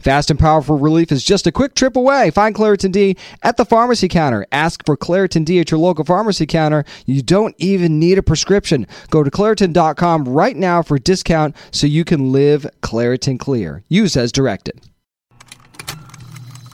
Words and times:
Fast 0.00 0.30
and 0.30 0.38
powerful 0.38 0.78
relief 0.78 1.10
is 1.10 1.24
just 1.24 1.46
a 1.46 1.52
quick 1.52 1.74
trip 1.74 1.96
away. 1.96 2.30
Find 2.30 2.54
Claritin 2.54 2.92
D 2.92 3.16
at 3.42 3.56
the 3.56 3.64
pharmacy 3.64 4.08
counter. 4.08 4.46
Ask 4.52 4.84
for 4.86 4.96
Claritin 4.96 5.44
D 5.44 5.58
at 5.60 5.70
your 5.70 5.80
local 5.80 6.04
pharmacy 6.04 6.46
counter. 6.46 6.84
You 7.06 7.22
don't 7.22 7.54
even 7.58 7.98
need 7.98 8.18
a 8.18 8.22
prescription. 8.22 8.86
Go 9.10 9.22
to 9.22 9.30
Claritin.com 9.30 10.24
right 10.24 10.56
now 10.56 10.82
for 10.82 10.96
a 10.96 11.00
discount 11.00 11.56
so 11.70 11.86
you 11.86 12.04
can 12.04 12.32
live 12.32 12.66
Claritin 12.80 13.38
Clear. 13.38 13.82
Use 13.88 14.16
as 14.16 14.32
directed. 14.32 14.80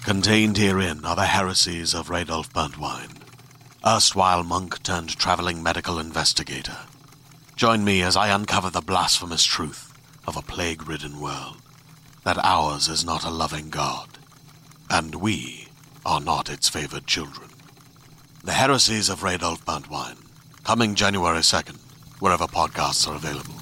Contained 0.04 0.58
herein 0.58 1.04
are 1.06 1.16
the 1.16 1.24
heresies 1.24 1.94
of 1.94 2.08
Radolf 2.08 2.52
Burntwine, 2.52 3.22
erstwhile 3.86 4.44
monk 4.44 4.82
turned 4.82 5.16
traveling 5.16 5.62
medical 5.62 5.98
investigator. 5.98 6.76
Join 7.56 7.84
me 7.84 8.02
as 8.02 8.14
I 8.14 8.28
uncover 8.28 8.68
the 8.68 8.82
blasphemous 8.82 9.44
truth 9.44 9.98
of 10.26 10.36
a 10.36 10.42
plague 10.42 10.86
ridden 10.86 11.20
world 11.20 11.56
that 12.24 12.38
ours 12.42 12.88
is 12.88 13.04
not 13.04 13.24
a 13.24 13.30
loving 13.30 13.68
God, 13.70 14.08
and 14.90 15.14
we 15.16 15.68
are 16.04 16.20
not 16.20 16.48
its 16.50 16.68
favored 16.68 17.06
children. 17.06 17.50
The 18.42 18.52
Heresies 18.52 19.08
of 19.08 19.20
Radolf 19.20 19.62
Burntwine, 19.64 20.16
coming 20.64 20.94
January 20.94 21.40
2nd, 21.40 21.76
wherever 22.20 22.46
podcasts 22.46 23.06
are 23.06 23.14
available. 23.14 23.54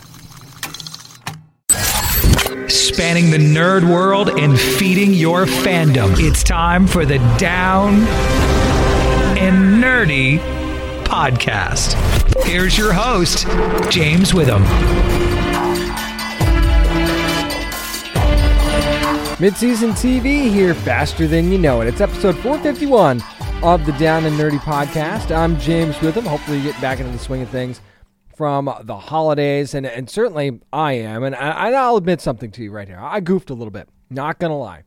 Spanning 2.69 3.31
the 3.31 3.39
nerd 3.39 3.89
world 3.89 4.29
and 4.31 4.59
feeding 4.59 5.13
your 5.13 5.47
fandom. 5.47 6.15
It's 6.19 6.43
time 6.43 6.87
for 6.87 7.05
the 7.05 7.19
Down 7.39 7.95
and 9.37 9.83
Nerdy 9.83 10.39
podcast. 11.05 11.95
Here's 12.45 12.79
your 12.79 12.93
host, 12.93 13.47
James 13.91 14.33
Witham. 14.33 14.63
Midseason 19.43 19.91
TV 19.91 20.48
here, 20.48 20.73
faster 20.73 21.27
than 21.27 21.51
you 21.51 21.59
know 21.59 21.81
it. 21.81 21.89
It's 21.89 22.01
episode 22.01 22.37
451 22.37 23.21
of 23.65 23.85
the 23.85 23.91
Down 23.95 24.25
and 24.25 24.39
Nerdy 24.39 24.61
podcast. 24.61 25.37
I'm 25.37 25.59
James 25.59 26.01
Witham. 26.01 26.25
Hopefully, 26.27 26.59
you 26.59 26.71
get 26.71 26.81
back 26.81 27.01
into 27.01 27.11
the 27.11 27.19
swing 27.19 27.43
of 27.43 27.48
things 27.48 27.81
from 28.37 28.73
the 28.85 28.97
holidays, 28.97 29.75
and, 29.75 29.85
and 29.85 30.09
certainly 30.09 30.61
I 30.73 30.93
am. 30.93 31.25
And 31.25 31.35
I, 31.35 31.73
I'll 31.73 31.97
admit 31.97 32.20
something 32.20 32.53
to 32.53 32.63
you 32.63 32.70
right 32.70 32.87
here. 32.87 33.01
I 33.01 33.19
goofed 33.19 33.51
a 33.51 33.55
little 33.55 33.73
bit, 33.73 33.89
not 34.11 34.39
gonna 34.39 34.57
lie. 34.57 34.85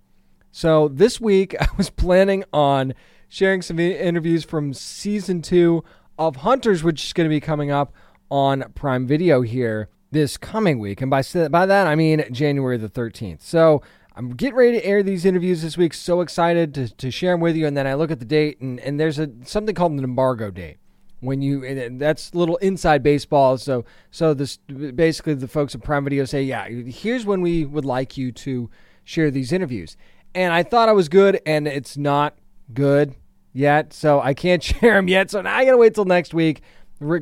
So 0.53 0.87
this 0.87 1.19
week, 1.19 1.53
I 1.59 1.67
was 1.75 1.89
planning 1.89 2.45
on 2.53 2.93
sharing 3.27 3.61
some 3.61 3.77
interviews 3.77 4.45
from 4.45 4.73
season 4.73 5.41
two 5.41 5.83
of 6.17 6.37
Hunters, 6.37 6.81
which 6.81 7.03
is 7.03 7.11
going 7.11 7.25
to 7.25 7.29
be 7.29 7.41
coming 7.41 7.71
up 7.71 7.93
on 8.31 8.71
Prime 8.73 9.05
Video 9.05 9.41
here 9.41 9.89
this 10.11 10.37
coming 10.37 10.79
week, 10.79 11.01
and 11.01 11.11
by 11.11 11.23
by 11.49 11.65
that 11.65 11.87
I 11.87 11.95
mean 11.95 12.23
January 12.31 12.77
the 12.77 12.87
13th. 12.87 13.41
So 13.41 13.81
I'm 14.17 14.31
getting 14.31 14.55
ready 14.55 14.79
to 14.79 14.85
air 14.85 15.03
these 15.03 15.25
interviews 15.25 15.61
this 15.61 15.77
week. 15.77 15.93
So 15.93 16.21
excited 16.21 16.73
to, 16.75 16.89
to 16.95 17.11
share 17.11 17.33
them 17.33 17.41
with 17.41 17.57
you. 17.57 17.67
And 17.67 17.75
then 17.75 17.85
I 17.85 17.95
look 17.95 18.11
at 18.11 18.19
the 18.19 18.25
date, 18.25 18.61
and, 18.61 18.79
and 18.79 18.97
there's 18.99 19.19
a 19.19 19.29
something 19.43 19.75
called 19.75 19.91
an 19.91 20.03
embargo 20.03 20.51
date. 20.51 20.77
When 21.21 21.41
you 21.41 21.97
that's 21.97 22.35
little 22.35 22.57
inside 22.57 23.01
baseball. 23.01 23.57
So 23.57 23.83
so 24.11 24.33
this 24.33 24.57
basically 24.57 25.33
the 25.33 25.47
folks 25.47 25.73
at 25.73 25.81
Prime 25.81 26.03
Video 26.03 26.23
say, 26.25 26.43
yeah, 26.43 26.67
here's 26.67 27.25
when 27.25 27.41
we 27.41 27.65
would 27.65 27.85
like 27.85 28.15
you 28.15 28.31
to 28.33 28.69
share 29.03 29.31
these 29.31 29.51
interviews. 29.51 29.97
And 30.35 30.53
I 30.53 30.63
thought 30.63 30.87
I 30.87 30.91
was 30.91 31.09
good, 31.09 31.41
and 31.45 31.67
it's 31.67 31.97
not 31.97 32.37
good 32.73 33.15
yet. 33.53 33.91
So 33.91 34.21
I 34.21 34.33
can't 34.33 34.61
share 34.63 34.95
them 34.95 35.07
yet. 35.07 35.31
So 35.31 35.41
now 35.41 35.55
I 35.55 35.65
gotta 35.65 35.77
wait 35.77 35.95
till 35.95 36.05
next 36.05 36.33
week 36.33 36.61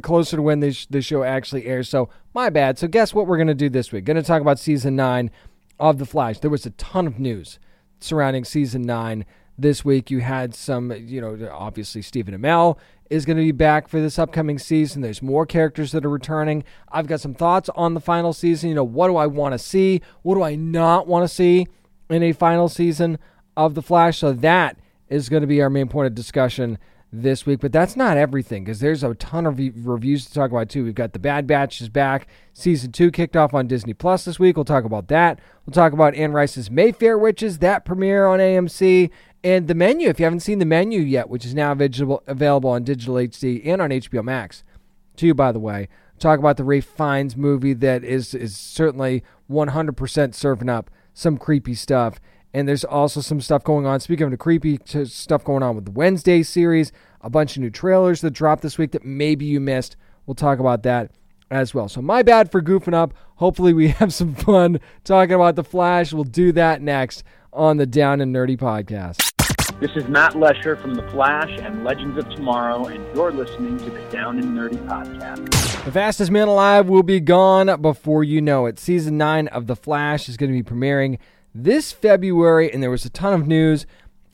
closer 0.02 0.36
to 0.36 0.42
when 0.42 0.60
this, 0.60 0.86
this 0.86 1.06
show 1.06 1.24
actually 1.24 1.66
airs. 1.66 1.90
So 1.90 2.10
my 2.34 2.50
bad. 2.50 2.78
So 2.78 2.88
guess 2.88 3.14
what 3.14 3.26
we're 3.26 3.38
to 3.48 3.56
do 3.56 3.70
this 3.70 3.92
week? 3.92 4.06
To 4.06 4.22
talk 4.22 4.42
about 4.42 4.60
season 4.60 4.96
nine 4.96 5.32
of 5.84 5.98
The 5.98 6.06
Flash. 6.06 6.40
There 6.40 6.50
was 6.50 6.66
a 6.66 6.70
ton 6.72 7.06
of 7.08 7.20
news 7.20 7.60
surrounding 8.00 8.46
season 8.46 8.84
nine 8.84 9.26
this 9.58 9.84
week. 9.84 10.10
You 10.10 10.22
had 10.22 10.56
some, 10.56 10.94
you 10.94 11.20
know, 11.20 11.50
obviously 11.52 12.02
Stephen 12.02 12.34
Amell 12.34 12.78
is 13.10 13.26
going 13.26 13.36
to 13.36 13.44
be 13.44 13.52
back 13.52 13.90
for 13.90 14.00
this 14.00 14.18
upcoming 14.18 14.58
season. 14.58 15.02
There's 15.02 15.22
more 15.22 15.46
characters 15.46 15.92
that 15.92 16.06
are 16.06 16.10
returning. 16.10 16.64
I've 16.90 17.08
got 17.08 17.20
some 17.20 17.34
thoughts 17.34 17.70
on 17.76 17.96
the 17.96 18.00
final 18.00 18.32
season. 18.32 18.70
You 18.70 18.76
know, 18.76 18.84
what 18.86 19.10
do 19.10 19.18
I 19.18 19.28
want 19.28 19.56
to 19.56 19.60
see? 19.60 20.02
What 20.22 20.36
do 20.36 20.42
I 20.42 20.56
not 20.56 21.06
want 21.06 21.28
to 21.28 21.36
see 21.36 21.68
in 22.10 22.24
a 22.24 22.32
final 22.32 22.70
season 22.70 23.20
of 23.58 23.76
The 23.76 23.82
Flash? 23.82 24.20
So 24.20 24.32
that 24.32 24.80
is 25.10 25.28
going 25.28 25.42
to 25.42 25.48
be 25.48 25.62
our 25.62 25.70
main 25.70 25.90
point 25.90 26.08
of 26.08 26.16
discussion 26.16 26.78
this 27.14 27.46
week. 27.46 27.60
But 27.62 27.72
that's 27.72 27.96
not 27.96 28.18
everything 28.18 28.64
because 28.64 28.80
there's 28.80 29.04
a 29.04 29.14
ton 29.16 29.46
of 29.46 29.58
reviews 29.58 30.26
to 30.26 30.34
talk 30.34 30.52
about 30.52 30.68
too. 30.68 30.84
We've 30.84 30.96
got 30.96 31.14
The 31.14 31.20
Bad 31.20 31.48
Batch 31.48 31.80
is 31.80 31.88
back. 31.88 32.28
Season 32.52 32.92
two 32.92 33.12
kicked 33.12 33.38
off 33.38 33.54
on 33.54 33.68
Disney 33.68 33.94
Plus 33.94 34.26
this 34.26 34.40
week. 34.40 34.58
We'll 34.58 34.66
talk 34.66 34.84
about 34.84 35.08
that. 35.08 35.40
We'll 35.66 35.74
talk 35.74 35.94
about 35.94 36.16
Anne 36.16 36.34
Rice's 36.34 36.72
Mayfair 36.72 37.18
Witches, 37.18 37.60
that 37.60 37.86
premiere 37.86 38.26
on 38.26 38.40
AMC. 38.40 39.12
And 39.44 39.68
the 39.68 39.76
menu, 39.76 40.10
if 40.10 40.20
you 40.20 40.26
haven't 40.26 40.40
seen 40.40 40.60
the 40.60 40.66
menu 40.66 41.02
yet, 41.02 41.30
which 41.30 41.46
is 41.46 41.54
now 41.54 41.72
available 41.72 42.70
on 42.70 42.84
digital 42.84 43.16
HD 43.16 43.66
and 43.66 43.82
on 43.82 43.92
HBO 43.92 44.24
Max, 44.24 44.64
to 45.18 45.28
you, 45.28 45.34
by 45.34 45.52
the 45.52 45.60
way. 45.60 45.90
Talk 46.20 46.40
about 46.40 46.58
the 46.58 46.64
Ralph 46.64 46.86
Fiennes 46.86 47.36
movie 47.36 47.74
that 47.74 48.04
is 48.04 48.34
is 48.34 48.56
certainly 48.56 49.24
100% 49.52 50.34
serving 50.34 50.70
up 50.70 50.90
some 51.14 51.38
creepy 51.38 51.76
stuff 51.76 52.20
and 52.54 52.68
there's 52.68 52.84
also 52.84 53.22
some 53.22 53.42
stuff 53.42 53.64
going 53.64 53.86
on. 53.86 54.00
Speaking 54.00 54.26
of 54.26 54.32
the 54.32 54.38
creepy 54.38 54.80
stuff 55.06 55.44
going 55.44 55.64
on 55.64 55.76
with 55.76 55.86
the 55.86 55.92
Wednesday 55.92 56.44
series, 56.44 56.92
a 57.22 57.30
bunch 57.30 57.56
of 57.56 57.62
new 57.62 57.70
trailers 57.70 58.22
that 58.22 58.32
dropped 58.32 58.62
this 58.62 58.78
week 58.78 58.92
that 58.92 59.04
maybe 59.04 59.46
you 59.46 59.60
missed. 59.60 59.96
We'll 60.26 60.36
talk 60.36 60.60
about 60.60 60.84
that 60.84 61.12
as 61.50 61.74
well. 61.74 61.90
So, 61.90 62.02
my 62.02 62.24
bad 62.24 62.52
for 62.52 62.62
goofing 62.62 62.94
up. 62.94 63.14
Hopefully, 63.36 63.74
we 63.74 63.88
have 64.00 64.14
some 64.14 64.36
fun 64.36 64.80
talking 65.04 65.34
about 65.36 65.56
The 65.56 65.64
Flash. 65.64 66.14
We'll 66.14 66.24
do 66.24 66.52
that 66.54 66.82
next 66.82 67.24
on 67.52 67.78
the 67.78 67.86
Down 67.86 68.22
and 68.22 68.34
Nerdy 68.34 68.58
podcast. 68.58 69.32
This 69.80 69.92
is 69.96 70.08
Matt 70.08 70.34
Letscher 70.34 70.80
from 70.80 70.94
The 70.94 71.06
Flash 71.10 71.50
and 71.60 71.84
Legends 71.84 72.18
of 72.18 72.30
Tomorrow, 72.30 72.86
and 72.86 73.04
you're 73.16 73.32
listening 73.32 73.78
to 73.80 73.90
the 73.90 74.00
Down 74.12 74.38
and 74.38 74.58
Nerdy 74.58 74.78
podcast. 74.88 75.50
The 75.84 75.92
fastest 75.92 76.32
man 76.32 76.48
alive 76.48 76.88
will 76.88 77.04
be 77.04 77.20
gone 77.20 77.82
before 77.82 78.24
you 78.24 78.42
know 78.42 78.66
it. 78.66 78.80
Season 78.80 79.18
9 79.18 79.48
of 79.50 79.68
The 79.68 79.76
Flash 79.76 80.30
is 80.30 80.38
going 80.38 80.52
to 80.54 80.64
be 80.64 80.64
premiering 80.64 81.18
this 81.54 81.92
February, 81.92 82.72
and 82.72 82.82
there 82.82 82.90
was 82.90 83.06
a 83.06 83.10
ton 83.10 83.34
of 83.34 83.48
news 83.48 83.86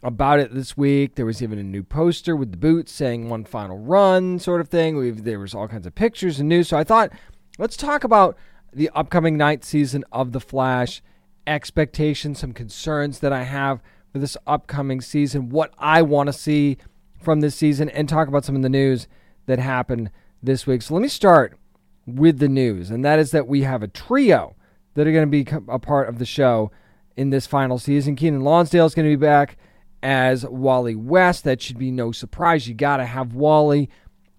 about 0.02 0.40
it 0.40 0.53
this 0.53 0.78
week. 0.78 1.16
There 1.16 1.25
was 1.25 1.41
even 1.41 1.59
a 1.59 1.63
new 1.63 1.84
poster 1.84 2.35
with 2.35 2.52
the 2.52 2.57
boots 2.57 2.91
saying 2.91 3.30
one 3.30 3.44
final 3.44 3.78
run, 3.78 4.40
sort 4.40 4.62
of 4.62 4.69
thing. 4.69 4.96
We've, 4.96 5.24
there 5.24 5.40
was 5.40 5.53
all 5.53 5.68
kinds 5.68 5.85
of 5.85 5.96
pictures 5.96 6.40
and 6.40 6.47
news. 6.47 6.69
So 6.69 6.78
I 6.78 6.84
thought, 6.84 7.12
let's 7.57 7.75
talk 7.75 8.04
about 8.04 8.38
the 8.71 8.89
upcoming 8.95 9.38
ninth 9.38 9.66
season 9.66 10.06
of 10.12 10.31
The 10.31 10.39
Flash, 10.39 11.01
expectations, 11.45 12.39
some 12.39 12.54
concerns 12.54 13.19
that 13.19 13.33
I 13.33 13.44
have 13.44 13.81
for 14.12 14.19
this 14.19 14.38
upcoming 14.48 15.01
season, 15.01 15.50
what 15.50 15.74
I 15.77 16.01
want 16.01 16.27
to 16.27 16.33
see 16.33 16.77
from 17.22 17.42
this 17.42 17.56
season, 17.56 17.89
and 17.89 18.07
talk 18.07 18.27
about 18.27 18.45
some 18.45 18.56
of 18.56 18.62
the 18.62 18.69
news 18.69 19.07
that 19.45 19.60
happened 19.60 20.12
this 20.42 20.65
week. 20.65 20.81
So 20.81 20.94
let 20.94 21.01
me 21.01 21.10
start 21.10 21.57
with 22.06 22.39
the 22.39 22.48
news, 22.48 22.89
and 22.89 23.04
that 23.04 23.19
is 23.19 23.31
that 23.31 23.48
we 23.48 23.63
have 23.63 23.83
a 23.83 23.88
trio 23.88 24.56
that 24.94 25.06
are 25.07 25.12
going 25.12 25.30
to 25.30 25.44
be 25.44 25.45
a 25.68 25.80
part 25.80 26.07
of 26.07 26.19
the 26.19 26.25
show 26.25 26.72
in 27.16 27.30
this 27.30 27.48
final 27.48 27.78
season. 27.78 28.16
Keenan 28.16 28.42
Lonsdale 28.42 28.86
is 28.86 28.96
going 28.96 29.10
to 29.10 29.18
be 29.18 29.22
back 29.22 29.58
as 30.02 30.46
Wally 30.46 30.96
West. 30.96 31.44
That 31.44 31.62
should 31.62 31.78
be 31.78 31.92
no 31.92 32.12
surprise. 32.12 32.68
You 32.68 32.74
got 32.74 32.98
to 32.98 33.06
have 33.06 33.34
Wally 33.34 33.90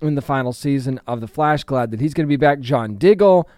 in 0.01 0.15
the 0.15 0.23
final 0.23 0.53
season 0.53 1.01
of 1.07 1.21
The 1.21 1.29
Flash. 1.29 1.65
Glad 1.65 1.91
that 1.91 2.01
he's 2.01 2.15
going 2.15 2.27
to 2.27 2.33
be 2.33 2.37
back. 2.37 2.61
John 2.61 2.97
Diggle 2.97 3.49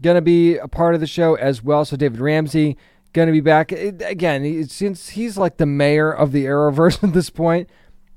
going 0.00 0.16
to 0.16 0.22
be 0.22 0.56
a 0.56 0.68
part 0.68 0.94
of 0.94 1.00
the 1.00 1.06
show 1.06 1.34
as 1.36 1.62
well. 1.62 1.84
So 1.84 1.96
David 1.96 2.20
Ramsey 2.20 2.76
going 3.12 3.26
to 3.26 3.32
be 3.32 3.40
back 3.40 3.72
again. 3.72 4.66
Since 4.68 5.10
he's 5.10 5.38
like 5.38 5.56
the 5.56 5.66
mayor 5.66 6.10
of 6.10 6.32
the 6.32 6.44
Arrowverse 6.44 7.02
at 7.08 7.12
this 7.12 7.30
point, 7.30 7.70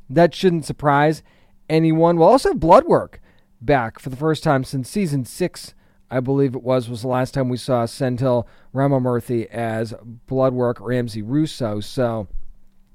that 0.10 0.34
shouldn't 0.34 0.66
surprise 0.66 1.24
anyone. 1.70 2.18
We'll 2.18 2.30
also 2.30 2.50
have 2.50 2.60
Bloodwork 2.60 3.22
back 3.62 4.00
for 4.00 4.10
the 4.10 4.16
first 4.16 4.44
time 4.44 4.64
since 4.64 4.90
season 4.90 5.26
six, 5.26 5.74
I 6.16 6.22
believe 6.22 6.56
it 6.56 6.64
was, 6.64 6.88
was 6.88 7.02
the 7.02 7.10
last 7.10 7.34
time 7.34 7.50
we 7.50 7.58
saw 7.58 7.86
Sendhil 7.86 8.48
Ramamurthy 8.74 9.48
as 9.48 9.94
Bloodwork 10.28 10.80
Ramsey 10.80 11.22
Rosso. 11.22 11.82
So 11.82 12.30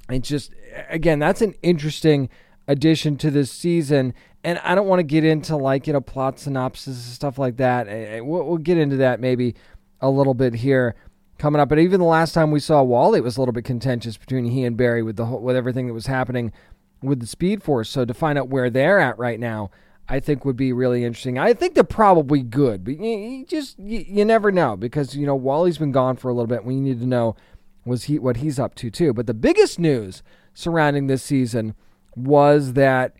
it's 0.08 0.26
just, 0.26 0.54
again, 0.88 1.18
that's 1.18 1.42
an 1.42 1.54
interesting 1.60 2.30
addition 2.66 3.18
to 3.18 3.30
this 3.30 3.52
season. 3.52 4.14
And 4.42 4.58
I 4.60 4.74
don't 4.74 4.86
want 4.86 5.00
to 5.00 5.04
get 5.04 5.22
into 5.22 5.54
like, 5.54 5.86
you 5.86 5.92
know, 5.92 6.00
plot 6.00 6.38
synopsis 6.38 6.96
and 6.96 7.14
stuff 7.14 7.36
like 7.36 7.58
that. 7.58 7.88
Eh, 7.88 8.16
eh, 8.16 8.20
we'll, 8.20 8.42
we'll 8.42 8.56
get 8.56 8.78
into 8.78 8.96
that 8.96 9.20
maybe 9.20 9.54
a 10.00 10.08
little 10.08 10.32
bit 10.32 10.54
here 10.54 10.94
coming 11.36 11.60
up. 11.60 11.68
But 11.68 11.78
even 11.78 12.00
the 12.00 12.06
last 12.06 12.32
time 12.32 12.50
we 12.50 12.58
saw 12.58 12.82
Wally, 12.82 13.18
it 13.18 13.22
was 13.22 13.36
a 13.36 13.40
little 13.42 13.52
bit 13.52 13.66
contentious 13.66 14.16
between 14.16 14.46
he 14.46 14.64
and 14.64 14.78
Barry 14.78 15.02
with 15.02 15.16
the 15.16 15.26
whole, 15.26 15.40
with 15.40 15.56
everything 15.56 15.88
that 15.88 15.92
was 15.92 16.06
happening 16.06 16.52
with 17.02 17.20
the 17.20 17.26
Speed 17.26 17.62
Force. 17.62 17.90
So 17.90 18.06
to 18.06 18.14
find 18.14 18.38
out 18.38 18.48
where 18.48 18.70
they're 18.70 18.98
at 18.98 19.18
right 19.18 19.38
now, 19.38 19.70
I 20.10 20.18
think 20.18 20.44
would 20.44 20.56
be 20.56 20.72
really 20.72 21.04
interesting. 21.04 21.38
I 21.38 21.54
think 21.54 21.74
they're 21.74 21.84
probably 21.84 22.42
good, 22.42 22.84
but 22.84 22.98
you, 22.98 23.16
you 23.16 23.46
just 23.46 23.78
you, 23.78 24.04
you, 24.06 24.24
never 24.24 24.50
know 24.50 24.76
because 24.76 25.14
you 25.14 25.24
know 25.24 25.36
Wally's 25.36 25.78
been 25.78 25.92
gone 25.92 26.16
for 26.16 26.28
a 26.28 26.34
little 26.34 26.48
bit. 26.48 26.64
We 26.64 26.80
need 26.80 26.98
to 26.98 27.06
know 27.06 27.36
was 27.84 28.04
he 28.04 28.18
what 28.18 28.38
he's 28.38 28.58
up 28.58 28.74
to 28.76 28.90
too. 28.90 29.12
But 29.12 29.28
the 29.28 29.34
biggest 29.34 29.78
news 29.78 30.24
surrounding 30.52 31.06
this 31.06 31.22
season 31.22 31.76
was 32.16 32.72
that 32.72 33.14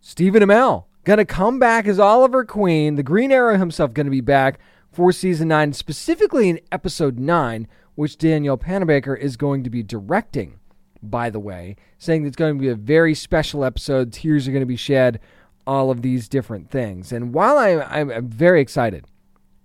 Stephen 0.00 0.42
Amell 0.42 0.86
going 1.04 1.18
to 1.18 1.26
come 1.26 1.58
back 1.58 1.86
as 1.86 2.00
Oliver 2.00 2.46
Queen. 2.46 2.94
The 2.94 3.02
Green 3.02 3.30
Arrow 3.30 3.58
himself 3.58 3.92
going 3.92 4.06
to 4.06 4.10
be 4.10 4.22
back 4.22 4.58
for 4.90 5.12
season 5.12 5.48
nine, 5.48 5.74
specifically 5.74 6.48
in 6.48 6.60
episode 6.72 7.18
nine, 7.18 7.68
which 7.94 8.16
Danielle 8.16 8.56
Panabaker 8.56 9.18
is 9.18 9.36
going 9.36 9.62
to 9.64 9.70
be 9.70 9.82
directing 9.82 10.58
by 11.02 11.30
the 11.30 11.40
way, 11.40 11.76
saying 11.98 12.26
it's 12.26 12.36
going 12.36 12.56
to 12.56 12.60
be 12.60 12.68
a 12.68 12.74
very 12.74 13.14
special 13.14 13.64
episode. 13.64 14.12
Tears 14.12 14.46
are 14.46 14.50
going 14.50 14.62
to 14.62 14.66
be 14.66 14.76
shed, 14.76 15.20
all 15.66 15.90
of 15.90 16.02
these 16.02 16.28
different 16.28 16.70
things. 16.70 17.12
And 17.12 17.34
while 17.34 17.58
I, 17.58 17.74
I'm, 17.74 18.10
I'm 18.10 18.28
very 18.28 18.60
excited 18.60 19.06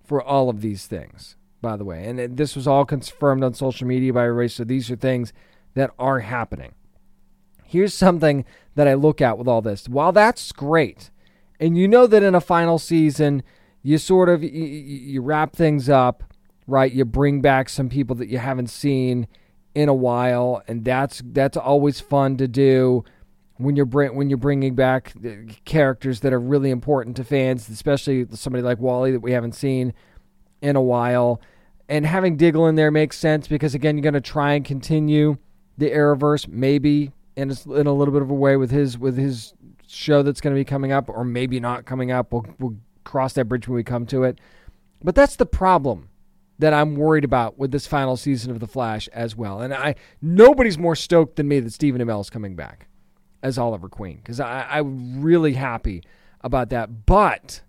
for 0.04 0.22
all 0.22 0.48
of 0.48 0.60
these 0.60 0.86
things, 0.86 1.36
by 1.60 1.76
the 1.76 1.84
way, 1.84 2.04
and 2.04 2.36
this 2.36 2.56
was 2.56 2.66
all 2.66 2.84
confirmed 2.84 3.44
on 3.44 3.54
social 3.54 3.86
media 3.86 4.12
by 4.12 4.24
everybody, 4.24 4.48
so 4.48 4.64
these 4.64 4.90
are 4.90 4.96
things 4.96 5.32
that 5.74 5.90
are 5.98 6.20
happening. 6.20 6.74
Here's 7.64 7.94
something 7.94 8.44
that 8.74 8.88
I 8.88 8.94
look 8.94 9.20
at 9.20 9.38
with 9.38 9.48
all 9.48 9.62
this. 9.62 9.88
While 9.88 10.12
that's 10.12 10.50
great, 10.52 11.10
and 11.60 11.78
you 11.78 11.86
know 11.86 12.06
that 12.08 12.22
in 12.22 12.34
a 12.34 12.40
final 12.40 12.78
season, 12.78 13.42
you 13.82 13.96
sort 13.98 14.28
of 14.28 14.42
you, 14.42 14.50
you 14.50 15.22
wrap 15.22 15.54
things 15.54 15.88
up, 15.88 16.24
right? 16.66 16.92
You 16.92 17.04
bring 17.04 17.40
back 17.40 17.68
some 17.68 17.88
people 17.88 18.16
that 18.16 18.28
you 18.28 18.38
haven't 18.38 18.68
seen 18.68 19.28
in 19.74 19.88
a 19.88 19.94
while, 19.94 20.62
and 20.66 20.84
that's 20.84 21.22
that's 21.24 21.56
always 21.56 22.00
fun 22.00 22.36
to 22.38 22.48
do 22.48 23.04
when 23.62 23.76
you're 23.76 23.86
bring, 23.86 24.14
when 24.14 24.30
you're 24.30 24.38
bringing 24.38 24.74
back 24.74 25.12
characters 25.64 26.20
that 26.20 26.32
are 26.32 26.40
really 26.40 26.70
important 26.70 27.16
to 27.16 27.24
fans, 27.24 27.68
especially 27.68 28.26
somebody 28.32 28.62
like 28.62 28.78
Wally 28.78 29.12
that 29.12 29.20
we 29.20 29.32
haven't 29.32 29.54
seen 29.54 29.92
in 30.60 30.76
a 30.76 30.82
while. 30.82 31.40
And 31.88 32.06
having 32.06 32.36
Diggle 32.36 32.66
in 32.68 32.76
there 32.76 32.90
makes 32.90 33.18
sense 33.18 33.48
because 33.48 33.74
again, 33.74 33.96
you're 33.96 34.02
going 34.02 34.14
to 34.14 34.20
try 34.20 34.54
and 34.54 34.64
continue 34.64 35.36
the 35.78 35.90
Arrowverse, 35.90 36.48
maybe 36.48 37.12
in 37.36 37.50
a, 37.50 37.72
in 37.72 37.86
a 37.86 37.92
little 37.92 38.12
bit 38.12 38.22
of 38.22 38.30
a 38.30 38.34
way 38.34 38.56
with 38.56 38.70
his 38.70 38.98
with 38.98 39.16
his 39.16 39.54
show 39.86 40.22
that's 40.22 40.40
going 40.40 40.54
to 40.54 40.60
be 40.60 40.64
coming 40.64 40.92
up, 40.92 41.08
or 41.08 41.24
maybe 41.24 41.60
not 41.60 41.84
coming 41.84 42.10
up. 42.10 42.32
We'll, 42.32 42.46
we'll 42.58 42.76
cross 43.04 43.34
that 43.34 43.46
bridge 43.46 43.68
when 43.68 43.76
we 43.76 43.84
come 43.84 44.06
to 44.06 44.24
it. 44.24 44.38
But 45.02 45.14
that's 45.14 45.36
the 45.36 45.46
problem 45.46 46.08
that 46.58 46.72
I'm 46.72 46.94
worried 46.94 47.24
about 47.24 47.58
with 47.58 47.72
this 47.72 47.86
final 47.86 48.16
season 48.16 48.52
of 48.52 48.60
The 48.60 48.66
Flash 48.66 49.08
as 49.08 49.36
well. 49.36 49.60
And 49.60 49.74
I 49.74 49.96
nobody's 50.20 50.78
more 50.78 50.96
stoked 50.96 51.36
than 51.36 51.48
me 51.48 51.60
that 51.60 51.72
Stephen 51.72 52.00
Amell 52.00 52.20
is 52.20 52.30
coming 52.30 52.54
back 52.54 52.86
as 53.42 53.58
Oliver 53.58 53.88
Queen 53.88 54.16
because 54.16 54.40
I'm 54.40 55.22
really 55.22 55.54
happy 55.54 56.02
about 56.40 56.70
that. 56.70 57.06
But 57.06 57.62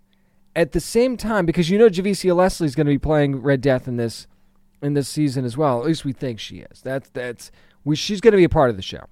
at 0.56 0.72
the 0.72 0.80
same 0.80 1.18
time, 1.18 1.46
because 1.46 1.70
you 1.70 1.78
know 1.78 1.90
Javicia 1.90 2.36
Leslie 2.36 2.68
is 2.68 2.76
going 2.76 2.88
to 2.88 2.94
be 2.94 3.00
playing 3.00 3.42
Red 3.42 3.62
Death 3.62 3.88
in 3.88 3.98
this 3.98 4.28
in 4.82 4.94
this 4.94 5.08
season 5.08 5.46
as 5.46 5.58
well. 5.58 5.80
At 5.80 5.86
least 5.86 6.06
we 6.06 6.14
think 6.14 6.40
she 6.40 6.60
is. 6.60 6.82
That's 6.82 7.10
that's 7.10 7.52
we, 7.84 7.96
she's 7.96 8.22
going 8.22 8.34
to 8.34 8.38
be 8.38 8.44
a 8.44 8.50
part 8.50 8.70
of 8.70 8.76
the 8.76 8.82
show. 8.82 9.06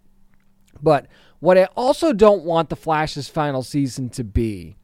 But 0.81 1.07
what 1.39 1.57
I 1.57 1.65
also 1.75 2.13
don't 2.13 2.43
want 2.43 2.69
the 2.69 2.75
Flash's 2.75 3.27
final 3.27 3.63
season 3.63 4.09
to 4.11 4.23
be 4.23 4.77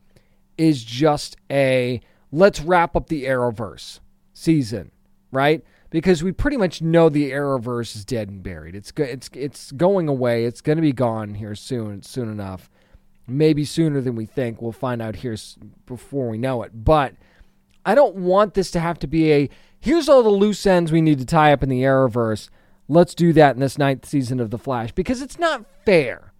is 0.57 0.83
just 0.83 1.37
a 1.51 2.01
let's 2.31 2.59
wrap 2.61 2.95
up 2.95 3.07
the 3.07 3.25
Arrowverse 3.25 3.99
season, 4.33 4.91
right? 5.31 5.63
Because 5.89 6.23
we 6.23 6.31
pretty 6.31 6.57
much 6.57 6.81
know 6.81 7.07
the 7.07 7.31
Arrowverse 7.31 7.95
is 7.95 8.03
dead 8.03 8.29
and 8.29 8.43
buried. 8.43 8.75
It's 8.75 8.91
it's 8.97 9.29
it's 9.33 9.71
going 9.71 10.07
away. 10.07 10.45
It's 10.45 10.61
going 10.61 10.75
to 10.75 10.81
be 10.81 10.91
gone 10.91 11.35
here 11.35 11.55
soon, 11.55 12.01
soon 12.01 12.29
enough. 12.29 12.69
Maybe 13.25 13.63
sooner 13.63 14.01
than 14.01 14.15
we 14.15 14.25
think. 14.25 14.61
We'll 14.61 14.71
find 14.71 15.01
out 15.01 15.17
here 15.17 15.35
before 15.85 16.29
we 16.29 16.37
know 16.37 16.63
it. 16.63 16.83
But 16.83 17.13
I 17.85 17.95
don't 17.95 18.15
want 18.15 18.53
this 18.53 18.69
to 18.71 18.79
have 18.79 18.99
to 18.99 19.07
be 19.07 19.31
a 19.31 19.49
here's 19.79 20.09
all 20.09 20.23
the 20.23 20.29
loose 20.29 20.65
ends 20.65 20.91
we 20.91 21.01
need 21.01 21.19
to 21.19 21.25
tie 21.25 21.53
up 21.53 21.63
in 21.63 21.69
the 21.69 21.83
Arrowverse. 21.83 22.49
Let's 22.89 23.15
do 23.15 23.33
that 23.33 23.55
in 23.55 23.61
this 23.61 23.77
ninth 23.77 24.05
season 24.05 24.39
of 24.39 24.49
The 24.49 24.57
Flash 24.57 24.91
because 24.91 25.21
it's 25.21 25.39
not 25.39 25.65
fair 25.85 26.33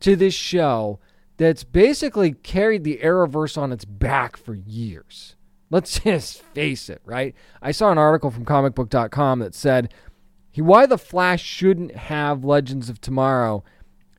to 0.00 0.16
this 0.16 0.34
show 0.34 0.98
that's 1.36 1.64
basically 1.64 2.32
carried 2.32 2.84
the 2.84 2.98
Arrowverse 3.02 3.58
on 3.58 3.72
its 3.72 3.84
back 3.84 4.36
for 4.36 4.54
years. 4.54 5.36
Let's 5.74 5.98
just 6.04 6.40
face 6.40 6.88
it, 6.88 7.02
right? 7.04 7.34
I 7.60 7.72
saw 7.72 7.90
an 7.90 7.98
article 7.98 8.30
from 8.30 8.44
comicbook.com 8.44 9.40
that 9.40 9.56
said 9.56 9.92
why 10.54 10.86
the 10.86 10.96
Flash 10.96 11.42
shouldn't 11.42 11.96
have 11.96 12.44
Legends 12.44 12.88
of 12.88 13.00
Tomorrow 13.00 13.64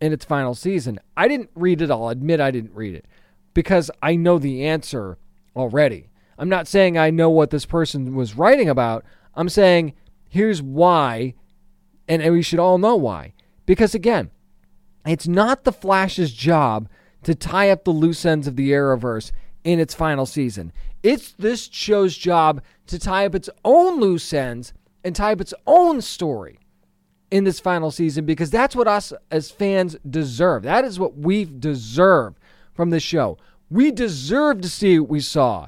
in 0.02 0.12
its 0.12 0.26
final 0.26 0.54
season. 0.54 1.00
I 1.16 1.30
didn't 1.30 1.52
read 1.56 1.82
it. 1.82 1.90
I'll 1.90 2.10
admit 2.10 2.42
I 2.42 2.52
didn't 2.52 2.76
read 2.76 2.94
it 2.94 3.06
because 3.54 3.90
I 4.02 4.18
know 4.18 4.38
the 4.38 4.66
answer 4.68 5.18
already. 5.56 6.10
I'm 6.38 6.50
not 6.50 6.68
saying 6.68 6.98
I 6.98 7.10
know 7.10 7.30
what 7.30 7.52
this 7.52 7.66
person 7.66 8.16
was 8.16 8.36
writing 8.36 8.68
about. 8.68 9.06
I'm 9.34 9.48
saying 9.48 9.94
here's 10.28 10.62
why, 10.62 11.36
and 12.10 12.22
we 12.34 12.42
should 12.42 12.60
all 12.60 12.78
know 12.78 12.98
why. 12.98 13.34
Because 13.66 13.96
again, 13.96 14.30
it's 15.06 15.26
not 15.26 15.64
the 15.64 15.72
Flash's 15.72 16.34
job 16.34 16.90
to 17.24 17.34
tie 17.34 17.70
up 17.70 17.86
the 17.86 17.92
loose 17.92 18.26
ends 18.26 18.46
of 18.46 18.58
the 18.58 18.72
Arrowverse 18.72 19.32
in 19.64 19.80
its 19.80 19.96
final 19.96 20.26
season. 20.26 20.74
It's 21.06 21.34
this 21.34 21.70
show's 21.72 22.18
job 22.18 22.64
to 22.88 22.98
tie 22.98 23.28
up 23.28 23.36
its 23.36 23.48
own 23.64 24.00
loose 24.00 24.34
ends 24.34 24.74
and 25.04 25.16
tie 25.16 25.34
up 25.34 25.42
its 25.42 25.54
own 25.68 26.02
story 26.02 26.58
in 27.30 27.44
this 27.44 27.60
final 27.60 27.92
season 27.92 28.26
because 28.26 28.50
that's 28.50 28.76
what 28.76 28.88
us 28.88 29.14
as 29.30 29.52
fans 29.52 29.96
deserve. 30.10 30.64
That 30.64 30.84
is 30.84 31.00
what 31.00 31.16
we 31.16 31.46
deserve 31.46 32.40
from 32.74 32.90
this 32.90 33.04
show. 33.04 33.38
We 33.70 33.92
deserve 33.92 34.62
to 34.62 34.68
see 34.68 34.98
what 34.98 35.12
we 35.12 35.20
saw 35.20 35.68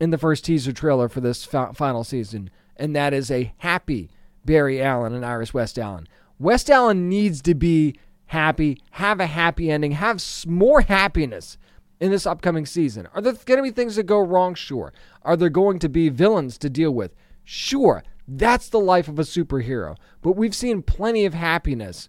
in 0.00 0.08
the 0.08 0.16
first 0.16 0.46
teaser 0.46 0.72
trailer 0.72 1.10
for 1.10 1.20
this 1.20 1.44
final 1.44 2.02
season, 2.02 2.48
and 2.74 2.96
that 2.96 3.12
is 3.12 3.30
a 3.30 3.52
happy 3.58 4.08
Barry 4.46 4.80
Allen 4.80 5.12
and 5.12 5.22
Iris 5.22 5.52
West 5.52 5.78
Allen. 5.78 6.08
West 6.38 6.70
Allen 6.70 7.10
needs 7.10 7.42
to 7.42 7.54
be 7.54 7.94
happy, 8.24 8.80
have 8.92 9.20
a 9.20 9.26
happy 9.26 9.70
ending, 9.70 9.92
have 9.92 10.24
more 10.46 10.80
happiness 10.80 11.58
in 12.00 12.10
this 12.10 12.26
upcoming 12.26 12.66
season? 12.66 13.08
Are 13.14 13.20
there 13.20 13.32
going 13.32 13.58
to 13.58 13.62
be 13.62 13.70
things 13.70 13.96
that 13.96 14.04
go 14.04 14.20
wrong? 14.20 14.54
Sure. 14.54 14.92
Are 15.22 15.36
there 15.36 15.48
going 15.48 15.78
to 15.80 15.88
be 15.88 16.08
villains 16.08 16.58
to 16.58 16.70
deal 16.70 16.92
with? 16.92 17.14
Sure. 17.44 18.02
That's 18.26 18.68
the 18.68 18.80
life 18.80 19.08
of 19.08 19.18
a 19.18 19.22
superhero. 19.22 19.96
But 20.20 20.32
we've 20.32 20.54
seen 20.54 20.82
plenty 20.82 21.24
of 21.24 21.34
happiness 21.34 22.08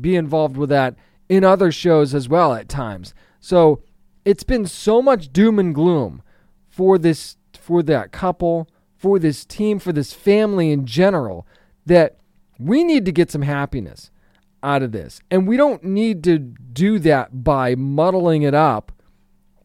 be 0.00 0.16
involved 0.16 0.56
with 0.56 0.70
that 0.70 0.96
in 1.28 1.44
other 1.44 1.70
shows 1.70 2.14
as 2.14 2.28
well 2.28 2.54
at 2.54 2.68
times. 2.68 3.14
So 3.38 3.82
it's 4.24 4.42
been 4.42 4.66
so 4.66 5.00
much 5.00 5.32
doom 5.32 5.58
and 5.58 5.74
gloom 5.74 6.22
for 6.68 6.98
this 6.98 7.36
for 7.54 7.82
that 7.84 8.10
couple, 8.10 8.68
for 8.96 9.18
this 9.18 9.44
team, 9.44 9.78
for 9.78 9.92
this 9.92 10.12
family 10.12 10.72
in 10.72 10.86
general 10.86 11.46
that 11.86 12.16
we 12.58 12.82
need 12.84 13.04
to 13.04 13.12
get 13.12 13.30
some 13.30 13.42
happiness 13.42 14.10
out 14.62 14.82
of 14.82 14.92
this. 14.92 15.20
And 15.30 15.46
we 15.46 15.56
don't 15.56 15.84
need 15.84 16.24
to 16.24 16.38
do 16.38 16.98
that 17.00 17.44
by 17.44 17.74
muddling 17.74 18.42
it 18.42 18.54
up 18.54 18.92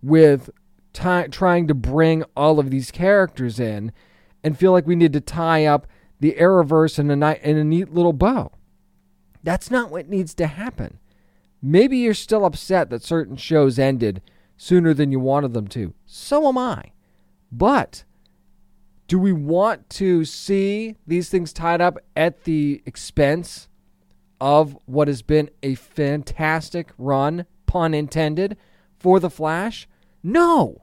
with 0.05 0.49
t- 0.93 1.27
trying 1.29 1.67
to 1.67 1.73
bring 1.73 2.23
all 2.35 2.59
of 2.59 2.69
these 2.69 2.91
characters 2.91 3.59
in 3.59 3.91
and 4.43 4.57
feel 4.57 4.71
like 4.71 4.85
we 4.85 4.95
need 4.95 5.13
to 5.13 5.21
tie 5.21 5.65
up 5.65 5.87
the 6.19 6.35
Arrowverse 6.39 6.99
in 6.99 7.09
a, 7.09 7.15
ni- 7.15 7.39
in 7.41 7.57
a 7.57 7.63
neat 7.63 7.93
little 7.93 8.13
bow. 8.13 8.51
That's 9.43 9.71
not 9.71 9.91
what 9.91 10.07
needs 10.07 10.33
to 10.35 10.47
happen. 10.47 10.99
Maybe 11.61 11.97
you're 11.97 12.13
still 12.13 12.45
upset 12.45 12.89
that 12.89 13.03
certain 13.03 13.35
shows 13.35 13.79
ended 13.79 14.21
sooner 14.57 14.93
than 14.93 15.11
you 15.11 15.19
wanted 15.19 15.53
them 15.53 15.67
to. 15.69 15.93
So 16.05 16.47
am 16.47 16.57
I. 16.57 16.91
But 17.51 18.03
do 19.07 19.19
we 19.19 19.31
want 19.31 19.89
to 19.91 20.25
see 20.25 20.95
these 21.05 21.29
things 21.29 21.53
tied 21.53 21.81
up 21.81 21.97
at 22.15 22.43
the 22.43 22.81
expense 22.85 23.67
of 24.39 24.77
what 24.85 25.07
has 25.07 25.21
been 25.21 25.49
a 25.63 25.75
fantastic 25.75 26.91
run, 26.97 27.45
pun 27.65 27.93
intended, 27.93 28.57
for 28.97 29.19
The 29.19 29.29
Flash? 29.29 29.87
No, 30.25 30.81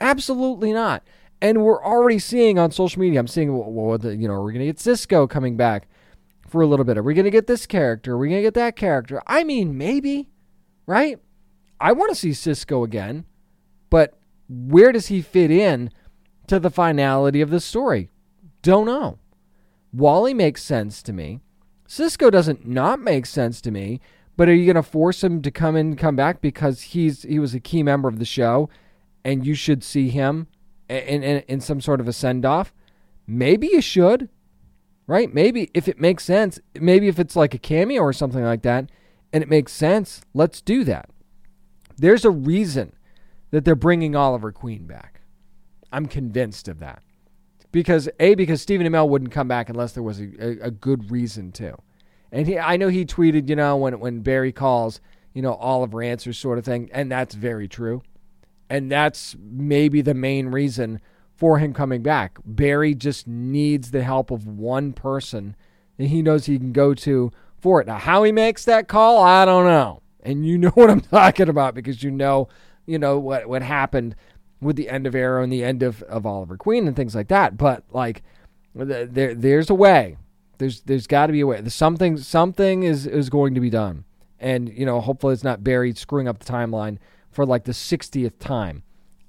absolutely 0.00 0.70
not. 0.70 1.02
And 1.40 1.62
we're 1.62 1.82
already 1.82 2.18
seeing 2.18 2.58
on 2.58 2.70
social 2.70 3.00
media, 3.00 3.20
I'm 3.20 3.26
seeing, 3.26 3.56
well, 3.56 3.98
you 4.04 4.28
know, 4.28 4.34
we're 4.34 4.52
going 4.52 4.58
to 4.60 4.66
get 4.66 4.78
Cisco 4.78 5.26
coming 5.26 5.56
back 5.56 5.88
for 6.46 6.60
a 6.60 6.66
little 6.66 6.84
bit. 6.84 6.98
Are 6.98 7.02
we 7.02 7.14
going 7.14 7.24
to 7.24 7.30
get 7.30 7.46
this 7.46 7.64
character? 7.64 8.12
Are 8.12 8.18
we 8.18 8.28
going 8.28 8.40
to 8.40 8.46
get 8.46 8.52
that 8.54 8.76
character? 8.76 9.22
I 9.26 9.44
mean, 9.44 9.78
maybe, 9.78 10.28
right? 10.86 11.18
I 11.80 11.92
want 11.92 12.10
to 12.10 12.14
see 12.14 12.34
Cisco 12.34 12.84
again, 12.84 13.24
but 13.88 14.18
where 14.46 14.92
does 14.92 15.06
he 15.06 15.22
fit 15.22 15.50
in 15.50 15.90
to 16.48 16.60
the 16.60 16.70
finality 16.70 17.40
of 17.40 17.48
the 17.48 17.60
story? 17.60 18.10
Don't 18.60 18.84
know. 18.84 19.18
Wally 19.90 20.34
makes 20.34 20.62
sense 20.62 21.02
to 21.04 21.14
me. 21.14 21.40
Cisco 21.86 22.28
doesn't 22.28 22.68
not 22.68 23.00
make 23.00 23.24
sense 23.24 23.62
to 23.62 23.70
me. 23.70 24.02
But 24.42 24.48
are 24.48 24.54
you 24.54 24.64
going 24.64 24.74
to 24.74 24.82
force 24.82 25.22
him 25.22 25.40
to 25.42 25.52
come 25.52 25.76
in, 25.76 25.94
come 25.94 26.16
back 26.16 26.40
because 26.40 26.80
he's 26.80 27.22
he 27.22 27.38
was 27.38 27.54
a 27.54 27.60
key 27.60 27.84
member 27.84 28.08
of 28.08 28.18
the 28.18 28.24
show, 28.24 28.68
and 29.24 29.46
you 29.46 29.54
should 29.54 29.84
see 29.84 30.08
him 30.08 30.48
in 30.88 31.22
in, 31.22 31.44
in 31.46 31.60
some 31.60 31.80
sort 31.80 32.00
of 32.00 32.08
a 32.08 32.12
send 32.12 32.44
off? 32.44 32.74
Maybe 33.24 33.68
you 33.68 33.80
should, 33.80 34.28
right? 35.06 35.32
Maybe 35.32 35.70
if 35.74 35.86
it 35.86 36.00
makes 36.00 36.24
sense, 36.24 36.58
maybe 36.74 37.06
if 37.06 37.20
it's 37.20 37.36
like 37.36 37.54
a 37.54 37.58
cameo 37.58 38.02
or 38.02 38.12
something 38.12 38.42
like 38.42 38.62
that, 38.62 38.90
and 39.32 39.44
it 39.44 39.48
makes 39.48 39.70
sense, 39.70 40.22
let's 40.34 40.60
do 40.60 40.82
that. 40.82 41.08
There's 41.96 42.24
a 42.24 42.30
reason 42.32 42.94
that 43.52 43.64
they're 43.64 43.76
bringing 43.76 44.16
Oliver 44.16 44.50
Queen 44.50 44.88
back. 44.88 45.20
I'm 45.92 46.06
convinced 46.06 46.66
of 46.66 46.80
that. 46.80 47.04
Because 47.70 48.08
A, 48.18 48.34
because 48.34 48.60
Stephen 48.60 48.88
Amell 48.88 49.08
wouldn't 49.08 49.30
come 49.30 49.46
back 49.46 49.68
unless 49.68 49.92
there 49.92 50.02
was 50.02 50.20
a, 50.20 50.30
a, 50.40 50.66
a 50.66 50.70
good 50.72 51.12
reason 51.12 51.52
to. 51.52 51.76
And 52.32 52.46
he, 52.46 52.58
I 52.58 52.78
know 52.78 52.88
he 52.88 53.04
tweeted, 53.04 53.48
you 53.48 53.56
know, 53.56 53.76
when 53.76 54.00
when 54.00 54.20
Barry 54.20 54.52
calls, 54.52 55.00
you 55.34 55.42
know, 55.42 55.54
Oliver 55.54 56.02
answers 56.02 56.38
sort 56.38 56.58
of 56.58 56.64
thing, 56.64 56.88
and 56.92 57.12
that's 57.12 57.34
very 57.34 57.68
true. 57.68 58.02
And 58.70 58.90
that's 58.90 59.36
maybe 59.38 60.00
the 60.00 60.14
main 60.14 60.48
reason 60.48 61.00
for 61.34 61.58
him 61.58 61.74
coming 61.74 62.02
back. 62.02 62.38
Barry 62.44 62.94
just 62.94 63.28
needs 63.28 63.90
the 63.90 64.02
help 64.02 64.30
of 64.30 64.46
one 64.46 64.94
person 64.94 65.54
that 65.98 66.06
he 66.06 66.22
knows 66.22 66.46
he 66.46 66.58
can 66.58 66.72
go 66.72 66.94
to 66.94 67.30
for 67.58 67.80
it. 67.80 67.86
Now, 67.86 67.98
how 67.98 68.22
he 68.22 68.32
makes 68.32 68.64
that 68.64 68.88
call, 68.88 69.22
I 69.22 69.44
don't 69.44 69.66
know. 69.66 70.00
And 70.22 70.46
you 70.46 70.56
know 70.56 70.70
what 70.74 70.90
I'm 70.90 71.00
talking 71.00 71.50
about 71.50 71.74
because 71.74 72.02
you 72.02 72.10
know, 72.10 72.48
you 72.86 72.98
know 72.98 73.18
what 73.18 73.46
what 73.46 73.62
happened 73.62 74.16
with 74.60 74.76
the 74.76 74.88
end 74.88 75.06
of 75.06 75.14
Arrow 75.14 75.42
and 75.42 75.52
the 75.52 75.64
end 75.64 75.82
of, 75.82 76.02
of 76.04 76.24
Oliver 76.24 76.56
Queen 76.56 76.86
and 76.86 76.96
things 76.96 77.14
like 77.14 77.28
that. 77.28 77.58
But 77.58 77.84
like, 77.90 78.22
there 78.74 79.34
there's 79.34 79.68
a 79.68 79.74
way. 79.74 80.16
There's 80.62 80.80
there's 80.82 81.08
got 81.08 81.26
to 81.26 81.32
be 81.32 81.40
a 81.40 81.46
way. 81.46 81.60
Something 81.68 82.16
something 82.16 82.84
is 82.84 83.04
is 83.04 83.28
going 83.28 83.54
to 83.54 83.60
be 83.60 83.68
done, 83.68 84.04
and 84.38 84.68
you 84.68 84.86
know 84.86 85.00
hopefully 85.00 85.34
it's 85.34 85.42
not 85.42 85.64
Barry 85.64 85.92
screwing 85.92 86.28
up 86.28 86.38
the 86.38 86.50
timeline 86.50 86.98
for 87.32 87.44
like 87.44 87.64
the 87.64 87.72
60th 87.72 88.38
time 88.38 88.84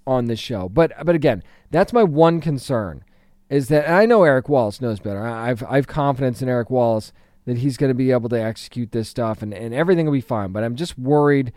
on 0.05 0.25
this 0.25 0.39
show. 0.39 0.69
But 0.69 0.93
but 1.03 1.15
again, 1.15 1.41
that's 1.71 1.91
my 1.91 2.03
one 2.03 2.39
concern 2.39 3.03
is 3.49 3.67
that 3.69 3.89
I 3.89 4.05
know 4.05 4.23
Eric 4.23 4.47
Wallace 4.47 4.79
knows 4.79 4.99
better. 4.99 5.25
I've 5.25 5.63
I've 5.63 5.87
confidence 5.87 6.43
in 6.43 6.49
Eric 6.49 6.69
Wallace 6.69 7.11
that 7.45 7.57
he's 7.57 7.77
going 7.77 7.89
to 7.89 7.95
be 7.95 8.11
able 8.11 8.29
to 8.29 8.39
execute 8.39 8.91
this 8.91 9.09
stuff 9.09 9.41
and, 9.41 9.55
and 9.55 9.73
everything 9.73 10.05
will 10.05 10.13
be 10.13 10.21
fine. 10.21 10.51
But 10.51 10.63
I'm 10.63 10.75
just 10.75 10.99
worried 10.99 11.51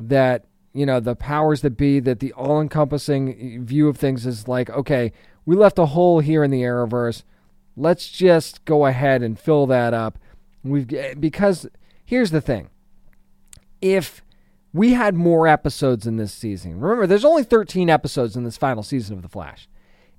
that 0.00 0.46
you 0.72 0.86
know 0.86 1.00
the 1.00 1.14
powers 1.14 1.60
that 1.60 1.76
be 1.76 2.00
that 2.00 2.20
the 2.20 2.32
all-encompassing 2.32 3.62
view 3.66 3.88
of 3.88 3.98
things 3.98 4.24
is 4.24 4.48
like 4.48 4.70
okay 4.70 5.12
we 5.44 5.54
left 5.54 5.78
a 5.78 5.86
hole 5.86 6.20
here 6.20 6.42
in 6.42 6.50
the 6.50 6.62
arrowverse 6.62 7.24
Let's 7.76 8.08
just 8.08 8.64
go 8.64 8.86
ahead 8.86 9.22
and 9.22 9.38
fill 9.38 9.66
that 9.66 9.94
up. 9.94 10.18
We've 10.62 10.92
eh, 10.92 11.14
because 11.14 11.66
here's 12.04 12.30
the 12.30 12.40
thing. 12.40 12.68
If 13.80 14.22
we 14.72 14.92
had 14.92 15.14
more 15.14 15.46
episodes 15.46 16.06
in 16.06 16.16
this 16.16 16.32
season. 16.32 16.80
Remember, 16.80 17.06
there's 17.06 17.24
only 17.24 17.44
13 17.44 17.90
episodes 17.90 18.36
in 18.36 18.44
this 18.44 18.56
final 18.56 18.82
season 18.82 19.16
of 19.16 19.22
The 19.22 19.28
Flash. 19.28 19.68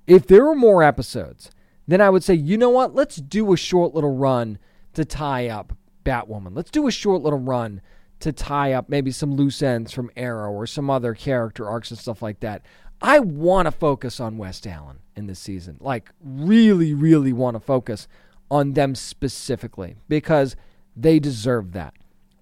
If 0.06 0.26
there 0.26 0.44
were 0.44 0.54
more 0.54 0.82
episodes, 0.82 1.50
then 1.88 2.00
I 2.00 2.10
would 2.10 2.22
say, 2.22 2.34
you 2.34 2.56
know 2.56 2.70
what? 2.70 2.94
Let's 2.94 3.16
do 3.16 3.52
a 3.52 3.56
short 3.56 3.94
little 3.94 4.14
run 4.14 4.58
to 4.92 5.04
tie 5.04 5.48
up 5.48 5.76
Batwoman. 6.04 6.54
Let's 6.54 6.70
do 6.70 6.86
a 6.86 6.92
short 6.92 7.22
little 7.22 7.38
run 7.38 7.80
to 8.20 8.32
tie 8.32 8.72
up 8.72 8.88
maybe 8.88 9.10
some 9.10 9.34
loose 9.34 9.60
ends 9.60 9.92
from 9.92 10.10
Arrow 10.16 10.52
or 10.52 10.66
some 10.66 10.88
other 10.88 11.14
character 11.14 11.68
arcs 11.68 11.90
and 11.90 11.98
stuff 11.98 12.22
like 12.22 12.40
that. 12.40 12.62
I 13.04 13.18
want 13.18 13.66
to 13.66 13.70
focus 13.70 14.18
on 14.18 14.38
West 14.38 14.66
Allen 14.66 15.00
in 15.14 15.26
this 15.26 15.38
season. 15.38 15.76
Like, 15.78 16.08
really, 16.24 16.94
really 16.94 17.34
want 17.34 17.54
to 17.54 17.60
focus 17.60 18.08
on 18.50 18.72
them 18.72 18.94
specifically 18.94 19.96
because 20.08 20.56
they 20.96 21.18
deserve 21.18 21.72
that. 21.72 21.92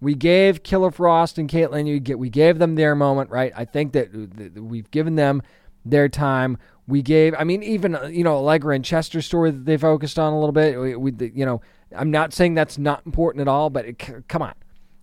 We 0.00 0.14
gave 0.14 0.62
Killer 0.62 0.92
Frost 0.92 1.36
and 1.36 1.48
Caitlin, 1.48 2.16
we 2.16 2.30
gave 2.30 2.60
them 2.60 2.76
their 2.76 2.94
moment, 2.94 3.30
right? 3.30 3.52
I 3.56 3.64
think 3.64 3.92
that 3.94 4.54
we've 4.54 4.88
given 4.92 5.16
them 5.16 5.42
their 5.84 6.08
time. 6.08 6.58
We 6.86 7.02
gave, 7.02 7.34
I 7.36 7.42
mean, 7.42 7.64
even 7.64 7.96
uh, 7.96 8.06
you 8.06 8.22
know, 8.22 8.36
Allegra 8.36 8.76
and 8.76 8.84
Chester's 8.84 9.26
story 9.26 9.50
that 9.50 9.64
they 9.64 9.76
focused 9.76 10.16
on 10.16 10.32
a 10.32 10.38
little 10.38 10.52
bit. 10.52 10.78
We, 10.78 10.94
we 10.94 11.30
you 11.34 11.44
know, 11.44 11.60
I'm 11.90 12.12
not 12.12 12.32
saying 12.32 12.54
that's 12.54 12.78
not 12.78 13.04
important 13.04 13.42
at 13.42 13.48
all, 13.48 13.68
but 13.68 13.84
it, 13.84 14.28
come 14.28 14.42
on, 14.42 14.54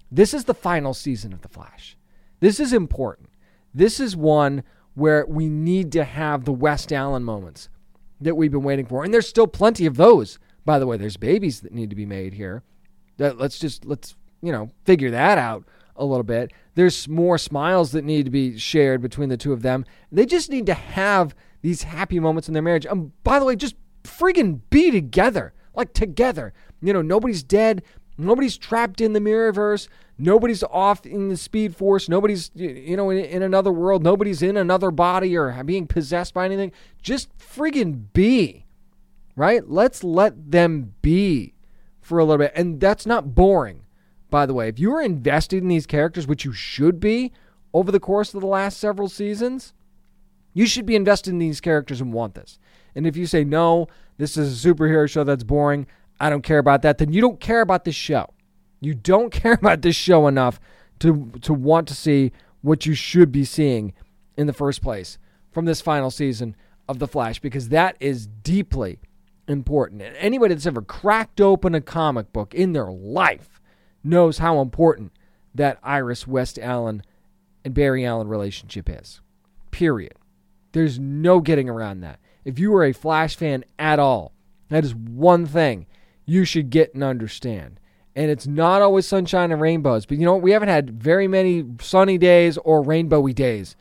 this 0.09 0.33
is 0.33 0.45
the 0.45 0.53
final 0.53 0.93
season 0.93 1.33
of 1.33 1.41
the 1.41 1.49
Flash. 1.49 1.97
This 2.39 2.61
is 2.61 2.71
important. 2.71 3.29
This 3.73 3.99
is 3.99 4.15
one 4.15 4.63
where 4.99 5.25
we 5.25 5.49
need 5.49 5.91
to 5.93 6.03
have 6.03 6.45
the 6.45 6.51
West 6.51 6.93
Allen 6.93 7.23
moments 7.23 7.69
that 8.21 8.35
we've 8.35 8.51
been 8.51 8.63
waiting 8.63 8.85
for. 8.85 9.03
And 9.03 9.13
there's 9.13 9.27
still 9.27 9.47
plenty 9.47 9.85
of 9.85 9.97
those. 9.97 10.37
By 10.65 10.77
the 10.77 10.85
way, 10.85 10.97
there's 10.97 11.17
babies 11.17 11.61
that 11.61 11.73
need 11.73 11.89
to 11.89 11.95
be 11.95 12.05
made 12.05 12.33
here. 12.33 12.63
Let's 13.17 13.57
just 13.57 13.85
let's, 13.85 14.15
you 14.41 14.51
know, 14.51 14.69
figure 14.85 15.11
that 15.11 15.37
out 15.37 15.65
a 15.95 16.05
little 16.05 16.23
bit. 16.23 16.51
There's 16.75 17.07
more 17.07 17.37
smiles 17.37 17.91
that 17.91 18.05
need 18.05 18.25
to 18.25 18.31
be 18.31 18.57
shared 18.57 19.01
between 19.01 19.29
the 19.29 19.37
two 19.37 19.53
of 19.53 19.61
them. 19.61 19.85
They 20.11 20.25
just 20.25 20.49
need 20.49 20.65
to 20.67 20.73
have 20.73 21.33
these 21.61 21.83
happy 21.83 22.19
moments 22.19 22.47
in 22.47 22.53
their 22.53 22.63
marriage. 22.63 22.85
And 22.85 23.11
by 23.23 23.39
the 23.39 23.45
way, 23.45 23.55
just 23.55 23.75
friggin' 24.03 24.61
be 24.69 24.91
together. 24.91 25.53
Like 25.73 25.93
together. 25.93 26.53
You 26.81 26.93
know, 26.93 27.01
nobody's 27.01 27.43
dead. 27.43 27.83
Nobody's 28.17 28.57
trapped 28.57 29.01
in 29.01 29.13
the 29.13 29.19
Mirrorverse. 29.19 29.87
Nobody's 30.21 30.63
off 30.63 31.05
in 31.05 31.29
the 31.29 31.37
Speed 31.37 31.77
Force. 31.77 32.09
Nobody's, 32.09 32.51
you 32.53 32.97
know, 32.97 33.09
in, 33.09 33.23
in, 33.23 33.41
another 33.41 33.71
world. 33.71 34.03
Nobody's 34.03 34.41
in 34.41 34.57
another 34.57 34.91
body 34.91 35.37
or 35.37 35.63
being 35.63 35.87
possessed 35.87 36.33
by 36.33 36.43
anything. 36.43 36.73
Just 37.01 37.29
friggin' 37.37 38.11
be, 38.11 38.65
right? 39.37 39.67
Let's 39.67 40.03
let 40.03 40.51
them 40.51 40.93
be 41.01 41.53
for 42.01 42.19
a 42.19 42.25
little 42.25 42.45
bit. 42.45 42.51
And 42.53 42.81
that's 42.81 43.05
not 43.05 43.33
boring, 43.33 43.83
by 44.29 44.45
the 44.45 44.53
way. 44.53 44.67
If 44.67 44.77
you 44.77 44.93
are 44.93 45.01
invested 45.01 45.63
in 45.63 45.69
these 45.69 45.85
characters, 45.85 46.27
which 46.27 46.43
you 46.43 46.51
should 46.51 46.99
be 46.99 47.31
over 47.73 47.89
the 47.89 47.99
course 47.99 48.33
of 48.33 48.41
the 48.41 48.47
last 48.47 48.77
several 48.77 49.07
seasons, 49.07 49.73
you 50.53 50.65
should 50.65 50.85
be 50.85 50.97
invested 50.97 51.29
in 51.29 51.39
these 51.39 51.61
characters 51.61 52.01
and 52.01 52.11
want 52.11 52.35
this. 52.35 52.59
And 52.93 53.07
if 53.07 53.15
you 53.15 53.25
say, 53.25 53.45
no, 53.45 53.87
this 54.17 54.35
is 54.35 54.65
a 54.65 54.67
superhero 54.67 55.09
show 55.09 55.23
that's 55.23 55.43
boring, 55.45 55.87
I 56.19 56.29
don't 56.29 56.41
care 56.41 56.59
about 56.59 56.81
that, 56.81 56.97
then 56.97 57.13
you 57.13 57.21
don't 57.21 57.39
care 57.39 57.61
about 57.61 57.85
this 57.85 57.95
show. 57.95 58.33
You 58.79 58.93
don't 58.93 59.31
care 59.31 59.53
about 59.53 59.81
this 59.81 59.95
show 59.95 60.27
enough 60.27 60.59
to 60.99 61.31
to 61.41 61.53
want 61.53 61.87
to 61.87 61.95
see 61.95 62.31
what 62.61 62.85
you 62.85 62.93
should 62.93 63.31
be 63.31 63.45
seeing 63.45 63.93
in 64.35 64.47
the 64.47 64.53
first 64.53 64.81
place 64.81 65.17
from 65.51 65.65
this 65.65 65.81
final 65.81 66.11
season 66.11 66.55
of 66.87 66.99
The 66.99 67.07
Flash 67.07 67.39
because 67.39 67.69
that 67.69 67.95
is 67.99 68.27
deeply 68.27 68.99
important. 69.47 70.01
And 70.01 70.15
anybody 70.17 70.53
that's 70.53 70.65
ever 70.65 70.81
cracked 70.81 71.41
open 71.41 71.75
a 71.75 71.81
comic 71.81 72.31
book 72.31 72.53
in 72.53 72.73
their 72.73 72.91
life 72.91 73.61
knows 74.03 74.37
how 74.37 74.61
important 74.61 75.11
that 75.53 75.79
Iris 75.83 76.27
West 76.27 76.59
Allen 76.59 77.03
and 77.65 77.73
Barry 77.73 78.05
Allen 78.05 78.27
relationship 78.27 78.89
is. 78.89 79.21
Period. 79.71 80.13
There's 80.71 80.99
no 80.99 81.41
getting 81.41 81.69
around 81.69 82.01
that. 82.01 82.19
If 82.45 82.59
you 82.59 82.73
are 82.75 82.85
a 82.85 82.93
Flash 82.93 83.35
fan 83.35 83.65
at 83.77 83.99
all, 83.99 84.33
that 84.69 84.83
is 84.83 84.95
one 84.95 85.45
thing 85.45 85.87
you 86.25 86.45
should 86.45 86.69
get 86.69 86.93
and 86.93 87.03
understand. 87.03 87.78
And 88.19 88.29
it's 88.29 88.47
not 88.47 88.81
always 88.81 89.07
sunshine 89.07 89.49
and 89.49 89.61
rainbows, 89.61 90.05
but 90.05 90.17
you 90.17 90.25
know? 90.25 90.35
We 90.35 90.51
haven't 90.51 90.67
had 90.67 91.01
very 91.01 91.25
many 91.25 91.63
sunny 91.79 92.17
days 92.17 92.57
or 92.57 92.83
rainbowy 92.83 93.33
days 93.33 93.77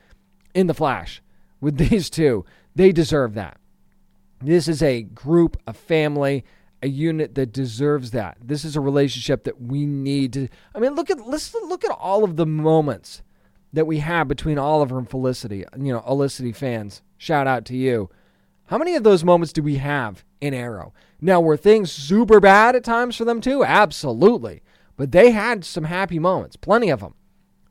in 0.54 0.68
the 0.68 0.74
Flash 0.74 1.20
with 1.60 1.76
these 1.90 2.08
two. 2.08 2.44
They 2.76 2.92
deserve 2.92 3.34
that. 3.34 3.58
This 4.40 4.68
is 4.68 4.80
a 4.80 5.02
group, 5.02 5.60
a 5.66 5.72
family, 5.72 6.44
a 6.84 6.86
unit 6.86 7.34
that 7.34 7.52
deserves 7.52 8.12
that. 8.12 8.38
This 8.40 8.64
is 8.64 8.76
a 8.76 8.80
relationship 8.80 9.42
that 9.42 9.60
we 9.60 9.86
need 9.86 10.34
to. 10.34 10.46
I 10.72 10.78
mean, 10.78 10.94
look 10.94 11.10
at 11.10 11.26
let's 11.26 11.52
look 11.52 11.84
at 11.84 11.90
all 11.90 12.22
of 12.22 12.36
the 12.36 12.46
moments 12.46 13.22
that 13.72 13.88
we 13.88 13.98
have 13.98 14.28
between 14.28 14.56
Oliver 14.56 14.98
and 14.98 15.10
Felicity. 15.10 15.64
You 15.76 15.94
know, 15.94 16.00
Felicity 16.00 16.52
fans, 16.52 17.02
shout 17.16 17.48
out 17.48 17.64
to 17.64 17.76
you. 17.76 18.08
How 18.68 18.78
many 18.78 18.94
of 18.96 19.02
those 19.02 19.24
moments 19.24 19.52
do 19.52 19.62
we 19.62 19.76
have 19.76 20.24
in 20.40 20.52
Arrow? 20.54 20.92
Now, 21.20 21.40
were 21.40 21.56
things 21.56 21.90
super 21.90 22.38
bad 22.38 22.76
at 22.76 22.84
times 22.84 23.16
for 23.16 23.24
them 23.24 23.40
too? 23.40 23.64
Absolutely. 23.64 24.62
But 24.96 25.12
they 25.12 25.30
had 25.30 25.64
some 25.64 25.84
happy 25.84 26.18
moments, 26.18 26.56
plenty 26.56 26.90
of 26.90 27.00
them, 27.00 27.14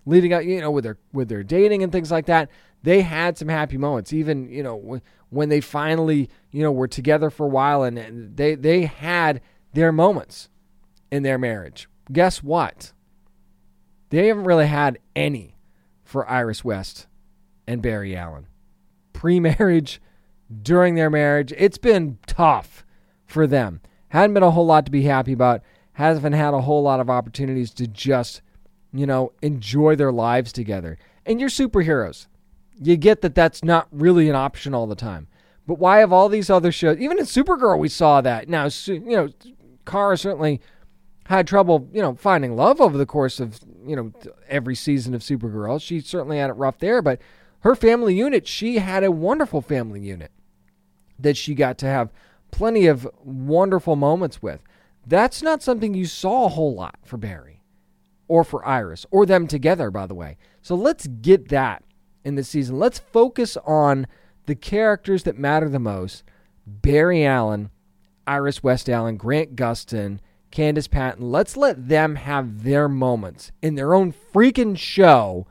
leading 0.05 0.33
up, 0.33 0.43
you 0.43 0.59
know, 0.59 0.71
with 0.71 0.83
their 0.83 0.97
with 1.13 1.29
their 1.29 1.43
dating 1.43 1.83
and 1.83 1.91
things 1.91 2.11
like 2.11 2.25
that. 2.25 2.49
They 2.83 3.01
had 3.01 3.37
some 3.37 3.47
happy 3.47 3.77
moments, 3.77 4.13
even 4.13 4.49
you 4.49 4.63
know 4.63 5.01
when 5.29 5.49
they 5.49 5.61
finally 5.61 6.29
you 6.51 6.63
know 6.63 6.71
were 6.71 6.87
together 6.87 7.29
for 7.29 7.45
a 7.45 7.49
while, 7.49 7.83
and 7.83 8.35
they 8.35 8.55
they 8.55 8.85
had 8.85 9.41
their 9.73 9.91
moments 9.91 10.49
in 11.11 11.23
their 11.23 11.37
marriage. 11.37 11.87
Guess 12.11 12.41
what? 12.41 12.93
They 14.09 14.27
haven't 14.27 14.45
really 14.45 14.67
had 14.67 14.99
any 15.15 15.57
for 16.03 16.27
Iris 16.29 16.63
West 16.63 17.07
and 17.67 17.81
Barry 17.81 18.15
Allen. 18.15 18.47
Pre-marriage, 19.11 19.99
during 20.61 20.95
their 20.95 21.09
marriage, 21.09 21.53
it's 21.57 21.77
been 21.77 22.17
tough 22.25 22.85
for 23.25 23.47
them. 23.47 23.81
Hadn't 24.09 24.33
been 24.33 24.43
a 24.43 24.51
whole 24.51 24.65
lot 24.65 24.85
to 24.85 24.91
be 24.91 25.03
happy 25.03 25.33
about. 25.33 25.61
Hasn't 25.93 26.35
had 26.35 26.53
a 26.53 26.61
whole 26.61 26.83
lot 26.83 26.99
of 26.99 27.09
opportunities 27.09 27.73
to 27.73 27.87
just, 27.87 28.41
you 28.93 29.05
know, 29.05 29.33
enjoy 29.41 29.95
their 29.95 30.11
lives 30.11 30.53
together. 30.53 30.97
And 31.25 31.39
you're 31.39 31.49
superheroes. 31.49 32.27
You 32.79 32.95
get 32.95 33.21
that 33.21 33.35
that's 33.35 33.63
not 33.63 33.87
really 33.91 34.29
an 34.29 34.35
option 34.35 34.73
all 34.73 34.87
the 34.87 34.95
time. 34.95 35.27
But 35.65 35.79
why 35.79 35.97
have 35.99 36.13
all 36.13 36.29
these 36.29 36.49
other 36.49 36.71
shows? 36.71 36.97
Even 36.99 37.19
in 37.19 37.25
Supergirl, 37.25 37.77
we 37.77 37.89
saw 37.89 38.21
that. 38.21 38.47
Now, 38.47 38.69
you 38.85 38.99
know, 38.99 39.29
Kara 39.85 40.17
certainly 40.17 40.61
had 41.25 41.45
trouble, 41.45 41.89
you 41.91 42.01
know, 42.01 42.15
finding 42.15 42.55
love 42.55 42.79
over 42.79 42.97
the 42.97 43.05
course 43.05 43.41
of, 43.41 43.59
you 43.85 43.95
know, 43.95 44.13
every 44.47 44.75
season 44.75 45.13
of 45.13 45.21
Supergirl. 45.21 45.81
She 45.81 45.99
certainly 45.99 46.37
had 46.37 46.49
it 46.49 46.53
rough 46.53 46.77
there, 46.77 47.01
but 47.01 47.19
her 47.61 47.75
family 47.75 48.15
unit, 48.15 48.47
she 48.47 48.77
had 48.77 49.03
a 49.03 49.11
wonderful 49.11 49.61
family 49.61 49.99
unit 49.99 50.31
that 51.19 51.37
she 51.37 51.55
got 51.55 51.77
to 51.79 51.87
have 51.87 52.11
plenty 52.51 52.87
of 52.87 53.07
wonderful 53.23 53.95
moments 53.95 54.41
with. 54.41 54.61
That's 55.05 55.41
not 55.41 55.63
something 55.63 55.93
you 55.93 56.05
saw 56.05 56.45
a 56.45 56.49
whole 56.49 56.75
lot 56.75 56.97
for 57.03 57.17
Barry 57.17 57.61
or 58.27 58.43
for 58.43 58.65
Iris 58.65 59.05
or 59.11 59.25
them 59.25 59.47
together, 59.47 59.89
by 59.89 60.05
the 60.05 60.15
way. 60.15 60.37
So 60.61 60.75
let's 60.75 61.07
get 61.07 61.49
that 61.49 61.83
in 62.25 62.35
the 62.35 62.43
season. 62.43 62.77
Let's 62.77 62.99
focus 62.99 63.57
on 63.65 64.07
the 64.47 64.55
characters 64.55 65.23
that 65.23 65.37
matter 65.37 65.69
the 65.69 65.79
most 65.79 66.23
Barry 66.65 67.25
Allen, 67.25 67.69
Iris 68.25 68.61
West 68.61 68.89
Allen, 68.89 69.15
Grant 69.15 69.55
Gustin, 69.55 70.19
Candice 70.51 70.89
Patton. 70.89 71.31
Let's 71.31 71.55
let 71.55 71.87
them 71.87 72.15
have 72.15 72.63
their 72.63 72.89
moments 72.89 73.51
in 73.61 73.75
their 73.75 73.93
own 73.93 74.13
freaking 74.33 74.77
show 74.77 75.47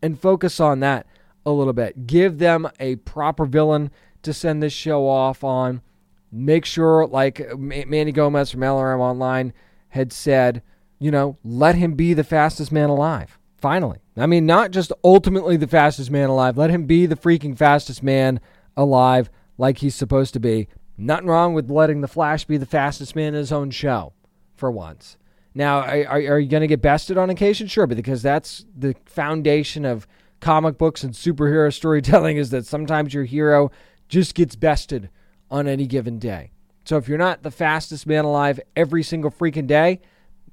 and 0.00 0.20
focus 0.20 0.60
on 0.60 0.80
that 0.80 1.06
a 1.44 1.50
little 1.50 1.72
bit. 1.72 2.06
Give 2.06 2.38
them 2.38 2.68
a 2.78 2.96
proper 2.96 3.44
villain 3.44 3.90
to 4.22 4.32
send 4.32 4.62
this 4.62 4.72
show 4.72 5.08
off 5.08 5.44
on. 5.44 5.82
Make 6.30 6.64
sure, 6.64 7.06
like 7.06 7.56
Manny 7.58 8.12
Gomez 8.12 8.50
from 8.50 8.60
LRM 8.60 9.00
Online 9.00 9.52
had 9.88 10.12
said, 10.12 10.62
you 10.98 11.10
know, 11.10 11.36
let 11.44 11.74
him 11.74 11.94
be 11.94 12.14
the 12.14 12.24
fastest 12.24 12.72
man 12.72 12.88
alive. 12.88 13.38
Finally. 13.58 13.98
I 14.16 14.26
mean, 14.26 14.46
not 14.46 14.70
just 14.70 14.92
ultimately 15.04 15.56
the 15.56 15.68
fastest 15.68 16.10
man 16.10 16.28
alive. 16.28 16.56
Let 16.56 16.70
him 16.70 16.86
be 16.86 17.06
the 17.06 17.16
freaking 17.16 17.56
fastest 17.56 18.02
man 18.02 18.40
alive 18.76 19.30
like 19.58 19.78
he's 19.78 19.94
supposed 19.94 20.32
to 20.34 20.40
be. 20.40 20.68
Nothing 20.96 21.28
wrong 21.28 21.54
with 21.54 21.70
letting 21.70 22.00
the 22.00 22.08
Flash 22.08 22.44
be 22.44 22.56
the 22.56 22.66
fastest 22.66 23.14
man 23.14 23.28
in 23.28 23.34
his 23.34 23.52
own 23.52 23.70
show 23.70 24.12
for 24.56 24.70
once. 24.70 25.16
Now, 25.54 25.80
are, 25.80 26.34
are 26.34 26.38
you 26.40 26.48
going 26.48 26.62
to 26.62 26.66
get 26.66 26.80
bested 26.80 27.18
on 27.18 27.30
occasion? 27.30 27.66
Sure, 27.66 27.86
because 27.86 28.22
that's 28.22 28.64
the 28.76 28.94
foundation 29.04 29.84
of 29.84 30.06
comic 30.40 30.76
books 30.76 31.04
and 31.04 31.14
superhero 31.14 31.72
storytelling 31.72 32.36
is 32.36 32.50
that 32.50 32.66
sometimes 32.66 33.14
your 33.14 33.24
hero 33.24 33.70
just 34.12 34.34
gets 34.34 34.54
bested 34.54 35.08
on 35.50 35.66
any 35.66 35.86
given 35.86 36.18
day. 36.18 36.50
So 36.84 36.98
if 36.98 37.08
you're 37.08 37.16
not 37.16 37.42
the 37.42 37.50
fastest 37.50 38.06
man 38.06 38.26
alive 38.26 38.60
every 38.76 39.02
single 39.02 39.30
freaking 39.30 39.66
day, 39.66 40.00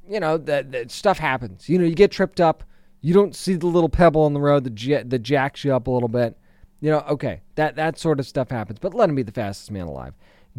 you 0.08 0.22
know 0.22 0.38
that, 0.38 0.72
that 0.72 0.92
stuff 0.92 1.20
happens. 1.20 1.68
You 1.68 1.78
know, 1.78 1.84
you 1.84 1.94
get 1.94 2.10
tripped 2.10 2.40
up. 2.40 2.64
You 3.02 3.14
don't 3.14 3.36
see 3.36 3.56
the 3.56 3.68
little 3.68 3.90
pebble 3.90 4.22
on 4.22 4.34
the 4.34 4.40
road 4.40 4.64
that, 4.64 4.76
j- 4.76 5.04
that 5.04 5.20
jacks 5.20 5.66
you 5.66 5.76
up 5.76 5.88
a 5.88 5.92
little 5.92 6.08
bit. 6.08 6.38
You 6.80 6.92
know, 6.92 7.00
okay, 7.10 7.42
that 7.56 7.76
that 7.76 8.00
sort 8.00 8.22
of 8.22 8.28
stuff 8.28 8.50
happens. 8.50 8.80
But 8.80 8.94
let 8.94 9.10
him 9.10 9.16
be 9.16 9.24
the 9.24 9.34
fastest 9.34 9.72
man 9.72 9.88
alive. 9.88 10.14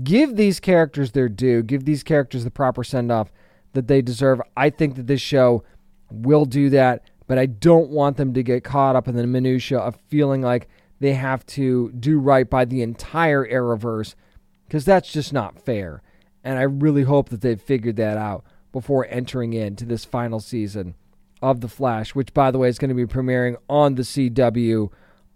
Give 0.04 0.37
these 0.37 0.61
characters 0.61 1.12
their 1.12 1.30
due. 1.30 1.62
Give 1.62 1.87
these 1.87 2.02
characters 2.02 2.45
the 2.45 2.50
proper 2.50 2.85
send 2.85 3.11
off 3.11 3.33
that 3.73 3.88
they 3.88 4.02
deserve. 4.02 4.42
I 4.59 4.69
think 4.69 4.97
that 4.97 5.07
this 5.07 5.23
show 5.23 5.64
will 6.11 6.45
do 6.45 6.69
that, 6.71 7.04
but 7.26 7.38
I 7.38 7.47
don't 7.47 7.88
want 7.88 8.19
them 8.19 8.35
to 8.35 8.42
get 8.42 8.62
caught 8.62 8.95
up 8.95 9.09
in 9.09 9.16
the 9.16 9.26
minutia 9.26 9.78
of 9.78 9.97
feeling 10.09 10.42
like 10.42 10.69
they 11.00 11.14
have 11.14 11.45
to 11.47 11.90
do 11.92 12.19
right 12.19 12.49
by 12.49 12.64
the 12.64 12.83
entire 12.83 13.45
Arrowverse 13.47 14.14
because 14.66 14.85
that's 14.85 15.11
just 15.11 15.33
not 15.33 15.59
fair. 15.59 16.02
And 16.45 16.59
I 16.59 16.62
really 16.62 17.02
hope 17.02 17.30
that 17.30 17.40
they've 17.40 17.61
figured 17.61 17.97
that 17.97 18.16
out 18.16 18.45
before 18.73 19.07
entering 19.11 19.52
into 19.52 19.85
this 19.85 20.04
final 20.04 20.40
season 20.40 20.95
of 21.42 21.61
The 21.61 21.69
Flash, 21.69 22.14
which, 22.14 22.33
by 22.33 22.50
the 22.50 22.59
way, 22.59 22.69
is 22.69 22.78
going 22.78 22.90
to 22.90 22.95
be 22.95 23.07
premiering 23.07 23.57
on 23.69 23.95
the 23.95 24.02
CW 24.02 24.90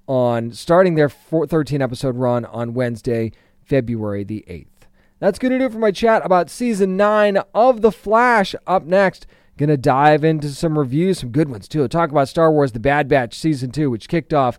on 0.07 0.53
starting 0.53 0.95
their 0.95 1.09
13 1.09 1.81
episode 1.81 2.17
run 2.17 2.45
on 2.45 2.75
Wednesday, 2.75 3.33
February 3.63 4.23
the 4.23 4.45
8th. 4.49 4.67
That's 5.19 5.39
going 5.39 5.53
to 5.53 5.59
do 5.59 5.65
it 5.65 5.73
for 5.73 5.79
my 5.79 5.91
chat 5.91 6.25
about 6.25 6.51
season 6.51 6.97
9 6.97 7.39
of 7.55 7.81
The 7.81 7.93
Flash. 7.93 8.55
Up 8.67 8.85
next, 8.85 9.27
going 9.57 9.71
to 9.71 9.77
dive 9.77 10.25
into 10.25 10.51
some 10.51 10.79
reviews, 10.79 11.21
some 11.21 11.31
good 11.31 11.49
ones 11.49 11.69
too. 11.69 11.87
Talk 11.89 12.11
about 12.11 12.29
Star 12.29 12.53
Wars 12.53 12.73
The 12.73 12.81
Bad 12.81 13.09
Batch 13.09 13.39
season 13.39 13.71
2, 13.71 13.91
which 13.91 14.09
kicked 14.09 14.35
off 14.35 14.59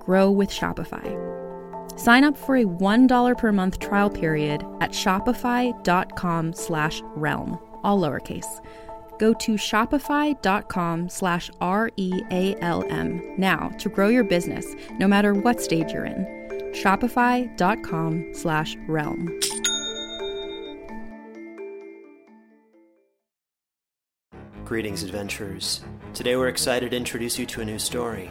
grow 0.00 0.30
with 0.30 0.50
Shopify. 0.50 1.08
Sign 1.98 2.24
up 2.24 2.36
for 2.36 2.56
a 2.56 2.64
$1 2.64 3.38
per 3.38 3.52
month 3.52 3.78
trial 3.78 4.10
period 4.10 4.64
at 4.80 4.90
shopify.com 4.90 6.52
slash 6.54 7.02
realm, 7.14 7.58
all 7.84 8.00
lowercase. 8.00 8.64
Go 9.18 9.34
to 9.34 9.52
shopify.com 9.52 11.08
slash 11.10 11.50
R-E-A-L-M 11.60 13.34
now 13.38 13.68
to 13.78 13.88
grow 13.88 14.08
your 14.08 14.24
business, 14.24 14.66
no 14.98 15.06
matter 15.06 15.34
what 15.34 15.60
stage 15.60 15.92
you're 15.92 16.06
in 16.06 16.40
shopify.com 16.72 18.30
slash 18.32 18.76
realm. 18.86 19.40
Greetings, 24.64 25.02
adventurers. 25.02 25.80
Today 26.14 26.36
we're 26.36 26.48
excited 26.48 26.92
to 26.92 26.96
introduce 26.96 27.38
you 27.38 27.46
to 27.46 27.60
a 27.60 27.64
new 27.64 27.78
story 27.78 28.30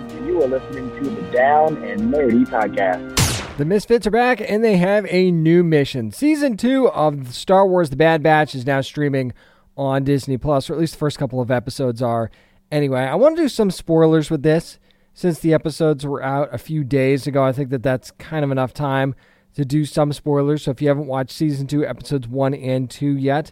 you 0.31 0.41
are 0.41 0.47
listening 0.47 0.89
to 0.95 1.09
the 1.09 1.21
Down 1.33 1.83
and 1.83 2.03
Nerdy 2.03 2.45
Podcast. 2.45 3.57
The 3.57 3.65
Misfits 3.65 4.07
are 4.07 4.11
back 4.11 4.39
and 4.39 4.63
they 4.63 4.77
have 4.77 5.05
a 5.09 5.29
new 5.29 5.61
mission. 5.61 6.09
Season 6.11 6.55
two 6.55 6.87
of 6.87 7.33
Star 7.35 7.67
Wars 7.67 7.89
The 7.89 7.97
Bad 7.97 8.23
Batch 8.23 8.55
is 8.55 8.65
now 8.65 8.79
streaming 8.79 9.33
on 9.75 10.05
Disney 10.05 10.37
Plus, 10.37 10.69
or 10.69 10.73
at 10.73 10.79
least 10.79 10.93
the 10.93 10.99
first 10.99 11.19
couple 11.19 11.41
of 11.41 11.51
episodes 11.51 12.01
are. 12.01 12.31
Anyway, 12.71 13.01
I 13.01 13.15
want 13.15 13.35
to 13.35 13.41
do 13.41 13.49
some 13.49 13.69
spoilers 13.71 14.31
with 14.31 14.41
this 14.41 14.79
since 15.13 15.39
the 15.39 15.53
episodes 15.53 16.05
were 16.05 16.23
out 16.23 16.47
a 16.53 16.57
few 16.57 16.85
days 16.85 17.27
ago. 17.27 17.43
I 17.43 17.51
think 17.51 17.69
that 17.71 17.83
that's 17.83 18.11
kind 18.11 18.45
of 18.45 18.51
enough 18.51 18.73
time 18.73 19.15
to 19.55 19.65
do 19.65 19.83
some 19.83 20.13
spoilers. 20.13 20.63
So 20.63 20.71
if 20.71 20.81
you 20.81 20.87
haven't 20.87 21.07
watched 21.07 21.31
season 21.31 21.67
two, 21.67 21.85
episodes 21.85 22.29
one 22.29 22.53
and 22.53 22.89
two 22.89 23.17
yet, 23.17 23.51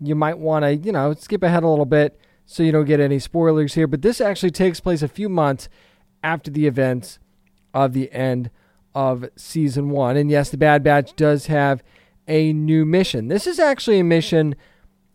you 0.00 0.14
might 0.14 0.38
want 0.38 0.64
to, 0.64 0.76
you 0.76 0.92
know, 0.92 1.14
skip 1.14 1.42
ahead 1.42 1.64
a 1.64 1.68
little 1.68 1.84
bit 1.84 2.16
so 2.46 2.62
you 2.62 2.70
don't 2.70 2.84
get 2.84 3.00
any 3.00 3.18
spoilers 3.18 3.74
here. 3.74 3.88
But 3.88 4.02
this 4.02 4.20
actually 4.20 4.52
takes 4.52 4.78
place 4.78 5.02
a 5.02 5.08
few 5.08 5.28
months 5.28 5.68
after 6.22 6.50
the 6.50 6.66
events 6.66 7.18
of 7.74 7.92
the 7.92 8.12
end 8.12 8.50
of 8.94 9.28
season 9.36 9.90
one. 9.90 10.16
And 10.16 10.30
yes, 10.30 10.50
the 10.50 10.56
Bad 10.56 10.82
Batch 10.82 11.16
does 11.16 11.46
have 11.46 11.82
a 12.28 12.52
new 12.52 12.84
mission. 12.84 13.28
This 13.28 13.46
is 13.46 13.58
actually 13.58 13.98
a 13.98 14.04
mission 14.04 14.54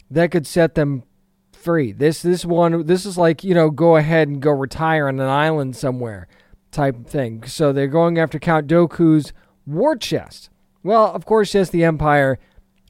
that 0.10 0.32
could 0.32 0.48
set 0.48 0.76
them 0.76 1.04
free. 1.52 1.92
This 1.92 2.22
this 2.22 2.46
one 2.46 2.86
this 2.86 3.06
is 3.06 3.18
like, 3.18 3.44
you 3.44 3.54
know, 3.54 3.70
go 3.70 3.96
ahead 3.98 4.28
and 4.28 4.42
go 4.42 4.52
retire 4.52 5.08
on 5.08 5.20
an 5.20 5.28
island 5.28 5.76
somewhere 5.76 6.28
type 6.72 7.08
thing. 7.08 7.44
So 7.44 7.72
they're 7.72 7.88
going 7.88 8.18
after 8.18 8.40
Count 8.40 8.68
Dooku's 8.68 9.34
war 9.66 9.96
chest. 9.96 10.50
Well, 10.84 11.08
of 11.14 11.26
course, 11.26 11.54
yes, 11.54 11.70
the 11.70 11.84
Empire 11.84 12.40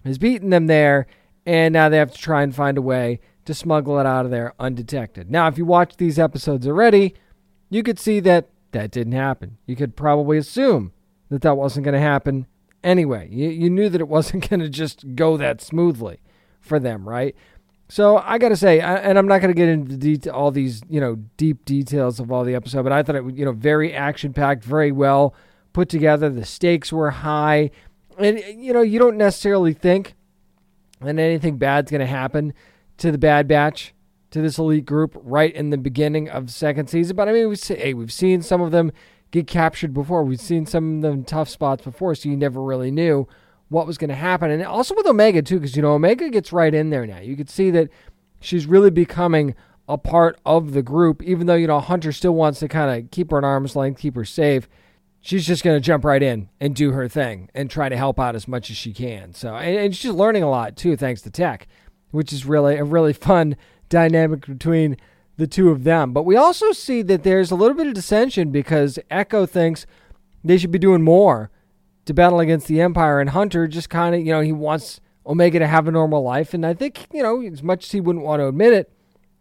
has 0.05 0.17
beaten 0.17 0.49
them 0.49 0.67
there, 0.67 1.07
and 1.45 1.73
now 1.73 1.89
they 1.89 1.97
have 1.97 2.11
to 2.11 2.17
try 2.17 2.43
and 2.43 2.55
find 2.55 2.77
a 2.77 2.81
way 2.81 3.19
to 3.45 3.53
smuggle 3.53 3.99
it 3.99 4.05
out 4.05 4.25
of 4.25 4.31
there 4.31 4.53
undetected. 4.59 5.31
Now, 5.31 5.47
if 5.47 5.57
you 5.57 5.65
watch 5.65 5.97
these 5.97 6.19
episodes 6.19 6.67
already, 6.67 7.15
you 7.69 7.83
could 7.83 7.99
see 7.99 8.19
that 8.21 8.49
that 8.71 8.91
didn't 8.91 9.13
happen. 9.13 9.57
You 9.65 9.75
could 9.75 9.95
probably 9.95 10.37
assume 10.37 10.91
that 11.29 11.41
that 11.41 11.57
wasn't 11.57 11.85
going 11.85 11.93
to 11.93 11.99
happen 11.99 12.47
anyway. 12.83 13.27
You, 13.31 13.49
you 13.49 13.69
knew 13.69 13.89
that 13.89 14.01
it 14.01 14.07
wasn't 14.17 14.49
going 14.49 14.59
to 14.59 14.69
just 14.69 15.15
go 15.15 15.37
that 15.37 15.61
smoothly 15.61 16.19
for 16.59 16.79
them, 16.79 17.07
right? 17.07 17.35
So 17.89 18.17
I 18.17 18.37
got 18.37 18.49
to 18.49 18.57
say, 18.57 18.81
and 18.81 19.17
I'm 19.17 19.27
not 19.27 19.39
going 19.39 19.53
to 19.53 19.57
get 19.57 19.69
into 19.69 19.95
detail, 19.95 20.33
all 20.33 20.51
these 20.51 20.81
you 20.89 20.99
know 20.99 21.15
deep 21.37 21.63
details 21.63 22.19
of 22.19 22.31
all 22.31 22.43
the 22.43 22.53
episode, 22.53 22.83
but 22.83 22.91
I 22.91 23.01
thought 23.01 23.15
it 23.15 23.23
was 23.23 23.35
you 23.35 23.45
know 23.45 23.53
very 23.53 23.93
action 23.93 24.33
packed, 24.33 24.63
very 24.63 24.91
well 24.91 25.33
put 25.71 25.87
together. 25.87 26.29
The 26.29 26.43
stakes 26.43 26.91
were 26.91 27.11
high, 27.11 27.71
and 28.17 28.39
you 28.39 28.73
know 28.73 28.81
you 28.81 28.99
don't 28.99 29.15
necessarily 29.15 29.71
think 29.71 30.15
that 30.99 31.17
anything 31.17 31.57
bad's 31.57 31.89
going 31.89 32.01
to 32.01 32.07
happen 32.07 32.53
to 32.97 33.11
the 33.11 33.17
Bad 33.17 33.47
Batch, 33.47 33.93
to 34.31 34.41
this 34.41 34.57
elite 34.57 34.85
group, 34.85 35.17
right 35.23 35.53
in 35.53 35.69
the 35.69 35.77
beginning 35.77 36.29
of 36.29 36.49
second 36.49 36.89
season. 36.89 37.15
But 37.15 37.29
I 37.29 37.31
mean, 37.31 37.49
we 37.49 37.55
say, 37.55 37.77
hey, 37.77 37.93
we've 37.93 38.11
seen 38.11 38.41
some 38.41 38.61
of 38.61 38.71
them 38.71 38.91
get 39.31 39.47
captured 39.47 39.93
before. 39.93 40.23
We've 40.23 40.39
seen 40.39 40.65
some 40.65 40.97
of 40.97 41.01
them 41.01 41.23
tough 41.23 41.49
spots 41.49 41.83
before, 41.83 42.15
so 42.15 42.29
you 42.29 42.37
never 42.37 42.61
really 42.61 42.91
knew 42.91 43.27
what 43.69 43.87
was 43.87 43.97
going 43.97 44.09
to 44.09 44.15
happen. 44.15 44.51
And 44.51 44.63
also 44.63 44.95
with 44.95 45.05
Omega, 45.05 45.41
too, 45.41 45.59
because, 45.59 45.75
you 45.75 45.81
know, 45.81 45.93
Omega 45.93 46.29
gets 46.29 46.53
right 46.53 46.73
in 46.73 46.89
there 46.89 47.05
now. 47.05 47.19
You 47.19 47.35
could 47.35 47.49
see 47.49 47.69
that 47.71 47.89
she's 48.39 48.65
really 48.65 48.89
becoming 48.89 49.55
a 49.89 49.97
part 49.97 50.39
of 50.45 50.73
the 50.73 50.81
group, 50.81 51.21
even 51.23 51.47
though, 51.47 51.55
you 51.55 51.67
know, 51.67 51.79
Hunter 51.79 52.11
still 52.11 52.35
wants 52.35 52.59
to 52.59 52.67
kind 52.67 52.99
of 53.03 53.11
keep 53.11 53.31
her 53.31 53.37
at 53.37 53.43
arm's 53.43 53.75
length, 53.75 53.99
keep 53.99 54.15
her 54.15 54.25
safe. 54.25 54.67
She's 55.21 55.47
just 55.47 55.63
going 55.63 55.75
to 55.75 55.85
jump 55.85 56.05
right 56.05 56.23
in 56.23 56.49
and 56.59 56.75
do 56.75 56.91
her 56.91 57.07
thing 57.09 57.49
and 57.53 57.69
try 57.69 57.89
to 57.89 57.97
help 57.97 58.19
out 58.19 58.35
as 58.35 58.47
much 58.47 58.69
as 58.69 58.77
she 58.77 58.93
can. 58.93 59.33
So, 59.33 59.55
and, 59.55 59.77
and 59.77 59.95
she's 59.95 60.11
learning 60.11 60.43
a 60.43 60.49
lot, 60.49 60.77
too, 60.77 60.95
thanks 60.95 61.21
to 61.23 61.29
Tech, 61.29 61.67
which 62.11 62.31
is 62.31 62.45
really 62.45 62.75
a 62.77 62.83
really 62.83 63.13
fun 63.13 63.57
dynamic 63.89 64.45
between 64.45 64.97
the 65.37 65.47
two 65.47 65.69
of 65.69 65.83
them. 65.83 66.13
But 66.13 66.23
we 66.23 66.35
also 66.35 66.71
see 66.71 67.01
that 67.03 67.23
there's 67.23 67.51
a 67.51 67.55
little 67.55 67.77
bit 67.77 67.87
of 67.87 67.93
dissension 67.93 68.51
because 68.51 68.99
Echo 69.09 69.45
thinks 69.45 69.85
they 70.43 70.57
should 70.57 70.71
be 70.71 70.79
doing 70.79 71.03
more 71.03 71.51
to 72.05 72.13
battle 72.13 72.39
against 72.39 72.67
the 72.67 72.81
Empire, 72.81 73.19
and 73.19 73.31
Hunter 73.31 73.67
just 73.67 73.89
kind 73.89 74.15
of, 74.15 74.21
you 74.21 74.31
know, 74.31 74.41
he 74.41 74.53
wants 74.53 75.01
Omega 75.25 75.59
to 75.59 75.67
have 75.67 75.87
a 75.87 75.91
normal 75.91 76.23
life. 76.23 76.53
And 76.53 76.65
I 76.65 76.73
think, 76.73 77.07
you 77.11 77.21
know, 77.21 77.41
as 77.41 77.61
much 77.61 77.85
as 77.85 77.91
he 77.91 78.01
wouldn't 78.01 78.25
want 78.25 78.39
to 78.39 78.47
admit 78.47 78.73
it, 78.73 78.91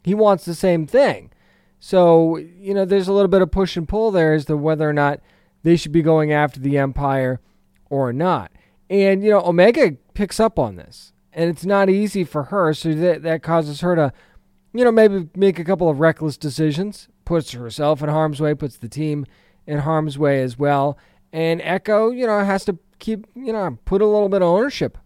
he 0.03 0.15
wants 0.15 0.45
the 0.45 0.55
same 0.55 0.87
thing. 0.87 1.31
So, 1.79 2.37
you 2.37 2.75
know, 2.75 2.85
there's 2.85 3.09
a 3.09 3.13
little 3.13 3.29
bit 3.29 3.43
of 3.43 3.51
push 3.51 3.77
and 3.77 3.89
pull 3.89 4.11
there 4.11 4.35
as 4.35 4.47
to 4.47 4.57
whether 4.57 4.89
or 4.89 4.93
not 4.93 5.21
they 5.63 5.77
should 5.77 5.93
be 5.93 6.03
going 6.03 6.33
after 6.33 6.59
the 6.59 6.77
Empire 6.79 7.41
or 7.89 8.13
not. 8.13 8.51
And, 8.91 9.23
you 9.23 9.31
know, 9.31 9.45
Omega 9.45 9.97
picks 10.15 10.41
up 10.41 10.59
on 10.59 10.77
this. 10.77 11.13
And 11.33 11.51
it's 11.51 11.67
not 11.67 11.91
easy 11.91 12.25
for 12.25 12.45
her, 12.45 12.73
so 12.73 12.95
that, 12.95 13.23
that 13.23 13.43
causes 13.43 13.83
her 13.83 13.95
to, 13.95 14.13
you 14.77 14.85
know, 14.85 14.93
maybe 14.93 15.29
make 15.35 15.59
a 15.59 15.65
couple 15.65 15.89
of 15.89 16.01
reckless 16.01 16.37
decisions, 16.37 17.09
puts 17.25 17.53
herself 17.53 18.03
in 18.03 18.09
harm's 18.09 18.41
way, 18.41 18.55
puts 18.55 18.77
the 18.77 18.89
team 18.89 19.27
in 19.67 19.79
harm's 19.79 20.19
way 20.19 20.43
as 20.43 20.59
well. 20.59 20.99
And 21.33 21.61
Echo, 21.63 22.11
you 22.11 22.27
know, 22.27 22.45
has 22.45 22.65
to 22.67 22.79
keep, 22.99 23.27
you 23.35 23.53
know, 23.53 23.79
put 23.85 24.03
a 24.03 24.07
little 24.07 24.29
bit 24.29 24.43
of 24.43 24.49
ownership 24.49 24.99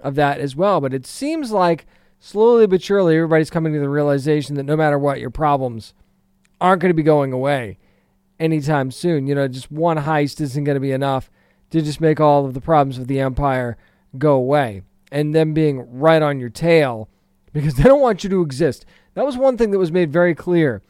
of 0.00 0.14
that 0.16 0.40
as 0.40 0.56
well. 0.56 0.80
But 0.80 0.94
it 0.94 1.06
seems 1.06 1.52
like 1.52 1.86
slowly 2.18 2.66
but 2.66 2.82
surely 2.82 3.16
everybody's 3.16 3.50
coming 3.50 3.72
to 3.72 3.80
the 3.80 3.88
realization 3.88 4.56
that 4.56 4.64
no 4.64 4.76
matter 4.76 4.98
what, 4.98 5.20
your 5.20 5.30
problems 5.30 5.94
aren't 6.60 6.82
going 6.82 6.90
to 6.90 6.94
be 6.94 7.02
going 7.02 7.32
away 7.32 7.78
anytime 8.40 8.90
soon. 8.90 9.26
You 9.26 9.34
know, 9.34 9.48
just 9.48 9.70
one 9.70 9.98
heist 9.98 10.40
isn't 10.40 10.64
going 10.64 10.76
to 10.76 10.80
be 10.80 10.92
enough 10.92 11.30
to 11.70 11.82
just 11.82 12.00
make 12.00 12.20
all 12.20 12.46
of 12.46 12.54
the 12.54 12.60
problems 12.60 12.98
with 12.98 13.08
the 13.08 13.20
Empire 13.20 13.76
go 14.18 14.34
away. 14.34 14.82
And 15.12 15.34
them 15.34 15.54
being 15.54 15.98
right 15.98 16.22
on 16.22 16.40
your 16.40 16.48
tail 16.48 17.08
because 17.52 17.74
they 17.76 17.84
don't 17.84 18.00
want 18.00 18.24
you 18.24 18.30
to 18.30 18.42
exist. 18.42 18.84
That 19.16 19.24
was 19.24 19.38
one 19.38 19.56
thing 19.56 19.70
that 19.70 19.78
was 19.78 19.90
made 19.90 20.12
very 20.12 20.34
clear 20.34 20.82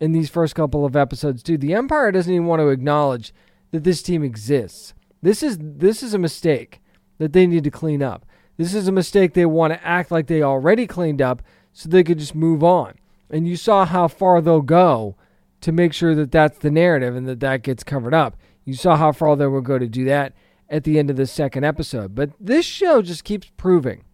in 0.00 0.12
these 0.12 0.28
first 0.28 0.54
couple 0.54 0.84
of 0.84 0.94
episodes, 0.94 1.42
too. 1.42 1.56
The 1.56 1.72
Empire 1.72 2.12
doesn't 2.12 2.32
even 2.32 2.46
want 2.46 2.60
to 2.60 2.68
acknowledge 2.68 3.32
that 3.70 3.84
this 3.84 4.02
team 4.02 4.22
exists. 4.22 4.92
This 5.22 5.42
is 5.42 5.56
this 5.58 6.02
is 6.02 6.12
a 6.12 6.18
mistake 6.18 6.82
that 7.16 7.32
they 7.32 7.46
need 7.46 7.64
to 7.64 7.70
clean 7.70 8.02
up. 8.02 8.26
This 8.58 8.74
is 8.74 8.86
a 8.86 8.92
mistake 8.92 9.32
they 9.32 9.46
want 9.46 9.72
to 9.72 9.86
act 9.86 10.10
like 10.10 10.26
they 10.26 10.42
already 10.42 10.86
cleaned 10.86 11.22
up 11.22 11.42
so 11.72 11.88
they 11.88 12.04
could 12.04 12.18
just 12.18 12.34
move 12.34 12.62
on. 12.62 12.94
And 13.30 13.48
you 13.48 13.56
saw 13.56 13.86
how 13.86 14.08
far 14.08 14.42
they'll 14.42 14.60
go 14.60 15.16
to 15.62 15.72
make 15.72 15.94
sure 15.94 16.14
that 16.14 16.32
that's 16.32 16.58
the 16.58 16.70
narrative 16.70 17.16
and 17.16 17.26
that 17.28 17.40
that 17.40 17.62
gets 17.62 17.82
covered 17.82 18.12
up. 18.12 18.36
You 18.66 18.74
saw 18.74 18.96
how 18.96 19.12
far 19.12 19.36
they 19.36 19.46
will 19.46 19.62
go 19.62 19.78
to 19.78 19.88
do 19.88 20.04
that 20.04 20.34
at 20.68 20.84
the 20.84 20.98
end 20.98 21.08
of 21.08 21.16
the 21.16 21.26
second 21.26 21.64
episode. 21.64 22.14
But 22.14 22.30
this 22.38 22.66
show 22.66 23.00
just 23.00 23.24
keeps 23.24 23.50
proving 23.56 24.04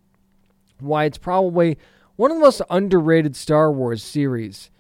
why 0.79 1.05
it's 1.05 1.19
probably 1.19 1.79
one 2.17 2.31
of 2.31 2.39
the 2.39 2.43
most 2.43 2.63
underrated 2.71 3.37
Star 3.37 3.71
Wars 3.71 4.03
series 4.03 4.71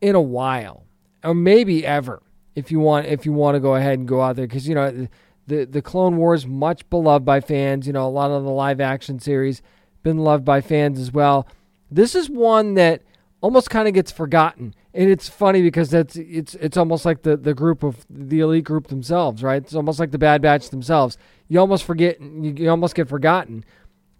in 0.00 0.14
a 0.14 0.20
while, 0.20 0.84
or 1.24 1.34
maybe 1.34 1.84
ever 1.86 2.22
if 2.54 2.70
you 2.70 2.80
want 2.80 3.06
if 3.06 3.24
you 3.26 3.32
want 3.32 3.54
to 3.54 3.60
go 3.60 3.74
ahead 3.74 3.98
and 3.98 4.06
go 4.06 4.20
out 4.20 4.36
there 4.36 4.46
because 4.46 4.68
you 4.68 4.74
know 4.74 5.08
the 5.46 5.64
the 5.64 5.82
Clone 5.82 6.16
Wars 6.16 6.46
much 6.46 6.88
beloved 6.90 7.24
by 7.24 7.40
fans. 7.40 7.86
You 7.86 7.92
know 7.92 8.06
a 8.06 8.10
lot 8.10 8.30
of 8.30 8.44
the 8.44 8.50
live 8.50 8.80
action 8.80 9.18
series 9.18 9.62
been 10.02 10.18
loved 10.18 10.44
by 10.44 10.60
fans 10.60 10.98
as 10.98 11.12
well. 11.12 11.46
This 11.90 12.14
is 12.14 12.28
one 12.28 12.74
that 12.74 13.02
almost 13.40 13.70
kind 13.70 13.88
of 13.88 13.94
gets 13.94 14.12
forgotten, 14.12 14.74
and 14.94 15.10
it's 15.10 15.28
funny 15.28 15.62
because 15.62 15.90
that's 15.90 16.16
it's 16.16 16.54
it's 16.56 16.76
almost 16.76 17.04
like 17.04 17.22
the 17.22 17.36
the 17.36 17.54
group 17.54 17.82
of 17.82 18.06
the 18.08 18.40
elite 18.40 18.64
group 18.64 18.88
themselves, 18.88 19.42
right? 19.42 19.62
It's 19.62 19.74
almost 19.74 19.98
like 19.98 20.10
the 20.10 20.18
Bad 20.18 20.42
Batch 20.42 20.70
themselves. 20.70 21.16
You 21.48 21.58
almost 21.60 21.84
forget, 21.84 22.20
you, 22.20 22.54
you 22.56 22.70
almost 22.70 22.94
get 22.94 23.08
forgotten, 23.08 23.64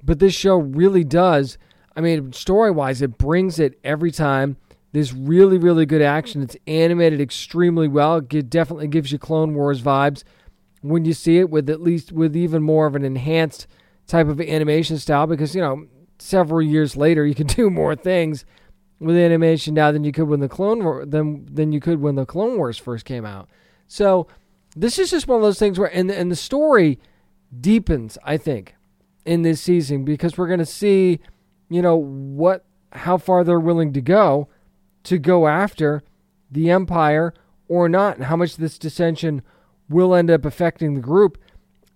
but 0.02 0.18
this 0.18 0.34
show 0.34 0.56
really 0.56 1.04
does. 1.04 1.58
I 1.96 2.00
mean, 2.00 2.32
story 2.32 2.70
wise, 2.70 3.02
it 3.02 3.18
brings 3.18 3.58
it 3.58 3.78
every 3.84 4.10
time. 4.10 4.56
There's 4.92 5.12
really, 5.12 5.58
really 5.58 5.86
good 5.86 6.02
action. 6.02 6.42
It's 6.42 6.56
animated 6.66 7.20
extremely 7.20 7.88
well. 7.88 8.16
It 8.16 8.50
definitely 8.50 8.88
gives 8.88 9.10
you 9.12 9.18
Clone 9.18 9.54
Wars 9.54 9.80
vibes 9.80 10.22
when 10.82 11.04
you 11.04 11.12
see 11.14 11.38
it 11.38 11.48
with 11.48 11.70
at 11.70 11.80
least 11.80 12.12
with 12.12 12.36
even 12.36 12.62
more 12.62 12.86
of 12.86 12.94
an 12.94 13.04
enhanced 13.04 13.66
type 14.06 14.26
of 14.26 14.40
animation 14.40 14.98
style 14.98 15.26
because 15.26 15.54
you 15.54 15.60
know 15.60 15.86
several 16.18 16.60
years 16.60 16.96
later 16.96 17.24
you 17.24 17.34
can 17.34 17.46
do 17.58 17.70
more 17.70 17.94
things 17.94 18.44
with 18.98 19.16
animation 19.16 19.74
now 19.74 19.90
than 19.90 20.04
you 20.04 20.12
could 20.12 20.28
when 20.28 20.40
the 20.40 20.48
Clone 20.48 20.82
War, 20.84 21.04
than 21.04 21.46
than 21.52 21.72
you 21.72 21.80
could 21.80 22.00
when 22.00 22.14
the 22.14 22.26
Clone 22.26 22.56
Wars 22.56 22.78
first 22.78 23.04
came 23.04 23.24
out. 23.24 23.48
So 23.88 24.26
this 24.76 24.98
is 24.98 25.10
just 25.10 25.26
one 25.26 25.36
of 25.36 25.42
those 25.42 25.58
things 25.58 25.78
where 25.78 25.94
and 25.94 26.10
and 26.10 26.30
the 26.30 26.36
story 26.36 26.98
deepens, 27.58 28.16
I 28.24 28.36
think, 28.36 28.74
in 29.24 29.42
this 29.42 29.60
season 29.60 30.04
because 30.04 30.38
we're 30.38 30.46
going 30.46 30.58
to 30.58 30.66
see, 30.66 31.20
you 31.72 31.82
know, 31.82 31.96
what 31.96 32.64
how 32.92 33.16
far 33.16 33.42
they're 33.42 33.58
willing 33.58 33.92
to 33.92 34.00
go 34.00 34.48
to 35.04 35.18
go 35.18 35.46
after 35.48 36.02
the 36.50 36.70
empire 36.70 37.32
or 37.68 37.88
not, 37.88 38.16
and 38.16 38.26
how 38.26 38.36
much 38.36 38.56
this 38.56 38.78
dissension 38.78 39.42
will 39.88 40.14
end 40.14 40.30
up 40.30 40.44
affecting 40.44 40.94
the 40.94 41.00
group 41.00 41.38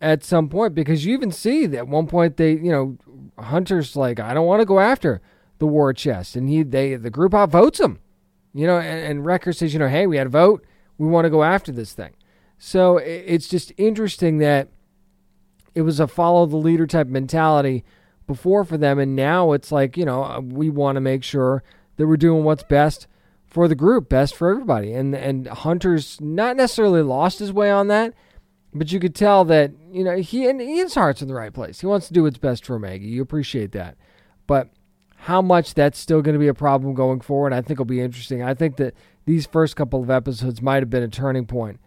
at 0.00 0.24
some 0.24 0.48
point. 0.48 0.74
Because 0.74 1.04
you 1.04 1.14
even 1.14 1.30
see 1.30 1.66
that 1.66 1.78
at 1.78 1.88
one 1.88 2.06
point 2.06 2.36
they, 2.36 2.52
you 2.52 2.72
know, 2.72 2.96
Hunter's 3.38 3.96
like, 3.96 4.18
I 4.18 4.32
don't 4.32 4.46
want 4.46 4.60
to 4.60 4.66
go 4.66 4.80
after 4.80 5.20
the 5.58 5.66
war 5.66 5.92
chest, 5.92 6.36
and 6.36 6.48
he 6.48 6.62
they 6.62 6.96
the 6.96 7.10
group 7.10 7.32
outvotes 7.32 7.80
him, 7.80 7.98
you 8.54 8.66
know, 8.66 8.78
and, 8.78 9.00
and 9.04 9.26
Wrecker 9.26 9.52
says, 9.52 9.72
you 9.72 9.78
know, 9.78 9.88
hey, 9.88 10.06
we 10.06 10.16
had 10.16 10.26
a 10.26 10.30
vote, 10.30 10.64
we 10.98 11.08
want 11.08 11.24
to 11.24 11.30
go 11.30 11.42
after 11.42 11.72
this 11.72 11.92
thing. 11.92 12.14
So 12.58 12.96
it's 12.96 13.48
just 13.48 13.72
interesting 13.76 14.38
that 14.38 14.68
it 15.74 15.82
was 15.82 16.00
a 16.00 16.06
follow 16.06 16.46
the 16.46 16.56
leader 16.56 16.86
type 16.86 17.06
mentality 17.06 17.84
before 18.26 18.64
for 18.64 18.76
them, 18.76 18.98
and 18.98 19.14
now 19.14 19.52
it's 19.52 19.70
like, 19.70 19.96
you 19.96 20.04
know, 20.04 20.24
uh, 20.24 20.40
we 20.40 20.70
want 20.70 20.96
to 20.96 21.00
make 21.00 21.22
sure 21.22 21.62
that 21.96 22.06
we're 22.06 22.16
doing 22.16 22.44
what's 22.44 22.62
best 22.62 23.06
for 23.46 23.68
the 23.68 23.74
group, 23.74 24.08
best 24.08 24.34
for 24.34 24.50
everybody. 24.50 24.92
And 24.92 25.14
and 25.14 25.46
Hunter's 25.46 26.20
not 26.20 26.56
necessarily 26.56 27.02
lost 27.02 27.38
his 27.38 27.52
way 27.52 27.70
on 27.70 27.88
that, 27.88 28.14
but 28.74 28.92
you 28.92 29.00
could 29.00 29.14
tell 29.14 29.44
that 29.46 29.72
you 29.90 30.04
know 30.04 30.16
he 30.16 30.48
and 30.48 30.60
his 30.60 30.94
heart's 30.94 31.22
in 31.22 31.28
the 31.28 31.34
right 31.34 31.52
place. 31.52 31.80
He 31.80 31.86
wants 31.86 32.08
to 32.08 32.14
do 32.14 32.24
what's 32.24 32.38
best 32.38 32.64
for 32.64 32.78
Maggie. 32.78 33.06
You 33.06 33.22
appreciate 33.22 33.72
that, 33.72 33.96
but 34.46 34.70
how 35.16 35.42
much 35.42 35.74
that's 35.74 35.98
still 35.98 36.22
going 36.22 36.34
to 36.34 36.38
be 36.38 36.46
a 36.46 36.54
problem 36.54 36.94
going 36.94 37.20
forward, 37.20 37.52
I 37.52 37.62
think 37.62 37.78
will 37.78 37.86
be 37.86 38.00
interesting. 38.00 38.42
I 38.42 38.54
think 38.54 38.76
that 38.76 38.94
these 39.24 39.46
first 39.46 39.74
couple 39.74 40.02
of 40.02 40.10
episodes 40.10 40.62
might 40.62 40.82
have 40.82 40.90
been 40.90 41.02
a 41.02 41.08
turning 41.08 41.46
point 41.46 41.80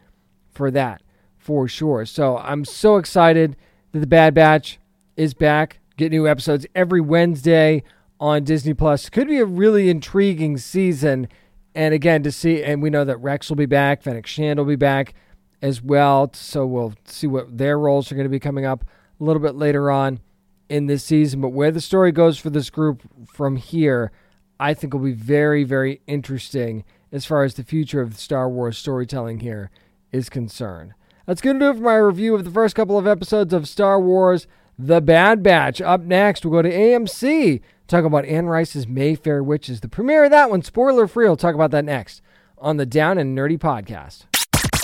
for 0.51 0.71
that, 0.71 1.01
for 1.37 1.67
sure. 1.67 2.05
So 2.05 2.37
I'm 2.37 2.65
so 2.65 2.97
excited 2.97 3.55
that 3.91 3.99
the 3.99 4.07
Bad 4.07 4.33
Batch 4.33 4.79
is 5.15 5.33
back. 5.33 5.79
Get 5.99 6.13
new 6.13 6.29
episodes 6.29 6.65
every 6.73 7.01
Wednesday 7.01 7.83
on 8.21 8.45
Disney 8.45 8.73
Plus. 8.73 9.09
Could 9.09 9.27
be 9.27 9.39
a 9.39 9.43
really 9.43 9.89
intriguing 9.89 10.57
season. 10.57 11.27
And 11.75 11.93
again, 11.93 12.23
to 12.23 12.31
see, 12.31 12.63
and 12.63 12.81
we 12.81 12.89
know 12.89 13.03
that 13.03 13.17
Rex 13.17 13.49
will 13.49 13.57
be 13.57 13.65
back, 13.65 14.01
Fennec 14.01 14.25
Shand 14.25 14.59
will 14.59 14.65
be 14.65 14.77
back 14.77 15.13
as 15.61 15.81
well. 15.81 16.31
So 16.33 16.65
we'll 16.65 16.93
see 17.03 17.27
what 17.27 17.57
their 17.57 17.77
roles 17.77 18.09
are 18.09 18.15
going 18.15 18.23
to 18.23 18.29
be 18.29 18.39
coming 18.39 18.63
up 18.63 18.85
a 19.19 19.23
little 19.25 19.41
bit 19.41 19.55
later 19.55 19.91
on 19.91 20.21
in 20.69 20.85
this 20.87 21.03
season. 21.03 21.41
But 21.41 21.49
where 21.49 21.69
the 21.69 21.81
story 21.81 22.13
goes 22.13 22.39
for 22.39 22.49
this 22.49 22.69
group 22.69 23.01
from 23.33 23.57
here, 23.57 24.13
I 24.57 24.73
think 24.75 24.93
will 24.93 25.01
be 25.01 25.11
very, 25.11 25.65
very 25.65 25.99
interesting 26.07 26.85
as 27.11 27.25
far 27.25 27.43
as 27.43 27.55
the 27.55 27.63
future 27.65 27.99
of 27.99 28.17
Star 28.17 28.49
Wars 28.49 28.77
storytelling 28.77 29.41
here 29.41 29.69
is 30.13 30.29
concerned. 30.29 30.93
That's 31.25 31.41
going 31.41 31.59
to 31.59 31.65
do 31.65 31.71
it 31.71 31.75
for 31.75 31.83
my 31.83 31.95
review 31.95 32.35
of 32.35 32.45
the 32.45 32.51
first 32.51 32.73
couple 32.73 32.97
of 32.97 33.05
episodes 33.05 33.51
of 33.53 33.67
Star 33.67 33.99
Wars 33.99 34.47
The 34.81 35.01
Bad 35.01 35.43
Batch. 35.43 35.81
Up 35.81 35.99
next, 35.99 36.45
we'll 36.45 36.53
go 36.53 36.61
to 36.61 36.73
AMC, 36.73 37.59
talk 37.89 38.05
about 38.05 38.23
Anne 38.23 38.45
Rice's 38.45 38.87
Mayfair 38.87 39.43
Witches. 39.43 39.81
The 39.81 39.89
premiere 39.89 40.23
of 40.23 40.31
that 40.31 40.49
one, 40.49 40.61
spoiler 40.61 41.05
free. 41.05 41.25
We'll 41.25 41.35
talk 41.35 41.53
about 41.53 41.71
that 41.71 41.83
next 41.83 42.21
on 42.57 42.77
the 42.77 42.85
Down 42.85 43.17
and 43.17 43.37
Nerdy 43.37 43.59
podcast. 43.59 44.23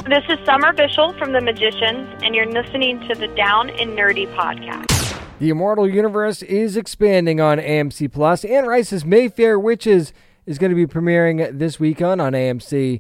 This 0.06 0.26
is 0.28 0.46
Summer 0.46 0.74
Bishil 0.74 1.18
from 1.18 1.32
The 1.32 1.40
Magicians, 1.40 2.10
and 2.26 2.36
you're 2.36 2.52
listening 2.52 3.00
to 3.08 3.16
the 3.16 3.28
Down 3.38 3.70
and 3.70 3.92
Nerdy 3.92 4.28
podcast. 4.36 5.18
The 5.40 5.50
Immortal 5.50 5.88
Universe 5.88 6.42
is 6.42 6.76
expanding 6.76 7.40
on 7.40 7.58
AMC 7.60 8.12
Plus. 8.12 8.44
Anne 8.44 8.66
Rice's 8.66 9.06
Mayfair 9.06 9.58
Witches 9.58 10.12
is 10.46 10.58
going 10.58 10.72
to 10.72 10.76
be 10.76 10.86
premiering 10.86 11.58
this 11.58 11.80
weekend 11.80 12.20
on 12.20 12.34
AMC 12.34 13.00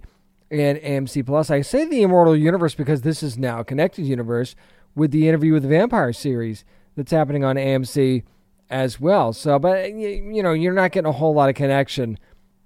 and 0.50 0.78
AMC 0.78 1.26
Plus. 1.26 1.52
I 1.52 1.60
say 1.60 1.84
the 1.84 2.04
Immortal 2.04 2.38
Universe 2.38 2.74
because 2.74 3.02
this 3.02 3.22
is 3.22 3.38
now 3.38 3.60
a 3.60 3.66
connected 3.66 4.06
universe 4.06 4.56
with 4.96 5.12
the 5.12 5.28
Interview 5.28 5.52
with 5.52 5.64
the 5.64 5.70
Vampire 5.70 6.14
series 6.14 6.64
that's 6.96 7.12
happening 7.12 7.44
on 7.44 7.56
AMC 7.56 8.24
as 8.70 9.00
well. 9.00 9.34
So, 9.34 9.60
but 9.60 9.94
you 9.94 10.42
know, 10.42 10.54
you're 10.54 10.74
not 10.74 10.92
getting 10.92 11.10
a 11.10 11.14
whole 11.14 11.34
lot 11.34 11.50
of 11.50 11.56
connection 11.56 12.18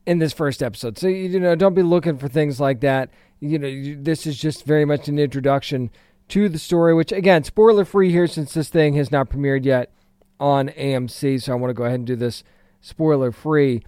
in 0.06 0.20
this 0.20 0.34
first 0.34 0.64
episode. 0.64 0.98
So, 0.98 1.08
you 1.08 1.40
know, 1.40 1.56
don't 1.56 1.74
be 1.74 1.84
looking 1.84 2.18
for 2.18 2.28
things 2.28 2.60
like 2.60 2.80
that. 2.82 3.10
You 3.40 3.60
know, 3.60 4.02
this 4.02 4.26
is 4.26 4.38
just 4.38 4.66
very 4.66 4.86
much 4.86 5.08
an 5.08 5.20
introduction 5.20 5.92
to 6.30 6.50
the 6.50 6.60
story, 6.60 6.94
which 6.94 7.12
again, 7.12 7.44
spoiler 7.44 7.86
free 7.86 8.12
here 8.12 8.28
since 8.28 8.54
this 8.54 8.70
thing 8.70 8.96
has 8.96 9.12
not 9.12 9.30
premiered 9.30 9.66
yet 9.66 9.92
on 10.40 10.70
AMC. 10.70 11.42
So 11.42 11.52
I 11.52 11.56
want 11.56 11.70
to 11.70 11.74
go 11.74 11.84
ahead 11.84 12.00
and 12.00 12.08
do 12.08 12.16
this 12.16 12.44
spoiler 12.82 13.32
free. 13.32 13.84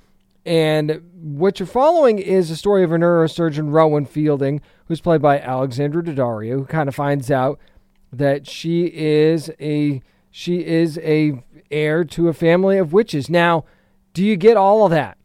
And 0.45 1.01
what 1.13 1.59
you're 1.59 1.67
following 1.67 2.17
is 2.17 2.49
the 2.49 2.55
story 2.55 2.83
of 2.83 2.91
a 2.91 2.97
neurosurgeon, 2.97 3.71
Rowan 3.71 4.05
Fielding, 4.05 4.61
who's 4.85 5.01
played 5.01 5.21
by 5.21 5.39
Alexandra 5.39 6.01
Daddario, 6.01 6.53
who 6.53 6.65
kind 6.65 6.89
of 6.89 6.95
finds 6.95 7.29
out 7.29 7.59
that 8.11 8.47
she 8.47 8.85
is 8.87 9.51
a 9.59 10.01
she 10.31 10.65
is 10.65 10.97
a 10.99 11.43
heir 11.69 12.03
to 12.05 12.29
a 12.29 12.33
family 12.33 12.77
of 12.77 12.93
witches. 12.93 13.29
Now, 13.29 13.65
do 14.13 14.23
you 14.23 14.37
get 14.37 14.57
all 14.57 14.85
of 14.85 14.91
that 14.91 15.17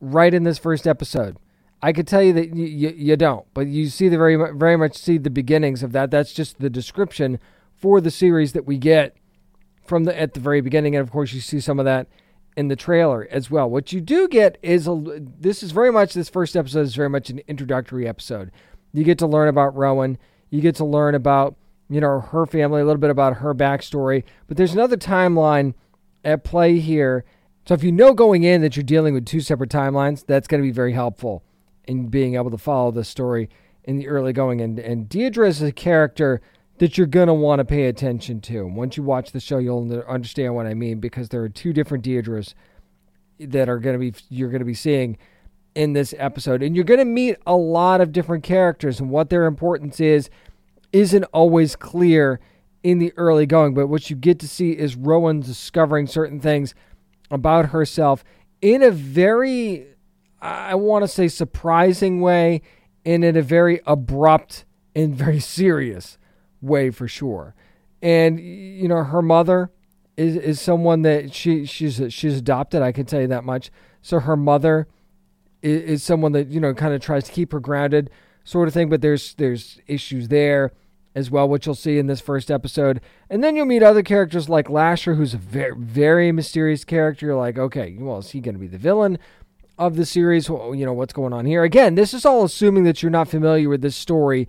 right 0.00 0.32
in 0.32 0.44
this 0.44 0.58
first 0.58 0.86
episode? 0.86 1.36
I 1.82 1.92
could 1.92 2.06
tell 2.06 2.22
you 2.22 2.32
that 2.34 2.54
you, 2.54 2.64
you, 2.64 2.94
you, 2.96 3.16
don't, 3.16 3.44
but 3.54 3.66
you 3.66 3.88
see 3.88 4.08
the 4.08 4.16
very 4.16 4.36
very 4.54 4.76
much 4.76 4.96
see 4.96 5.18
the 5.18 5.30
beginnings 5.30 5.82
of 5.82 5.90
that. 5.92 6.12
That's 6.12 6.32
just 6.32 6.60
the 6.60 6.70
description 6.70 7.40
for 7.74 8.00
the 8.00 8.10
series 8.10 8.52
that 8.52 8.66
we 8.66 8.78
get 8.78 9.16
from 9.84 10.04
the 10.04 10.18
at 10.18 10.34
the 10.34 10.40
very 10.40 10.60
beginning, 10.60 10.94
and 10.94 11.02
of 11.02 11.10
course 11.10 11.32
you 11.32 11.40
see 11.40 11.58
some 11.58 11.80
of 11.80 11.84
that 11.84 12.06
in 12.56 12.68
the 12.68 12.76
trailer 12.76 13.26
as 13.32 13.50
well. 13.50 13.68
What 13.68 13.92
you 13.92 14.00
do 14.00 14.28
get 14.28 14.58
is 14.62 14.86
a 14.86 15.20
this 15.40 15.64
is 15.64 15.72
very 15.72 15.90
much 15.90 16.14
this 16.14 16.28
first 16.28 16.56
episode 16.56 16.82
is 16.82 16.94
very 16.94 17.10
much 17.10 17.30
an 17.30 17.40
introductory 17.48 18.06
episode. 18.06 18.52
You 18.92 19.02
get 19.02 19.18
to 19.18 19.26
learn 19.26 19.48
about 19.48 19.74
Rowan. 19.74 20.18
You 20.50 20.60
get 20.60 20.76
to 20.76 20.84
learn 20.84 21.16
about 21.16 21.56
you 21.92 22.00
know 22.00 22.20
her 22.20 22.46
family, 22.46 22.80
a 22.80 22.84
little 22.84 23.00
bit 23.00 23.10
about 23.10 23.38
her 23.38 23.54
backstory. 23.54 24.24
But 24.46 24.56
there's 24.56 24.72
another 24.72 24.96
timeline 24.96 25.74
at 26.24 26.44
play 26.44 26.78
here. 26.78 27.24
So 27.66 27.74
if 27.74 27.84
you 27.84 27.92
know 27.92 28.12
going 28.12 28.44
in 28.44 28.60
that 28.62 28.76
you're 28.76 28.82
dealing 28.82 29.14
with 29.14 29.26
two 29.26 29.40
separate 29.40 29.70
timelines, 29.70 30.24
that's 30.26 30.48
going 30.48 30.62
to 30.62 30.66
be 30.66 30.72
very 30.72 30.92
helpful 30.92 31.44
in 31.86 32.08
being 32.08 32.34
able 32.34 32.50
to 32.50 32.58
follow 32.58 32.90
the 32.90 33.04
story 33.04 33.48
in 33.84 33.96
the 33.96 34.08
early 34.08 34.32
going. 34.32 34.60
And, 34.60 34.78
and 34.78 35.08
Deirdre 35.08 35.48
is 35.48 35.62
a 35.62 35.72
character 35.72 36.40
that 36.78 36.96
you're 36.96 37.06
going 37.06 37.28
to 37.28 37.34
want 37.34 37.60
to 37.60 37.64
pay 37.64 37.86
attention 37.86 38.40
to. 38.40 38.66
Once 38.66 38.96
you 38.96 39.02
watch 39.02 39.32
the 39.32 39.40
show, 39.40 39.58
you'll 39.58 40.02
understand 40.08 40.54
what 40.54 40.66
I 40.66 40.74
mean 40.74 40.98
because 40.98 41.28
there 41.28 41.42
are 41.42 41.48
two 41.48 41.72
different 41.72 42.04
Deirdres 42.04 42.54
that 43.38 43.68
are 43.68 43.78
going 43.78 43.94
to 43.94 43.98
be 43.98 44.14
you're 44.28 44.50
going 44.50 44.60
to 44.60 44.64
be 44.64 44.74
seeing 44.74 45.18
in 45.74 45.94
this 45.94 46.14
episode 46.18 46.62
and 46.62 46.76
you're 46.76 46.84
going 46.84 46.98
to 46.98 47.04
meet 47.04 47.36
a 47.46 47.56
lot 47.56 48.00
of 48.00 48.12
different 48.12 48.44
characters 48.44 49.00
and 49.00 49.10
what 49.10 49.30
their 49.30 49.46
importance 49.46 50.00
is 50.00 50.28
isn't 50.92 51.24
always 51.32 51.76
clear 51.76 52.40
in 52.82 52.98
the 52.98 53.12
early 53.16 53.46
going 53.46 53.74
but 53.74 53.86
what 53.86 54.10
you 54.10 54.16
get 54.16 54.38
to 54.38 54.48
see 54.48 54.72
is 54.72 54.96
Rowan 54.96 55.40
discovering 55.40 56.06
certain 56.06 56.40
things 56.40 56.74
about 57.30 57.66
herself 57.66 58.24
in 58.60 58.82
a 58.82 58.90
very 58.90 59.86
I 60.42 60.74
want 60.74 61.04
to 61.04 61.08
say 61.08 61.28
surprising 61.28 62.20
way 62.20 62.62
and 63.04 63.24
in 63.24 63.36
a 63.36 63.42
very 63.42 63.80
abrupt 63.86 64.64
and 64.94 65.14
very 65.14 65.40
serious 65.40 66.18
way 66.60 66.90
for 66.90 67.06
sure. 67.06 67.54
And 68.02 68.40
you 68.40 68.88
know, 68.88 69.04
her 69.04 69.22
mother 69.22 69.70
is 70.16 70.36
is 70.36 70.60
someone 70.60 71.02
that 71.02 71.32
she 71.32 71.64
she's 71.64 72.02
she's 72.08 72.38
adopted. 72.38 72.82
I 72.82 72.92
can 72.92 73.06
tell 73.06 73.20
you 73.20 73.28
that 73.28 73.44
much. 73.44 73.70
So 74.02 74.18
her 74.18 74.36
mother 74.36 74.88
is, 75.62 76.02
someone 76.02 76.32
that 76.32 76.48
you 76.48 76.58
know 76.58 76.74
kind 76.74 76.92
of 76.92 77.00
tries 77.00 77.24
to 77.24 77.32
keep 77.32 77.52
her 77.52 77.60
grounded, 77.60 78.10
sort 78.42 78.66
of 78.66 78.74
thing. 78.74 78.88
But 78.88 79.00
there's 79.00 79.34
there's 79.34 79.80
issues 79.86 80.26
there 80.28 80.72
as 81.14 81.30
well, 81.30 81.48
which 81.48 81.66
you'll 81.66 81.74
see 81.74 81.98
in 81.98 82.06
this 82.06 82.20
first 82.20 82.50
episode. 82.50 83.00
And 83.28 83.42
then 83.42 83.56
you'll 83.56 83.66
meet 83.66 83.82
other 83.82 84.02
characters 84.02 84.48
like 84.48 84.70
Lasher, 84.70 85.14
who's 85.14 85.34
a 85.34 85.38
very 85.38 85.76
very 85.76 86.32
mysterious 86.32 86.84
character. 86.84 87.26
You're 87.26 87.36
like, 87.36 87.58
okay, 87.58 87.96
well, 87.98 88.18
is 88.18 88.30
he 88.30 88.40
going 88.40 88.54
to 88.54 88.60
be 88.60 88.66
the 88.66 88.78
villain? 88.78 89.18
of 89.78 89.96
the 89.96 90.06
series, 90.06 90.48
you 90.48 90.84
know, 90.84 90.92
what's 90.92 91.14
going 91.14 91.32
on 91.32 91.46
here. 91.46 91.64
Again, 91.64 91.94
this 91.94 92.14
is 92.14 92.24
all 92.24 92.44
assuming 92.44 92.84
that 92.84 93.02
you're 93.02 93.10
not 93.10 93.26
familiar 93.26 93.68
with 93.68 93.80
this 93.80 93.96
story 93.96 94.46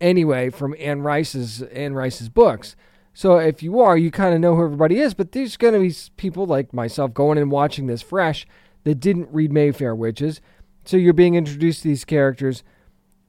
anyway 0.00 0.50
from 0.50 0.74
Anne 0.78 1.02
Rice's 1.02 1.62
Anne 1.62 1.94
Rice's 1.94 2.28
books. 2.28 2.74
So 3.12 3.36
if 3.36 3.62
you 3.62 3.80
are, 3.80 3.96
you 3.96 4.10
kind 4.10 4.34
of 4.34 4.40
know 4.40 4.56
who 4.56 4.64
everybody 4.64 4.98
is, 4.98 5.14
but 5.14 5.32
there's 5.32 5.56
going 5.56 5.74
to 5.74 5.80
be 5.80 5.94
people 6.16 6.46
like 6.46 6.72
myself 6.74 7.14
going 7.14 7.38
and 7.38 7.50
watching 7.50 7.86
this 7.86 8.02
fresh 8.02 8.46
that 8.82 8.96
didn't 8.96 9.28
read 9.30 9.52
Mayfair 9.52 9.94
Witches. 9.94 10.40
So 10.84 10.96
you're 10.96 11.12
being 11.12 11.36
introduced 11.36 11.82
to 11.82 11.88
these 11.88 12.04
characters 12.04 12.64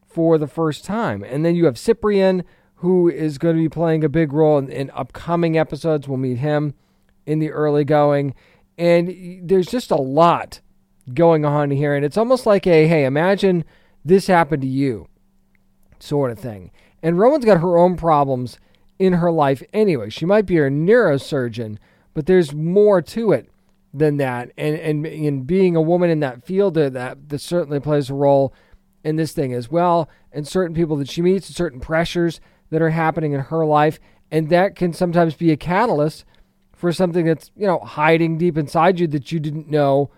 for 0.08 0.38
the 0.38 0.48
first 0.48 0.84
time. 0.84 1.24
And 1.24 1.46
then 1.46 1.56
you 1.56 1.66
have 1.66 1.76
Cyprien, 1.76 2.44
who 2.76 3.10
is 3.10 3.38
going 3.38 3.56
to 3.56 3.62
be 3.62 3.70
playing 3.70 4.04
a 4.04 4.10
big 4.10 4.34
role 4.34 4.58
in, 4.58 4.70
in 4.70 4.90
upcoming 4.92 5.58
episodes. 5.58 6.08
We'll 6.08 6.18
meet 6.18 6.38
him 6.38 6.74
in 7.26 7.40
the 7.40 7.52
early 7.52 7.84
going. 7.84 8.36
And 8.78 9.42
there's 9.44 9.68
just 9.68 9.92
a 9.92 9.96
lot 9.96 10.60
going 11.14 11.46
on 11.46 11.72
here. 11.72 11.96
And 11.96 12.06
it's 12.06 12.18
almost 12.18 12.46
like 12.46 12.68
a 12.68 12.88
hey, 12.88 13.06
imagine 13.06 13.64
this 14.04 14.28
happened 14.28 14.62
to 14.64 14.68
you 14.68 15.08
sort 16.00 16.32
of 16.32 16.40
thing. 16.40 16.72
And 17.02 17.18
Rowan's 17.18 17.46
got 17.46 17.62
her 17.62 17.78
own 17.78 17.96
problems 17.96 18.60
in 19.00 19.14
her 19.14 19.32
life 19.32 19.64
anyway. 19.74 20.10
She 20.10 20.26
might 20.26 20.46
be 20.46 20.58
a 20.58 20.70
neurosurgeon, 20.70 21.78
but 22.14 22.26
there's 22.26 22.54
more 22.54 23.02
to 23.02 23.32
it 23.32 23.50
than 23.94 24.18
that. 24.18 24.52
And 24.58 24.76
and 24.76 25.06
in 25.06 25.44
being 25.44 25.76
a 25.76 25.82
woman 25.82 26.10
in 26.10 26.20
that 26.22 26.46
field, 26.46 26.78
uh, 26.78 26.90
that 26.90 27.30
that 27.30 27.40
certainly 27.40 27.80
plays 27.80 28.10
a 28.10 28.14
role 28.14 28.54
in 29.04 29.16
this 29.16 29.32
thing 29.32 29.54
as 29.54 29.70
well. 29.70 30.10
And 30.32 30.48
certain 30.48 30.76
people 30.76 30.98
that 30.98 31.10
she 31.10 31.22
meets, 31.22 31.48
certain 31.48 31.80
pressures 31.80 32.42
that 32.76 32.82
are 32.82 32.90
happening 32.90 33.32
in 33.32 33.40
her 33.40 33.66
life, 33.66 34.02
and 34.30 34.50
that 34.50 34.76
can 34.76 34.92
sometimes 34.92 35.34
be 35.34 35.50
a 35.50 35.56
catalyst 35.56 36.26
for 36.74 36.92
something 36.92 37.26
that's 37.26 37.52
you 37.56 37.66
know 37.66 37.80
hiding 37.80 38.38
deep 38.38 38.58
inside 38.58 39.00
you 39.00 39.08
that 39.08 39.32
you 39.32 39.40
didn't 39.40 39.70
know 39.70 40.10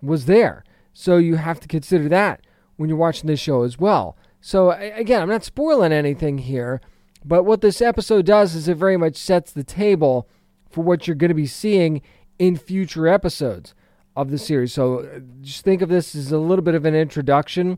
was 0.00 0.26
there. 0.26 0.62
So 0.92 1.16
you 1.16 1.34
have 1.34 1.58
to 1.58 1.66
consider 1.66 2.08
that 2.10 2.42
when 2.76 2.88
you're 2.88 2.96
watching 2.96 3.26
this 3.26 3.40
show 3.40 3.62
as 3.64 3.80
well. 3.80 4.16
So 4.40 4.70
again, 4.70 5.22
I'm 5.22 5.28
not 5.28 5.42
spoiling 5.42 5.90
anything 5.90 6.38
here, 6.38 6.80
but 7.24 7.42
what 7.42 7.62
this 7.62 7.82
episode 7.82 8.26
does 8.26 8.54
is 8.54 8.68
it 8.68 8.76
very 8.76 8.96
much 8.96 9.16
sets 9.16 9.50
the 9.50 9.64
table 9.64 10.28
for 10.70 10.84
what 10.84 11.08
you're 11.08 11.16
going 11.16 11.30
to 11.30 11.34
be 11.34 11.46
seeing 11.46 12.00
in 12.38 12.56
future 12.56 13.08
episodes 13.08 13.74
of 14.14 14.30
the 14.30 14.38
series. 14.38 14.72
So 14.72 15.00
uh, 15.00 15.18
just 15.40 15.64
think 15.64 15.82
of 15.82 15.88
this 15.88 16.14
as 16.14 16.30
a 16.30 16.38
little 16.38 16.62
bit 16.62 16.76
of 16.76 16.84
an 16.84 16.94
introduction, 16.94 17.76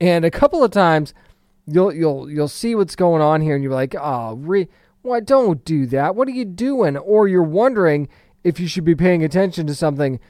and 0.00 0.24
a 0.24 0.30
couple 0.30 0.62
of 0.62 0.70
times 0.70 1.14
you'll 1.66 1.92
you'll 1.92 2.30
you'll 2.30 2.48
see 2.48 2.74
what's 2.74 2.96
going 2.96 3.22
on 3.22 3.40
here, 3.40 3.54
and 3.54 3.62
you're 3.62 3.72
like, 3.72 3.94
oh, 3.98 4.34
re- 4.36 4.68
what? 5.02 5.24
Don't 5.24 5.64
do 5.64 5.86
that. 5.86 6.14
What 6.14 6.28
are 6.28 6.32
you 6.32 6.44
doing? 6.44 6.96
Or 6.96 7.28
you're 7.28 7.42
wondering 7.42 8.08
if 8.44 8.58
you 8.60 8.66
should 8.66 8.84
be 8.84 8.94
paying 8.94 9.24
attention 9.24 9.66
to 9.66 9.74
something 9.74 10.20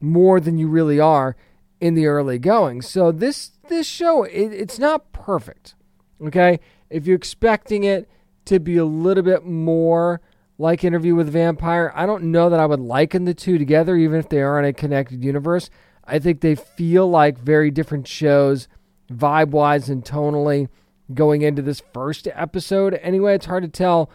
more 0.00 0.40
than 0.40 0.58
you 0.58 0.68
really 0.68 0.98
are 0.98 1.36
in 1.80 1.94
the 1.94 2.06
early 2.06 2.38
going. 2.38 2.82
So 2.82 3.12
this 3.12 3.52
this 3.68 3.86
show 3.86 4.24
it, 4.24 4.52
it's 4.52 4.78
not 4.78 5.12
perfect. 5.12 5.74
Okay, 6.22 6.60
if 6.90 7.06
you're 7.06 7.16
expecting 7.16 7.84
it 7.84 8.08
to 8.44 8.58
be 8.58 8.76
a 8.76 8.84
little 8.84 9.22
bit 9.22 9.44
more 9.44 10.20
like 10.58 10.84
Interview 10.84 11.14
with 11.14 11.28
a 11.28 11.32
Vampire, 11.32 11.90
I 11.94 12.04
don't 12.04 12.24
know 12.24 12.50
that 12.50 12.60
I 12.60 12.66
would 12.66 12.80
liken 12.80 13.24
the 13.24 13.32
two 13.32 13.56
together, 13.56 13.96
even 13.96 14.18
if 14.18 14.28
they 14.28 14.42
are 14.42 14.58
in 14.58 14.66
a 14.66 14.72
connected 14.74 15.24
universe. 15.24 15.70
I 16.04 16.18
think 16.18 16.40
they 16.40 16.54
feel 16.54 17.08
like 17.08 17.38
very 17.38 17.70
different 17.70 18.06
shows, 18.06 18.68
vibe 19.10 19.50
wise 19.50 19.88
and 19.88 20.04
tonally, 20.04 20.68
going 21.14 21.42
into 21.42 21.62
this 21.62 21.82
first 21.92 22.28
episode. 22.34 22.94
Anyway, 23.02 23.34
it's 23.34 23.46
hard 23.46 23.62
to 23.62 23.68
tell 23.68 24.10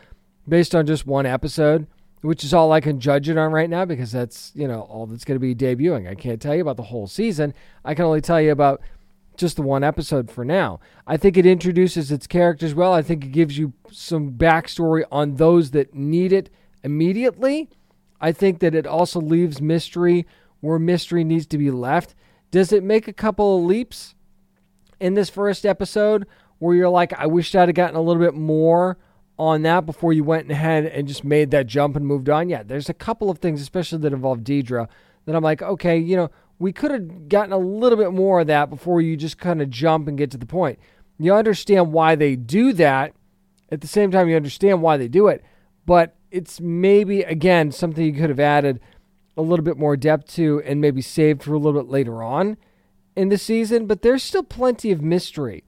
based 0.48 0.76
on 0.76 0.86
just 0.86 1.06
one 1.06 1.26
episode 1.26 1.88
which 2.26 2.44
is 2.44 2.54
all 2.54 2.72
I 2.72 2.82
can 2.82 3.00
judge 3.00 3.30
it 3.30 3.38
on 3.38 3.52
right 3.52 3.70
now 3.70 3.86
because 3.86 4.12
that's, 4.12 4.52
you 4.56 4.68
know, 4.68 4.82
all 4.82 5.06
that's 5.06 5.24
going 5.24 5.40
to 5.40 5.40
be 5.40 5.56
debuting. 5.56 6.10
I 6.10 6.16
can't 6.16 6.42
tell 6.42 6.56
you 6.56 6.62
about 6.62 6.78
the 6.78 6.84
whole 6.84 7.08
season. 7.08 7.54
I 7.84 7.94
can 7.94 8.06
only 8.06 8.22
tell 8.22 8.42
you 8.42 8.52
about 8.52 8.82
just 9.38 9.58
the 9.58 9.62
one 9.62 9.84
episode 9.84 10.32
for 10.32 10.44
now. 10.44 10.80
I 11.06 11.18
think 11.18 11.38
it 11.38 11.46
introduces 11.46 12.12
its 12.12 12.26
characters 12.26 12.74
well. 12.74 12.94
I 12.94 13.02
think 13.02 13.24
it 13.24 13.32
gives 13.32 13.58
you 13.58 13.74
some 13.92 14.32
backstory 14.32 15.04
on 15.12 15.36
those 15.36 15.72
that 15.72 15.94
need 15.94 16.34
it 16.34 16.50
immediately. 16.84 17.70
I 18.20 18.32
think 18.32 18.60
that 18.60 18.74
it 18.74 18.88
also 18.88 19.22
leaves 19.22 19.62
mystery 19.62 20.26
where 20.62 20.80
mystery 20.80 21.24
needs 21.24 21.46
to 21.48 21.58
be 21.58 21.70
left. 21.70 22.16
Does 22.50 22.72
it 22.72 22.84
make 22.84 23.08
a 23.08 23.14
couple 23.14 23.60
of 23.60 23.66
leaps 23.66 24.16
in 25.00 25.14
this 25.14 25.30
first 25.30 25.66
episode 25.66 26.26
where 26.60 26.76
you're 26.76 26.90
like, 26.90 27.14
I 27.14 27.26
wish 27.28 27.54
I'd 27.56 27.70
have 27.70 27.76
gotten 27.76 27.96
a 27.96 28.02
little 28.02 28.22
bit 28.22 28.34
more 28.34 28.98
on 29.38 29.64
that 29.64 29.86
before 29.86 30.14
you 30.14 30.24
went 30.24 30.50
ahead 30.50 30.86
and 30.86 31.08
just 31.08 31.24
made 31.24 31.52
that 31.52 31.68
jump 31.68 31.96
and 31.96 32.06
moved 32.06 32.30
on. 32.30 32.50
Yeah, 32.50 32.64
there's 32.64 32.90
a 32.90 32.94
couple 32.94 33.30
of 33.30 33.40
things, 33.40 33.62
especially 33.62 34.00
that 34.00 34.14
involve 34.14 34.44
Deirdre, 34.44 34.88
that 35.26 35.36
I'm 35.36 35.44
like, 35.44 35.62
okay, 35.62 35.98
you 35.98 36.16
know, 36.16 36.32
we 36.58 36.72
could 36.72 36.92
have 36.92 37.28
gotten 37.28 37.52
a 37.52 37.58
little 37.58 37.98
bit 37.98 38.14
more 38.14 38.42
of 38.42 38.48
that 38.48 38.70
before 38.70 39.02
you 39.02 39.18
just 39.18 39.38
kind 39.38 39.62
of 39.62 39.70
jump 39.70 40.08
and 40.08 40.18
get 40.18 40.32
to 40.32 40.38
the 40.38 40.46
point. 40.46 40.80
You 41.20 41.34
understand 41.34 41.92
why 41.92 42.16
they 42.16 42.36
do 42.36 42.72
that. 42.74 43.14
At 43.72 43.82
the 43.82 43.88
same 43.88 44.12
time, 44.12 44.30
you 44.30 44.36
understand 44.36 44.82
why 44.82 44.96
they 44.96 45.08
do 45.08 45.28
it, 45.28 45.44
but 45.86 46.16
it's 46.30 46.62
maybe, 46.62 47.22
again, 47.24 47.72
something 47.72 48.06
you 48.06 48.14
could 48.14 48.30
have 48.30 48.40
added 48.40 48.80
a 49.36 49.42
little 49.42 49.66
bit 49.66 49.78
more 49.78 49.98
depth 49.98 50.34
to 50.36 50.62
and 50.64 50.80
maybe 50.80 51.02
saved 51.02 51.44
for 51.44 51.54
a 51.54 51.58
little 51.58 51.82
bit 51.82 51.90
later 51.90 52.22
on 52.22 52.58
in 53.16 53.30
the 53.30 53.38
season. 53.38 53.88
But 53.88 54.02
there's 54.02 54.24
still 54.24 54.44
plenty 54.44 54.92
of 54.92 55.02
mystery 55.02 55.64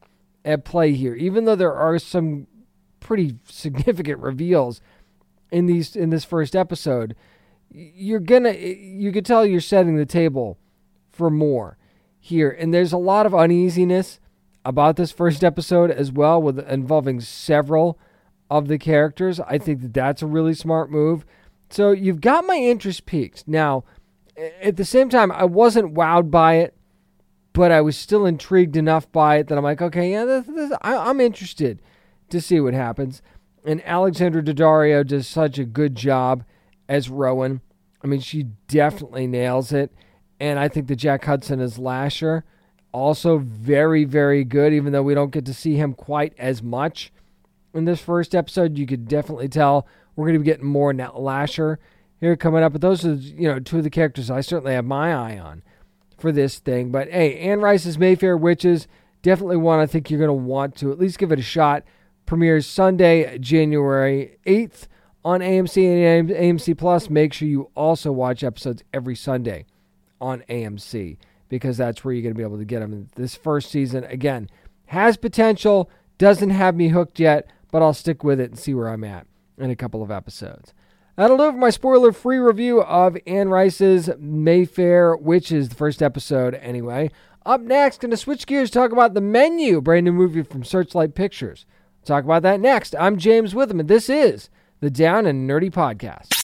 at 0.47 0.63
play 0.65 0.93
here, 0.93 1.13
even 1.13 1.45
though 1.45 1.55
there 1.55 1.75
are 1.75 1.99
some 1.99 2.47
pretty 2.99 3.36
significant 3.47 4.19
reveals 4.19 4.81
in 5.51 5.65
these 5.65 5.95
in 5.95 6.10
this 6.10 6.25
first 6.25 6.55
episode. 6.55 7.15
You're 7.69 8.21
gonna 8.21 8.53
you 8.53 9.12
could 9.12 9.25
tell 9.25 9.45
you're 9.45 9.60
setting 9.60 9.97
the 9.97 10.05
table 10.05 10.57
for 11.12 11.29
more 11.29 11.77
here, 12.19 12.49
and 12.49 12.73
there's 12.73 12.93
a 12.93 12.97
lot 12.97 13.25
of 13.25 13.36
uneasiness 13.36 14.19
about 14.63 14.95
this 14.95 15.12
first 15.12 15.43
episode 15.43 15.91
as 15.91 16.12
well, 16.12 16.41
with 16.41 16.60
involving 16.60 17.19
several 17.19 17.99
of 18.49 18.67
the 18.69 18.77
characters. 18.77 19.39
I 19.41 19.57
think 19.57 19.81
that 19.81 19.93
that's 19.93 20.21
a 20.21 20.27
really 20.27 20.53
smart 20.53 20.89
move. 20.89 21.25
So 21.69 21.91
you've 21.91 22.21
got 22.21 22.45
my 22.45 22.55
interest 22.55 23.05
peaked. 23.05 23.45
Now, 23.47 23.83
at 24.62 24.77
the 24.77 24.86
same 24.86 25.10
time, 25.10 25.31
I 25.33 25.43
wasn't 25.43 25.93
wowed 25.93 26.31
by 26.31 26.55
it, 26.55 26.76
but 27.57 27.71
I 27.71 27.81
was 27.81 27.97
still 27.97 28.27
intrigued 28.27 28.77
enough 28.77 29.11
by 29.11 29.37
it 29.37 29.47
that 29.47 29.57
I'm 29.57 29.63
like, 29.63 29.81
okay, 29.81 30.11
yeah, 30.11 30.25
this, 30.25 30.45
this, 30.45 30.71
I, 30.83 30.95
I'm 30.95 31.19
interested 31.19 31.81
to 32.29 32.39
see 32.39 32.59
what 32.59 32.75
happens. 32.75 33.23
And 33.65 33.83
Alexandra 33.83 34.43
Daddario 34.43 35.05
does 35.05 35.27
such 35.27 35.57
a 35.57 35.65
good 35.65 35.95
job 35.95 36.43
as 36.87 37.09
Rowan. 37.09 37.61
I 38.03 38.05
mean, 38.05 38.19
she 38.19 38.43
definitely 38.67 39.25
nails 39.25 39.71
it. 39.71 39.91
And 40.39 40.59
I 40.59 40.67
think 40.67 40.85
that 40.85 40.97
Jack 40.97 41.25
Huston 41.25 41.59
as 41.59 41.79
Lasher 41.79 42.45
also 42.91 43.39
very, 43.39 44.05
very 44.05 44.43
good, 44.43 44.71
even 44.71 44.93
though 44.93 45.01
we 45.01 45.15
don't 45.15 45.31
get 45.31 45.45
to 45.45 45.53
see 45.53 45.77
him 45.77 45.95
quite 45.95 46.35
as 46.37 46.61
much 46.61 47.11
in 47.73 47.85
this 47.85 47.99
first 47.99 48.35
episode. 48.35 48.77
You 48.77 48.85
could 48.85 49.07
definitely 49.07 49.49
tell 49.49 49.87
we're 50.15 50.27
going 50.27 50.35
to 50.35 50.41
be 50.41 50.45
getting 50.45 50.67
more 50.67 50.93
Lasher 50.93 51.79
here 52.19 52.35
coming 52.35 52.61
up. 52.61 52.73
But 52.73 52.81
those 52.81 53.03
are, 53.03 53.15
you 53.15 53.47
know, 53.47 53.59
two 53.59 53.79
of 53.79 53.83
the 53.83 53.89
characters 53.89 54.29
I 54.29 54.41
certainly 54.41 54.75
have 54.75 54.85
my 54.85 55.11
eye 55.11 55.39
on 55.39 55.63
for 56.17 56.32
this 56.32 56.60
thing. 56.60 56.91
But 56.91 57.10
hey, 57.10 57.38
Anne 57.39 57.62
Rice's 57.62 57.97
Mayfair 57.97 58.36
Witches, 58.38 58.88
definitely 59.21 59.58
one 59.58 59.80
I 59.80 59.86
think 59.86 60.10
you're 60.10 60.19
going 60.19 60.27
to 60.27 60.34
want 60.34 60.75
to 60.77 60.91
at 60.91 60.99
least 60.99 61.19
give 61.19 61.32
it 61.32 61.39
a 61.39 61.43
shot 61.43 61.84
premieres 62.25 62.67
Sunday, 62.67 63.38
January 63.39 64.38
8th 64.45 64.88
on 65.25 65.39
AMC 65.39 66.19
and 66.19 66.30
AMC 66.30 66.77
Plus. 66.77 67.10
Make 67.10 67.34
sure 67.34 67.47
you 67.47 67.71
also 67.73 68.12
watch 68.12 68.43
episodes 68.43 68.84
every 68.93 69.15
Sunday 69.15 69.65
on 70.21 70.43
AMC 70.49 71.17
because 71.49 71.77
that's 71.77 72.03
where 72.03 72.13
you're 72.13 72.21
going 72.21 72.34
to 72.34 72.38
be 72.38 72.43
able 72.43 72.58
to 72.58 72.65
get 72.65 72.82
them. 72.82 73.08
This 73.15 73.36
first 73.36 73.71
season, 73.71 74.03
again, 74.03 74.49
has 74.88 75.17
potential, 75.17 75.89
doesn't 76.17 76.49
have 76.49 76.75
me 76.75 76.89
hooked 76.89 77.19
yet, 77.19 77.49
but 77.71 77.82
I'll 77.82 77.93
stick 77.93 78.23
with 78.23 78.39
it 78.39 78.51
and 78.51 78.60
see 78.60 78.73
where 78.73 78.89
I'm 78.89 79.03
at 79.03 79.25
in 79.58 79.69
a 79.69 79.75
couple 79.75 80.03
of 80.03 80.12
episodes. 80.12 80.73
That'll 81.17 81.38
do 81.38 81.47
it 81.47 81.53
for 81.53 81.58
my 81.58 81.71
spoiler 81.71 82.12
free 82.12 82.38
review 82.38 82.84
of 82.84 83.17
Anne 83.25 83.49
Rice's 83.49 84.08
Mayfair 84.19 85.15
which 85.15 85.49
Witches, 85.49 85.69
the 85.69 85.75
first 85.75 86.03
episode, 86.03 86.53
anyway. 86.53 87.10
Up 87.43 87.60
next, 87.60 88.01
going 88.01 88.12
to 88.12 88.17
switch 88.17 88.45
gears, 88.45 88.69
talk 88.69 88.91
about 88.91 89.15
The 89.15 89.21
Menu, 89.21 89.82
brand 89.82 90.06
new 90.06 90.12
movie 90.12 90.43
from 90.43 90.63
Searchlight 90.63 91.15
Pictures. 91.15 91.65
Talk 92.06 92.23
about 92.23 92.43
that 92.43 92.60
next. 92.60 92.95
I'm 92.99 93.17
James 93.17 93.56
Witham, 93.56 93.80
and 93.80 93.89
this 93.89 94.10
is 94.10 94.51
the 94.80 94.91
Down 94.91 95.25
and 95.25 95.49
Nerdy 95.49 95.71
Podcast. 95.71 96.43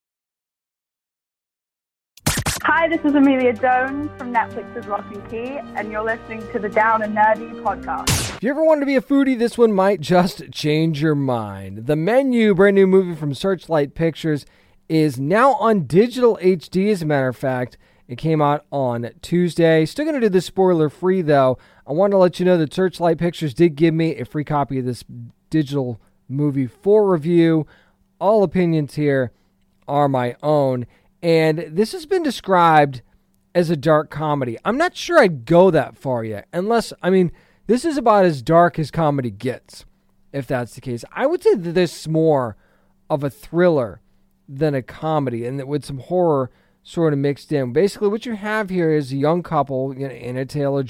Hi, 2.64 2.88
this 2.88 3.02
is 3.06 3.14
Emilia 3.14 3.54
Jones 3.54 4.10
from 4.18 4.34
Netflix's 4.34 4.88
Lock 4.88 5.06
and 5.14 5.30
Key, 5.30 5.60
and 5.76 5.92
you're 5.92 6.04
listening 6.04 6.42
to 6.52 6.58
the 6.58 6.70
Down 6.70 7.04
and 7.04 7.16
Nerdy 7.16 7.62
Podcast. 7.62 8.38
If 8.38 8.42
you 8.42 8.50
ever 8.50 8.64
wanted 8.64 8.80
to 8.80 8.86
be 8.88 8.96
a 8.96 9.02
foodie, 9.02 9.38
this 9.38 9.56
one 9.56 9.72
might 9.72 10.02
just 10.02 10.50
change 10.52 11.00
your 11.00 11.14
mind. 11.14 11.86
The 11.86 11.96
Menu, 11.96 12.56
brand 12.56 12.74
new 12.74 12.88
movie 12.88 13.14
from 13.14 13.36
Searchlight 13.36 13.94
Pictures, 13.94 14.48
is 14.94 15.20
now 15.20 15.54
on 15.56 15.88
digital 15.88 16.38
HD, 16.42 16.92
as 16.92 17.02
a 17.02 17.06
matter 17.06 17.28
of 17.28 17.36
fact. 17.36 17.78
It 18.08 18.18
came 18.18 18.42
out 18.42 18.66
on 18.72 19.10
Tuesday. 19.22 19.86
Still 19.86 20.06
going 20.06 20.16
to 20.16 20.22
do 20.22 20.30
this 20.30 20.46
spoiler 20.46 20.90
free, 20.90 21.22
though. 21.22 21.58
I 21.88 21.94
want 21.94 22.12
to 22.12 22.18
let 22.18 22.40
you 22.40 22.46
know 22.46 22.58
that 22.58 22.74
Searchlight 22.74 23.18
Pictures 23.18 23.54
did 23.54 23.76
give 23.76 23.94
me 23.94 24.16
a 24.18 24.26
free 24.26 24.44
copy 24.44 24.78
of 24.80 24.86
this 24.86 25.04
digital 25.50 26.00
movie 26.28 26.68
for 26.68 27.10
review. 27.10 27.66
All 28.20 28.44
opinions 28.44 28.96
here 28.96 29.32
are 29.88 30.08
my 30.08 30.36
own. 30.44 30.86
And 31.22 31.66
this 31.70 31.94
has 31.94 32.06
been 32.06 32.24
described 32.24 33.02
as 33.56 33.70
a 33.70 33.78
dark 33.78 34.10
comedy. 34.10 34.58
I'm 34.66 34.78
not 34.78 34.96
sure 34.96 35.20
I'd 35.20 35.46
go 35.46 35.72
that 35.72 35.98
far 35.98 36.24
yet, 36.24 36.48
unless, 36.54 36.92
I 37.02 37.10
mean, 37.10 37.32
this 37.68 37.86
is 37.86 37.98
about 37.98 38.26
as 38.26 38.42
dark 38.42 38.78
as 38.78 38.92
comedy 38.92 39.32
gets, 39.32 39.86
if 40.32 40.46
that's 40.46 40.76
the 40.76 40.82
case. 40.82 41.06
I 41.14 41.26
would 41.26 41.42
say 41.42 41.56
that 41.56 41.72
this 41.72 42.02
is 42.02 42.08
more 42.08 42.58
of 43.10 43.24
a 43.24 43.30
thriller 43.30 44.02
than 44.58 44.76
a 44.76 44.82
comedy, 44.82 45.46
and 45.46 45.64
with 45.68 45.86
some 45.86 46.00
horror 46.00 46.50
sort 46.84 47.14
of 47.14 47.20
mixed 47.20 47.52
in. 47.52 47.72
Basically, 47.74 48.10
what 48.10 48.26
you 48.26 48.36
have 48.36 48.70
here 48.70 48.92
is 48.92 49.12
a 49.12 49.16
young 49.16 49.42
couple, 49.42 49.94
you 49.98 50.08
know, 50.08 50.14
Anna 50.14 50.46
Taylor, 50.46 50.84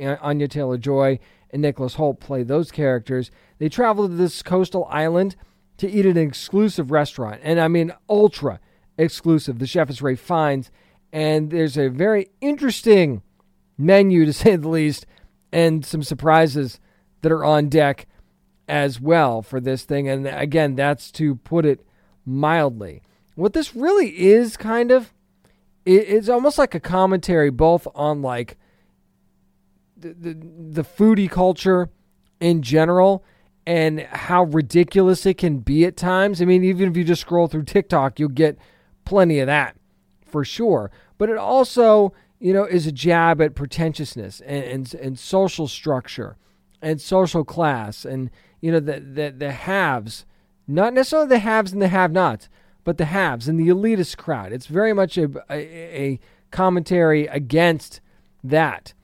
uh, 0.00 0.16
Anya 0.20 0.48
Taylor 0.48 0.78
Joy, 0.78 1.18
and 1.50 1.62
Nicholas 1.62 1.96
Hoult 1.96 2.20
play 2.20 2.42
those 2.42 2.70
characters. 2.70 3.30
They 3.58 3.68
travel 3.68 4.08
to 4.08 4.14
this 4.14 4.42
coastal 4.42 4.86
island 4.90 5.36
to 5.78 5.90
eat 5.90 6.06
at 6.06 6.16
an 6.16 6.28
exclusive 6.28 6.90
restaurant, 6.90 7.40
and 7.42 7.60
I 7.60 7.68
mean 7.68 7.92
ultra 8.08 8.60
exclusive. 8.96 9.58
The 9.58 9.66
chef 9.66 9.90
is 9.90 10.00
Ralph 10.00 10.20
Fiennes, 10.20 10.70
and 11.12 11.50
there's 11.50 11.76
a 11.76 11.88
very 11.88 12.28
interesting 12.40 13.22
menu 13.76 14.24
to 14.24 14.32
say 14.32 14.56
the 14.56 14.68
least, 14.68 15.06
and 15.52 15.84
some 15.84 16.02
surprises 16.02 16.80
that 17.22 17.32
are 17.32 17.44
on 17.44 17.68
deck 17.68 18.06
as 18.68 19.00
well 19.00 19.42
for 19.42 19.60
this 19.60 19.84
thing. 19.84 20.08
And 20.08 20.26
again, 20.26 20.74
that's 20.74 21.10
to 21.12 21.36
put 21.36 21.66
it 21.66 21.84
mildly. 22.24 23.02
What 23.34 23.52
this 23.52 23.74
really 23.74 24.08
is, 24.18 24.56
kind 24.56 24.90
of, 24.90 25.12
it's 25.84 26.28
almost 26.28 26.56
like 26.56 26.74
a 26.74 26.80
commentary 26.80 27.50
both 27.50 27.86
on 27.94 28.22
like 28.22 28.56
the, 29.96 30.34
the, 30.34 30.84
foodie 30.84 31.30
culture 31.30 31.90
in 32.40 32.62
general 32.62 33.24
and 33.66 34.00
how 34.00 34.44
ridiculous 34.44 35.24
it 35.26 35.38
can 35.38 35.58
be 35.58 35.84
at 35.84 35.96
times. 35.96 36.40
I 36.40 36.44
mean, 36.44 36.64
even 36.64 36.90
if 36.90 36.96
you 36.96 37.04
just 37.04 37.22
scroll 37.22 37.48
through 37.48 37.64
TikTok, 37.64 38.18
you'll 38.18 38.28
get 38.28 38.58
plenty 39.04 39.40
of 39.40 39.46
that 39.46 39.76
for 40.26 40.44
sure. 40.44 40.90
But 41.16 41.30
it 41.30 41.36
also, 41.36 42.12
you 42.38 42.52
know, 42.52 42.64
is 42.64 42.86
a 42.86 42.92
jab 42.92 43.40
at 43.40 43.54
pretentiousness 43.54 44.40
and, 44.42 44.64
and, 44.64 44.94
and 44.94 45.18
social 45.18 45.68
structure 45.68 46.36
and 46.82 47.00
social 47.00 47.44
class 47.44 48.04
and, 48.04 48.30
you 48.60 48.70
know, 48.72 48.80
the, 48.80 49.00
the, 49.00 49.34
the 49.36 49.52
haves, 49.52 50.26
not 50.66 50.94
necessarily 50.94 51.28
the 51.28 51.38
haves 51.38 51.72
and 51.72 51.82
the 51.82 51.88
have 51.88 52.12
nots, 52.12 52.48
but 52.84 52.98
the 52.98 53.06
haves 53.06 53.48
and 53.48 53.58
the 53.58 53.68
elitist 53.68 54.16
crowd. 54.16 54.52
It's 54.52 54.66
very 54.66 54.92
much 54.92 55.18
a, 55.18 55.30
a, 55.50 55.58
a 55.58 56.20
commentary 56.50 57.26
against 57.26 58.00
that 58.42 58.94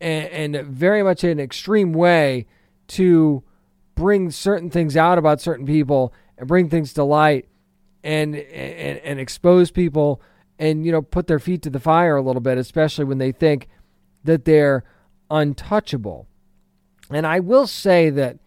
and, 0.00 0.56
and 0.56 0.66
very 0.66 1.02
much 1.02 1.24
an 1.24 1.40
extreme 1.40 1.92
way 1.92 2.46
to 2.88 3.42
bring 3.94 4.30
certain 4.30 4.70
things 4.70 4.96
out 4.96 5.18
about 5.18 5.40
certain 5.40 5.66
people 5.66 6.12
and 6.38 6.48
bring 6.48 6.68
things 6.68 6.92
to 6.94 7.04
light 7.04 7.46
and, 8.04 8.34
and 8.34 8.98
and 8.98 9.20
expose 9.20 9.70
people 9.70 10.20
and 10.58 10.84
you 10.84 10.90
know 10.90 11.00
put 11.00 11.28
their 11.28 11.38
feet 11.38 11.62
to 11.62 11.70
the 11.70 11.78
fire 11.78 12.16
a 12.16 12.22
little 12.22 12.40
bit 12.40 12.58
especially 12.58 13.04
when 13.04 13.18
they 13.18 13.30
think 13.30 13.68
that 14.24 14.44
they're 14.44 14.84
untouchable. 15.30 16.28
And 17.10 17.26
I 17.26 17.40
will 17.40 17.66
say 17.66 18.10
that, 18.10 18.38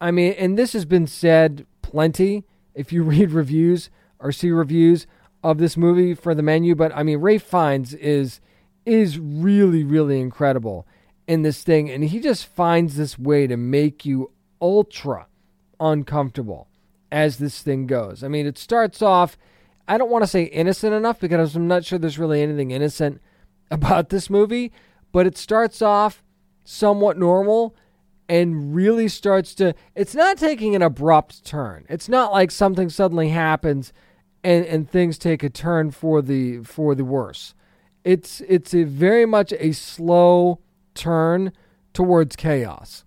I 0.00 0.10
mean, 0.10 0.32
and 0.32 0.58
this 0.58 0.72
has 0.74 0.84
been 0.84 1.06
said 1.06 1.66
plenty 1.92 2.44
if 2.74 2.92
you 2.92 3.02
read 3.14 3.30
reviews 3.30 3.90
or 4.18 4.32
see 4.32 4.50
reviews 4.50 5.06
of 5.44 5.58
this 5.58 5.76
movie 5.76 6.14
for 6.14 6.34
the 6.34 6.42
menu, 6.42 6.74
but 6.74 6.92
I 6.94 7.02
mean, 7.02 7.18
Ralph 7.18 7.42
Fiennes 7.42 7.94
is 7.94 8.40
is 8.84 9.18
really, 9.18 9.84
really 9.84 10.20
incredible 10.20 10.86
in 11.28 11.42
this 11.42 11.62
thing, 11.62 11.88
and 11.88 12.02
he 12.02 12.18
just 12.18 12.46
finds 12.46 12.96
this 12.96 13.16
way 13.16 13.46
to 13.46 13.56
make 13.56 14.04
you 14.04 14.32
ultra 14.60 15.26
uncomfortable 15.78 16.68
as 17.12 17.38
this 17.38 17.62
thing 17.62 17.86
goes. 17.86 18.24
I 18.24 18.28
mean, 18.28 18.46
it 18.46 18.58
starts 18.58 19.02
off, 19.02 19.36
I 19.86 19.98
don't 19.98 20.10
want 20.10 20.24
to 20.24 20.28
say 20.28 20.44
innocent 20.44 20.94
enough 20.94 21.20
because 21.20 21.54
I'm 21.54 21.68
not 21.68 21.84
sure 21.84 21.98
there's 21.98 22.18
really 22.18 22.42
anything 22.42 22.72
innocent 22.72 23.20
about 23.70 24.08
this 24.08 24.28
movie, 24.28 24.72
but 25.12 25.26
it 25.26 25.36
starts 25.36 25.80
off 25.80 26.24
somewhat 26.64 27.18
normal 27.18 27.76
and 28.32 28.74
really 28.74 29.08
starts 29.08 29.54
to 29.54 29.74
it's 29.94 30.14
not 30.14 30.38
taking 30.38 30.74
an 30.74 30.80
abrupt 30.80 31.44
turn. 31.44 31.84
It's 31.90 32.08
not 32.08 32.32
like 32.32 32.50
something 32.50 32.88
suddenly 32.88 33.28
happens 33.28 33.92
and 34.42 34.64
and 34.64 34.90
things 34.90 35.18
take 35.18 35.42
a 35.42 35.50
turn 35.50 35.90
for 35.90 36.22
the 36.22 36.60
for 36.60 36.94
the 36.94 37.04
worse. 37.04 37.54
It's 38.04 38.40
it's 38.48 38.72
a 38.72 38.84
very 38.84 39.26
much 39.26 39.52
a 39.58 39.72
slow 39.72 40.60
turn 40.94 41.52
towards 41.92 42.34
chaos. 42.34 43.04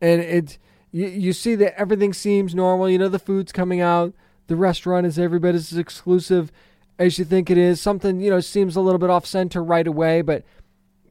And 0.00 0.22
it's 0.22 0.58
you, 0.90 1.06
you 1.06 1.32
see 1.34 1.54
that 1.56 1.78
everything 1.78 2.14
seems 2.14 2.54
normal. 2.54 2.88
You 2.88 2.96
know 2.96 3.08
the 3.08 3.18
food's 3.18 3.52
coming 3.52 3.82
out. 3.82 4.14
The 4.46 4.56
restaurant 4.56 5.04
is 5.04 5.18
every 5.18 5.38
bit 5.38 5.54
as 5.54 5.74
exclusive 5.74 6.50
as 6.98 7.18
you 7.18 7.26
think 7.26 7.50
it 7.50 7.58
is. 7.58 7.78
Something, 7.78 8.22
you 8.22 8.30
know, 8.30 8.40
seems 8.40 8.74
a 8.74 8.80
little 8.80 8.98
bit 8.98 9.10
off 9.10 9.26
center 9.26 9.62
right 9.62 9.86
away, 9.86 10.22
but 10.22 10.44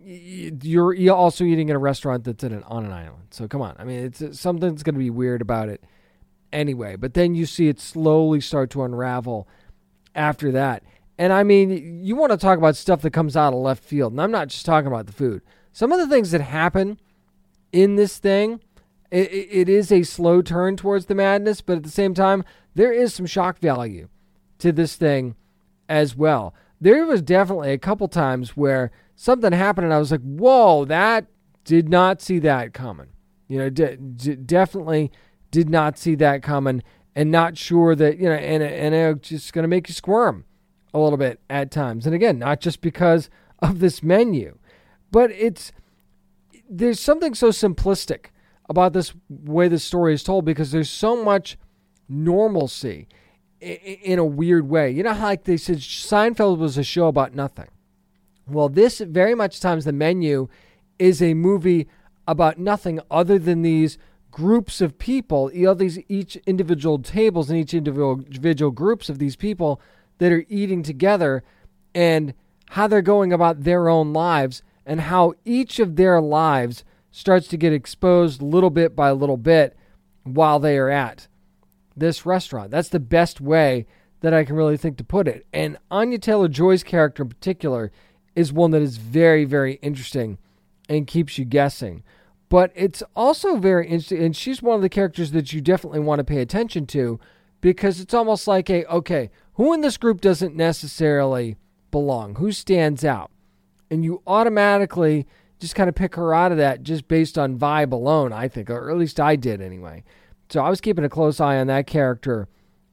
you're, 0.04 1.14
also 1.14 1.43
eating 1.43 1.70
in 1.70 1.76
a 1.76 1.80
restaurant 1.80 2.24
that's 2.24 2.43
in 2.43 2.52
an, 2.54 2.64
on 2.64 2.86
an 2.86 2.91
island. 2.91 3.24
So 3.32 3.47
come 3.47 3.62
on. 3.62 3.76
I 3.78 3.84
mean, 3.84 4.06
it's 4.06 4.39
something's 4.39 4.84
going 4.84 4.95
to 4.95 4.99
be 4.99 5.10
weird 5.10 5.41
about 5.41 5.70
it 5.70 5.84
anyway. 6.52 6.95
But 6.95 7.14
then 7.14 7.36
you 7.36 7.45
see 7.45 7.68
it 7.68 7.80
slowly 7.80 8.41
start 8.41 8.70
to 8.72 8.84
unravel 8.84 9.47
after 10.16 10.52
that. 10.52 10.84
And 11.18 11.32
I 11.32 11.43
mean, 11.43 12.04
you 12.04 12.16
want 12.16 12.32
to 12.32 12.38
talk 12.38 12.58
about 12.58 12.76
stuff 12.76 13.02
that 13.04 13.12
comes 13.12 13.38
out 13.38 13.54
of 13.54 13.60
left 13.60 13.84
field. 13.84 14.14
And 14.14 14.22
I'm 14.22 14.32
not 14.32 14.47
just 14.47 14.66
talking 14.66 14.88
about 14.88 15.06
the 15.06 15.14
food. 15.14 15.41
Some 15.72 15.91
of 15.91 15.99
the 15.99 16.08
things 16.08 16.32
that 16.32 16.41
happen 16.41 16.99
in 17.72 17.95
this 17.95 18.18
thing, 18.18 18.62
it, 19.12 19.32
it 19.32 19.70
is 19.70 19.91
a 19.91 20.04
slow 20.04 20.41
turn 20.41 20.76
towards 20.76 21.06
the 21.06 21.16
madness, 21.16 21.62
but 21.62 21.78
at 21.78 21.84
the 21.84 21.89
same 21.89 22.14
time, 22.14 22.43
there 22.76 22.91
is 22.91 23.14
some 23.14 23.26
shock 23.26 23.60
value 23.60 24.10
to 24.60 24.72
this 24.72 24.95
thing 24.95 25.36
as 25.88 26.16
well. 26.16 26.54
There 26.80 27.06
was 27.06 27.22
definitely 27.22 27.72
a 27.72 27.78
couple 27.78 28.08
times 28.08 28.58
where 28.58 28.91
something 29.22 29.52
happened 29.52 29.86
and 29.86 29.94
I 29.94 30.00
was 30.00 30.10
like, 30.10 30.22
whoa, 30.22 30.84
that 30.86 31.28
did 31.64 31.90
not 31.90 32.24
see 32.24 32.40
that 32.40 32.74
coming. 32.74 33.10
You 33.48 33.60
know, 33.60 33.70
d- 33.70 33.96
d- 33.96 34.36
definitely 34.36 35.12
did 35.52 35.70
not 35.70 36.00
see 36.00 36.16
that 36.16 36.42
coming 36.42 36.82
and 37.16 37.30
not 37.30 37.56
sure 37.56 37.94
that, 37.94 38.18
you 38.18 38.28
know, 38.28 38.34
and, 38.34 38.64
and 38.64 38.96
it's 38.96 39.30
just 39.30 39.54
going 39.54 39.64
to 39.64 39.68
make 39.68 39.88
you 39.88 39.94
squirm 39.94 40.46
a 40.92 41.00
little 41.00 41.18
bit 41.18 41.40
at 41.52 41.70
times. 41.70 42.08
And 42.08 42.16
again, 42.16 42.40
not 42.40 42.62
just 42.62 42.82
because 42.82 43.30
of 43.60 43.80
this 43.80 44.02
menu, 44.02 44.58
but 45.12 45.30
it's, 45.30 45.72
there's 46.68 47.00
something 47.00 47.36
so 47.36 47.50
simplistic 47.50 48.28
about 48.70 48.94
this 48.94 49.14
way 49.30 49.68
the 49.68 49.78
story 49.78 50.16
is 50.16 50.24
told 50.24 50.46
because 50.46 50.72
there's 50.72 50.90
so 50.90 51.24
much 51.24 51.60
normalcy 52.10 53.08
in 53.60 54.18
a 54.18 54.26
weird 54.26 54.68
way. 54.68 54.90
You 54.90 55.04
know 55.04 55.14
how 55.14 55.26
like 55.26 55.44
they 55.44 55.58
said 55.58 55.78
Seinfeld 55.78 56.58
was 56.58 56.76
a 56.80 56.84
show 56.84 57.08
about 57.08 57.36
nothing. 57.36 57.68
Well, 58.48 58.70
this 58.70 59.00
very 59.00 59.36
much 59.36 59.60
times 59.60 59.86
the 59.86 59.94
menu 59.94 60.48
is 61.00 61.22
a 61.22 61.34
movie 61.34 61.88
about 62.28 62.58
nothing 62.58 63.00
other 63.10 63.39
than 63.39 63.62
these 63.62 63.98
groups 64.32 64.82
of 64.82 64.98
people, 64.98 65.52
you 65.54 65.66
know, 65.66 65.74
these 65.74 66.00
each 66.08 66.38
individual 66.48 67.00
tables 67.00 67.50
and 67.50 67.60
each 67.60 67.74
individual 67.74 68.72
groups 68.72 69.10
of 69.10 69.20
these 69.20 69.36
people 69.36 69.82
that 70.20 70.32
are 70.32 70.46
eating 70.48 70.84
together 70.84 71.44
and 71.94 72.34
how 72.70 72.88
they're 72.88 73.02
going 73.02 73.34
about 73.34 73.64
their 73.64 73.89
own 73.89 74.14
lives 74.14 74.64
and 74.86 75.02
how 75.02 75.34
each 75.44 75.80
of 75.80 75.96
their 75.96 76.22
lives 76.22 76.84
starts 77.12 77.48
to 77.50 77.58
get 77.58 77.74
exposed 77.74 78.42
little 78.42 78.70
bit 78.70 78.96
by 78.96 79.12
little 79.12 79.38
bit 79.38 79.76
while 80.24 80.60
they 80.60 80.78
are 80.78 80.89
at 80.89 81.28
this 81.96 82.26
restaurant. 82.26 82.72
That's 82.72 82.89
the 82.89 83.00
best 83.00 83.42
way 83.42 83.86
that 84.22 84.34
I 84.34 84.46
can 84.46 84.56
really 84.56 84.78
think 84.78 84.98
to 84.98 85.04
put 85.04 85.28
it. 85.28 85.46
And 85.52 85.78
Anya 85.89 86.20
Taylor 86.20 86.48
Joy's 86.48 86.84
character 86.84 87.24
in 87.24 87.30
particular 87.30 87.92
is 88.36 88.54
one 88.54 88.72
that 88.72 88.82
is 88.82 88.98
very, 88.98 89.46
very 89.46 89.74
interesting 89.76 90.38
and 90.90 91.08
keeps 91.08 91.38
you 91.38 91.46
guessing. 91.46 92.04
But 92.50 92.72
it's 92.76 93.02
also 93.16 93.56
very 93.56 93.88
interesting, 93.88 94.24
and 94.24 94.36
she's 94.36 94.62
one 94.62 94.76
of 94.76 94.82
the 94.82 94.90
characters 94.90 95.32
that 95.32 95.54
you 95.54 95.62
definitely 95.62 96.02
want 96.02 96.20
to 96.20 96.26
pay 96.26 96.42
attention 96.42 96.86
to 96.88 97.20
because 97.62 98.00
it's 98.00 98.14
almost 98.14 98.48
like 98.48 98.70
a 98.70 98.86
okay, 98.86 99.30
who 99.54 99.74
in 99.74 99.82
this 99.82 99.98
group 99.98 100.20
doesn't 100.20 100.56
necessarily 100.56 101.56
belong? 101.92 102.36
Who 102.36 102.52
stands 102.52 103.06
out? 103.06 103.32
And 103.90 104.04
you 104.04 104.22
automatically 104.26 105.28
just 105.60 105.76
kind 105.76 105.88
of 105.88 105.96
pick 105.96 106.16
her 106.16 106.34
out 106.34 106.52
of 106.52 106.58
that 106.58 106.84
just 106.84 107.08
based 107.08 107.38
on 107.38 107.60
vibe 107.60 107.92
alone, 107.92 108.34
I 108.34 108.48
think, 108.48 108.70
or 108.70 108.90
at 108.90 108.98
least 108.98 109.20
I 109.20 109.36
did 109.36 109.62
anyway. 109.62 110.04
So 110.50 110.62
I 110.62 110.70
was 110.70 110.82
keeping 110.82 111.06
a 111.06 111.10
close 111.10 111.40
eye 111.40 111.58
on 111.58 111.68
that 111.68 111.88
character 111.88 112.50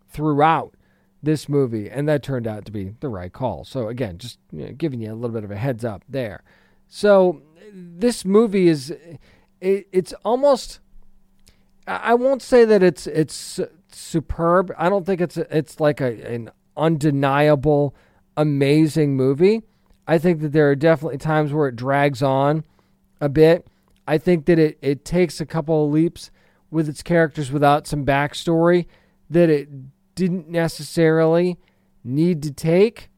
throughout 0.09 0.75
this 1.23 1.49
movie, 1.49 1.91
and 1.91 2.09
that 2.09 2.23
turned 2.23 2.47
out 2.47 2.65
to 2.67 2.73
be 2.73 2.95
the 3.01 3.09
right 3.09 3.33
call. 3.33 3.65
So 3.65 3.89
again, 3.89 4.19
just 4.19 4.39
you 4.53 4.67
know, 4.67 4.73
giving 4.73 5.01
you 5.01 5.13
a 5.13 5.15
little 5.15 5.35
bit 5.35 5.45
of 5.45 5.51
a 5.51 5.57
heads 5.57 5.85
up 5.85 6.05
there. 6.09 6.43
So 6.89 7.43
this 7.73 8.25
movie 8.25 8.69
is 8.69 8.91
it, 9.61 9.89
it's 9.93 10.13
almost 10.25 10.81
I 11.87 12.15
won't 12.15 12.43
say 12.43 12.65
that 12.65 12.83
it's 12.83 13.07
it's 13.07 13.61
superb. 13.91 14.73
I 14.79 14.89
don't 14.89 15.07
think 15.07 15.21
it's 15.21 15.37
it's 15.37 15.81
like 15.81 16.01
a, 16.01 16.33
an 16.33 16.51
undeniable 16.77 17.95
amazing 18.37 19.17
movie. 19.17 19.63
I 20.07 20.19
think 20.19 20.41
that 20.41 20.53
there 20.53 20.71
are 20.71 20.77
definitely 20.77 21.19
times 21.19 21.53
where 21.53 21.69
it 21.69 21.77
drags 21.77 22.23
on 22.23 22.65
a 23.21 23.29
bit. 23.29 23.67
I 24.07 24.17
think 24.17 24.47
that 24.47 24.59
it, 24.59 24.79
it 24.81 25.05
takes 25.05 25.41
a 25.41 25.47
couple 25.47 25.85
of 25.85 25.93
leaps 25.93 26.31
with 26.71 26.89
its 26.89 27.03
characters 27.03 27.51
without 27.51 27.87
some 27.87 28.07
backstory 28.07 28.87
that 29.29 29.51
it 29.51 29.69
didn't 30.19 30.49
necessarily 30.49 31.57
need 32.03 32.43
to 32.43 32.51
take. 32.51 33.09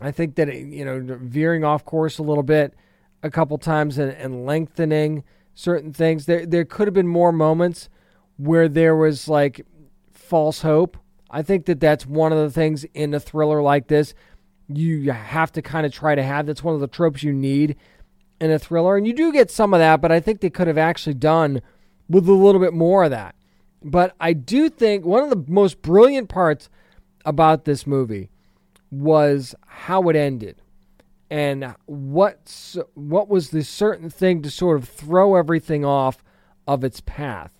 I 0.00 0.10
think 0.10 0.36
that 0.36 0.48
you 0.54 0.84
know 0.84 1.18
veering 1.20 1.64
off 1.64 1.84
course 1.84 2.18
a 2.18 2.22
little 2.22 2.42
bit 2.42 2.74
a 3.22 3.30
couple 3.30 3.58
times 3.58 3.98
and, 3.98 4.10
and 4.12 4.46
lengthening 4.46 5.22
certain 5.54 5.92
things. 5.92 6.26
There 6.26 6.46
there 6.46 6.64
could 6.64 6.88
have 6.88 6.94
been 6.94 7.06
more 7.06 7.30
moments 7.30 7.90
where 8.38 8.68
there 8.68 8.96
was 8.96 9.28
like 9.28 9.64
false 10.12 10.62
hope. 10.62 10.96
I 11.30 11.42
think 11.42 11.66
that 11.66 11.80
that's 11.80 12.06
one 12.06 12.32
of 12.32 12.38
the 12.38 12.50
things 12.50 12.84
in 12.94 13.12
a 13.12 13.20
thriller 13.20 13.60
like 13.60 13.88
this 13.88 14.14
you 14.66 15.12
have 15.12 15.52
to 15.52 15.60
kind 15.60 15.84
of 15.84 15.92
try 15.92 16.14
to 16.14 16.22
have. 16.22 16.46
That's 16.46 16.64
one 16.64 16.74
of 16.74 16.80
the 16.80 16.88
tropes 16.88 17.22
you 17.22 17.34
need 17.34 17.76
in 18.40 18.50
a 18.50 18.58
thriller, 18.58 18.96
and 18.96 19.06
you 19.06 19.12
do 19.12 19.30
get 19.30 19.50
some 19.50 19.74
of 19.74 19.80
that. 19.80 20.00
But 20.00 20.10
I 20.10 20.20
think 20.20 20.40
they 20.40 20.48
could 20.48 20.68
have 20.68 20.78
actually 20.78 21.14
done 21.14 21.60
with 22.08 22.26
a 22.28 22.32
little 22.32 22.60
bit 22.60 22.72
more 22.72 23.04
of 23.04 23.10
that. 23.10 23.34
But 23.84 24.14
I 24.18 24.32
do 24.32 24.70
think 24.70 25.04
one 25.04 25.22
of 25.22 25.30
the 25.30 25.44
most 25.46 25.82
brilliant 25.82 26.30
parts 26.30 26.70
about 27.26 27.66
this 27.66 27.86
movie 27.86 28.30
was 28.90 29.54
how 29.66 30.08
it 30.08 30.16
ended 30.16 30.62
and 31.30 31.74
what 31.86 32.76
what 32.94 33.28
was 33.28 33.50
the 33.50 33.62
certain 33.62 34.08
thing 34.08 34.40
to 34.42 34.50
sort 34.50 34.78
of 34.78 34.88
throw 34.88 35.36
everything 35.36 35.84
off 35.84 36.22
of 36.66 36.82
its 36.82 37.00
path. 37.00 37.50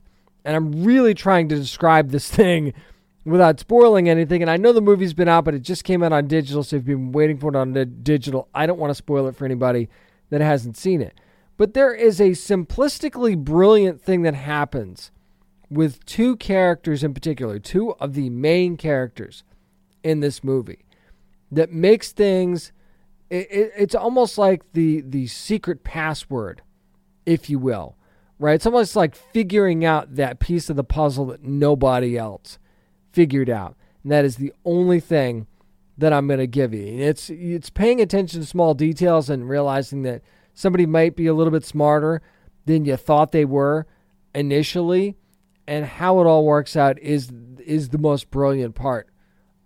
And 0.45 0.57
I'm 0.57 0.85
really 0.85 1.15
trying 1.15 1.49
to 1.51 1.57
describe 1.57 2.11
this 2.11 2.31
thing 2.31 2.73
without 3.25 3.61
spoiling 3.61 4.09
anything. 4.09 4.43
And 4.43 4.51
I 4.51 4.57
know 4.57 4.73
the 4.73 4.81
movie's 4.81 5.15
been 5.15 5.29
out, 5.29 5.45
but 5.45 5.55
it 5.55 5.63
just 5.63 5.85
came 5.85 6.03
out 6.03 6.13
on 6.13 6.27
digital, 6.27 6.63
so 6.63 6.77
if 6.77 6.89
you've 6.89 6.99
been 6.99 7.13
waiting 7.13 7.39
for 7.39 7.49
it 7.49 7.57
on 7.57 7.73
the 7.73 7.85
digital, 7.85 8.49
I 8.55 8.67
don't 8.67 8.79
want 8.79 8.91
to 8.91 8.95
spoil 8.95 9.27
it 9.27 9.37
for 9.37 9.45
anybody 9.45 9.89
that 10.31 10.41
hasn't 10.41 10.77
seen 10.77 11.01
it. 11.01 11.15
But 11.57 11.75
there 11.75 11.95
is 11.95 12.21
a 12.21 12.31
simplistically 12.31 13.37
brilliant 13.37 14.01
thing 14.01 14.23
that 14.23 14.35
happens 14.35 15.11
with 15.71 16.05
two 16.07 16.37
characters 16.37 17.03
in 17.03 17.15
particular, 17.15 17.59
two 17.59 17.93
of 17.95 18.15
the 18.15 18.31
main 18.31 18.77
characters 18.77 19.45
in 20.03 20.21
this 20.21 20.45
movie, 20.45 20.85
that 21.51 21.73
makes 21.73 22.13
things. 22.13 22.73
It, 23.31 23.51
it, 23.51 23.73
it's 23.77 23.95
almost 23.95 24.39
like 24.39 24.63
the 24.73 25.01
the 25.01 25.27
secret 25.27 25.85
password, 25.85 26.63
if 27.27 27.49
you 27.49 27.59
will, 27.59 27.97
right? 28.39 28.55
It's 28.55 28.67
almost 28.67 28.97
like 28.97 29.15
figuring 29.15 29.85
out 29.85 30.17
that 30.17 30.41
piece 30.41 30.69
of 30.69 30.77
the 30.77 30.85
puzzle 30.85 31.27
that 31.27 31.43
nobody 31.43 32.19
else 32.19 32.59
figured 33.13 33.51
out, 33.51 33.77
and 34.03 34.13
that 34.13 34.25
is 34.25 34.37
the 34.37 34.53
only 34.65 35.01
thing 35.01 35.47
that 35.97 36.13
I'm 36.13 36.27
going 36.27 36.41
to 36.41 36.47
give 36.47 36.75
you. 36.75 36.85
It's 36.87 37.31
it's 37.31 37.71
paying 37.71 38.01
attention 38.01 38.41
to 38.41 38.47
small 38.47 38.75
details 38.75 39.31
and 39.31 39.49
realizing 39.49 40.03
that 40.03 40.23
somebody 40.53 40.87
might 40.87 41.17
be 41.17 41.27
a 41.27 41.35
little 41.35 41.53
bit 41.53 41.65
smarter 41.65 42.21
than 42.67 42.85
you 42.85 42.97
thought 42.97 43.33
they 43.33 43.45
were 43.45 43.87
initially 44.35 45.17
and 45.67 45.85
how 45.85 46.21
it 46.21 46.27
all 46.27 46.45
works 46.45 46.77
out 46.77 46.99
is 46.99 47.33
is 47.65 47.89
the 47.89 47.99
most 47.99 48.31
brilliant 48.31 48.75
part 48.75 49.09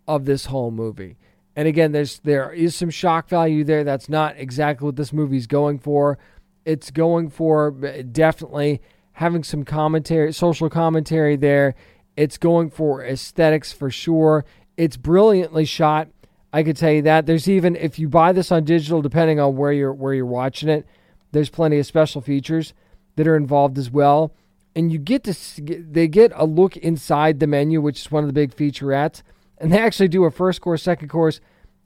of 0.06 0.24
this 0.24 0.46
whole 0.46 0.70
movie. 0.70 1.16
And 1.56 1.66
again, 1.66 1.92
there's 1.92 2.20
there 2.20 2.52
is 2.52 2.74
some 2.74 2.90
shock 2.90 3.28
value 3.28 3.64
there. 3.64 3.84
That's 3.84 4.08
not 4.08 4.36
exactly 4.36 4.86
what 4.86 4.96
this 4.96 5.12
movie's 5.12 5.46
going 5.46 5.78
for. 5.78 6.18
It's 6.64 6.90
going 6.90 7.30
for 7.30 7.74
eh, 7.84 8.02
definitely 8.10 8.80
having 9.12 9.42
some 9.42 9.64
commentary, 9.64 10.32
social 10.32 10.70
commentary 10.70 11.36
there. 11.36 11.74
It's 12.16 12.38
going 12.38 12.70
for 12.70 13.04
aesthetics 13.04 13.72
for 13.72 13.90
sure. 13.90 14.44
It's 14.76 14.96
brilliantly 14.96 15.64
shot. 15.64 16.08
I 16.52 16.62
could 16.62 16.76
tell 16.76 16.92
you 16.92 17.02
that. 17.02 17.26
There's 17.26 17.48
even 17.48 17.76
if 17.76 17.98
you 17.98 18.08
buy 18.08 18.32
this 18.32 18.52
on 18.52 18.64
digital, 18.64 19.02
depending 19.02 19.40
on 19.40 19.56
where 19.56 19.72
you're 19.72 19.92
where 19.92 20.14
you're 20.14 20.26
watching 20.26 20.68
it, 20.68 20.86
there's 21.32 21.50
plenty 21.50 21.78
of 21.78 21.86
special 21.86 22.20
features 22.20 22.72
that 23.16 23.26
are 23.26 23.36
involved 23.36 23.76
as 23.78 23.90
well. 23.90 24.32
And 24.78 24.92
you 24.92 24.98
get 25.00 25.24
to 25.24 25.34
they 25.60 26.06
get 26.06 26.30
a 26.36 26.46
look 26.46 26.76
inside 26.76 27.40
the 27.40 27.48
menu, 27.48 27.80
which 27.80 27.98
is 27.98 28.12
one 28.12 28.22
of 28.22 28.28
the 28.28 28.32
big 28.32 28.54
featurettes. 28.54 29.22
And 29.58 29.72
they 29.72 29.80
actually 29.80 30.06
do 30.06 30.22
a 30.22 30.30
first 30.30 30.60
course, 30.60 30.84
second 30.84 31.08
course, 31.08 31.40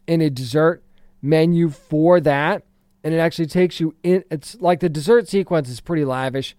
and 0.07 0.21
a 0.21 0.29
dessert 0.29 0.85
menu 1.23 1.71
for 1.71 2.21
that. 2.21 2.65
And 3.03 3.15
it 3.15 3.17
actually 3.17 3.47
takes 3.47 3.81
you 3.81 3.95
in. 4.03 4.25
It's 4.31 4.57
like 4.61 4.81
the 4.81 4.91
dessert 4.91 5.27
sequence 5.27 5.71
is 5.71 5.81
pretty 5.81 6.05
lavish 6.05 6.55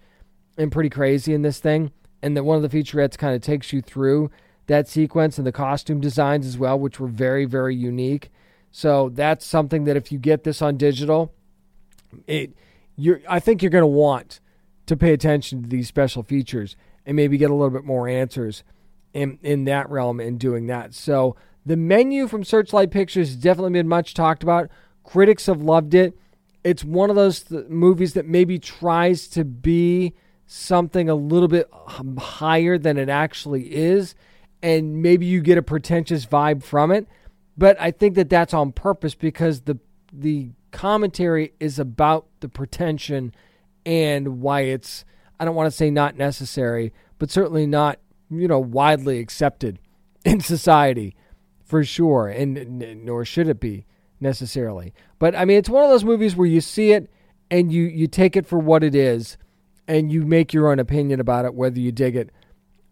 and 0.57 0.71
pretty 0.71 0.89
crazy 0.89 1.36
in 1.36 1.43
this 1.43 1.59
thing. 1.59 1.91
And 2.23 2.36
that 2.36 2.43
one 2.43 2.61
of 2.61 2.67
the 2.67 2.75
featurettes 2.75 3.15
kind 3.15 3.36
of 3.36 3.43
takes 3.43 3.71
you 3.71 3.84
through 3.84 4.31
that 4.65 4.88
sequence 4.88 5.38
and 5.38 5.45
the 5.45 5.51
costume 5.51 6.01
designs 6.01 6.47
as 6.47 6.57
well, 6.57 6.79
which 6.79 6.99
were 6.99 7.09
very, 7.09 7.45
very 7.45 7.75
unique. 7.75 8.31
So 8.71 9.09
that's 9.09 9.45
something 9.45 9.84
that 9.84 9.97
if 9.97 10.11
you 10.11 10.17
get 10.17 10.45
this 10.45 10.63
on 10.63 10.77
digital, 10.77 11.31
it 12.25 12.57
you're 12.95 13.21
I 13.29 13.39
think 13.39 13.61
you're 13.61 13.69
going 13.69 13.84
to 13.84 13.88
want 13.88 14.39
to 14.86 14.97
pay 14.97 15.13
attention 15.13 15.63
to 15.63 15.69
these 15.69 15.88
special 15.88 16.23
features 16.23 16.75
and 17.05 17.15
maybe 17.15 17.38
get 17.38 17.49
a 17.49 17.53
little 17.53 17.69
bit 17.69 17.86
more 17.86 18.07
answers 18.07 18.63
in 19.13 19.39
in 19.41 19.65
that 19.65 19.89
realm 19.89 20.19
in 20.19 20.38
doing 20.38 20.67
that. 20.67 20.93
So 20.93 21.36
the 21.65 21.77
menu 21.77 22.27
from 22.27 22.43
Searchlight 22.43 22.91
Pictures 22.91 23.29
has 23.29 23.38
definitely 23.38 23.73
been 23.73 23.88
much 23.88 24.13
talked 24.13 24.43
about. 24.43 24.69
Critics 25.03 25.45
have 25.45 25.61
loved 25.61 25.93
it. 25.93 26.17
It's 26.63 26.84
one 26.84 27.09
of 27.09 27.15
those 27.15 27.43
th- 27.43 27.67
movies 27.67 28.13
that 28.13 28.25
maybe 28.25 28.57
tries 28.57 29.27
to 29.29 29.43
be 29.43 30.13
something 30.45 31.09
a 31.09 31.15
little 31.15 31.47
bit 31.47 31.69
higher 32.17 32.77
than 32.77 32.97
it 32.97 33.09
actually 33.09 33.73
is, 33.73 34.15
and 34.61 35.01
maybe 35.01 35.25
you 35.25 35.41
get 35.41 35.57
a 35.57 35.63
pretentious 35.63 36.25
vibe 36.25 36.63
from 36.63 36.91
it. 36.91 37.07
But 37.57 37.79
I 37.79 37.91
think 37.91 38.15
that 38.15 38.29
that's 38.29 38.53
on 38.53 38.71
purpose 38.71 39.15
because 39.15 39.61
the 39.61 39.79
the 40.11 40.51
commentary 40.71 41.53
is 41.59 41.79
about 41.79 42.27
the 42.39 42.49
pretension 42.49 43.34
and 43.86 44.41
why 44.41 44.61
it's 44.61 45.05
I 45.39 45.45
don't 45.45 45.55
want 45.55 45.67
to 45.67 45.75
say 45.75 45.89
not 45.89 46.17
necessary, 46.17 46.93
but 47.19 47.31
certainly 47.31 47.65
not 47.65 47.99
you 48.29 48.47
know 48.47 48.59
widely 48.59 49.19
accepted 49.19 49.79
in 50.25 50.39
society 50.39 51.15
for 51.63 51.84
sure, 51.84 52.27
and 52.27 53.03
nor 53.03 53.25
should 53.25 53.47
it 53.47 53.59
be 53.59 53.86
necessarily. 54.19 54.93
But 55.19 55.36
I 55.36 55.45
mean, 55.45 55.57
it's 55.57 55.69
one 55.69 55.84
of 55.84 55.89
those 55.89 56.05
movies 56.05 56.36
where 56.36 56.47
you 56.47 56.61
see 56.61 56.91
it 56.91 57.11
and 57.51 57.71
you 57.71 57.84
you 57.84 58.07
take 58.07 58.36
it 58.36 58.45
for 58.45 58.59
what 58.59 58.84
it 58.84 58.95
is, 58.95 59.38
and 59.88 60.11
you 60.11 60.25
make 60.25 60.53
your 60.53 60.71
own 60.71 60.79
opinion 60.79 61.19
about 61.19 61.45
it, 61.45 61.53
whether 61.53 61.79
you 61.79 61.91
dig 61.91 62.15
it 62.15 62.29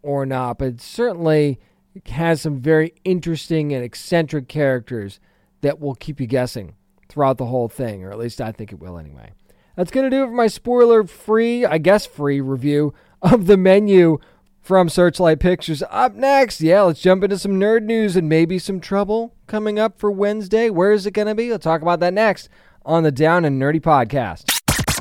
or 0.01 0.25
not. 0.25 0.57
But 0.57 0.67
it 0.67 0.81
certainly 0.81 1.59
has 2.07 2.41
some 2.41 2.59
very 2.59 2.93
interesting 3.03 3.73
and 3.73 3.83
eccentric 3.83 4.47
characters 4.47 5.19
that 5.61 5.79
will 5.79 5.95
keep 5.95 6.19
you 6.19 6.27
guessing 6.27 6.75
throughout 7.09 7.37
the 7.37 7.45
whole 7.45 7.67
thing, 7.67 8.03
or 8.03 8.11
at 8.11 8.17
least 8.17 8.41
I 8.41 8.51
think 8.51 8.71
it 8.71 8.79
will 8.79 8.97
anyway. 8.97 9.31
That's 9.75 9.91
going 9.91 10.09
to 10.09 10.15
do 10.15 10.23
it 10.23 10.27
for 10.27 10.33
my 10.33 10.47
spoiler 10.47 11.03
free, 11.05 11.65
I 11.65 11.77
guess 11.77 12.05
free 12.05 12.41
review 12.41 12.93
of 13.21 13.47
the 13.47 13.57
menu 13.57 14.19
from 14.59 14.89
Searchlight 14.89 15.39
Pictures. 15.39 15.83
Up 15.89 16.13
next, 16.13 16.61
yeah, 16.61 16.81
let's 16.81 17.01
jump 17.01 17.23
into 17.23 17.37
some 17.37 17.53
nerd 17.53 17.83
news 17.83 18.15
and 18.15 18.27
maybe 18.27 18.59
some 18.59 18.79
trouble 18.79 19.33
coming 19.47 19.79
up 19.79 19.97
for 19.99 20.11
Wednesday. 20.11 20.69
Where 20.69 20.91
is 20.91 21.05
it 21.05 21.11
going 21.11 21.27
to 21.27 21.35
be? 21.35 21.47
We'll 21.49 21.59
talk 21.59 21.81
about 21.81 21.99
that 22.01 22.13
next 22.13 22.49
on 22.85 23.03
the 23.03 23.11
Down 23.11 23.45
and 23.45 23.61
Nerdy 23.61 23.81
podcast. 23.81 24.47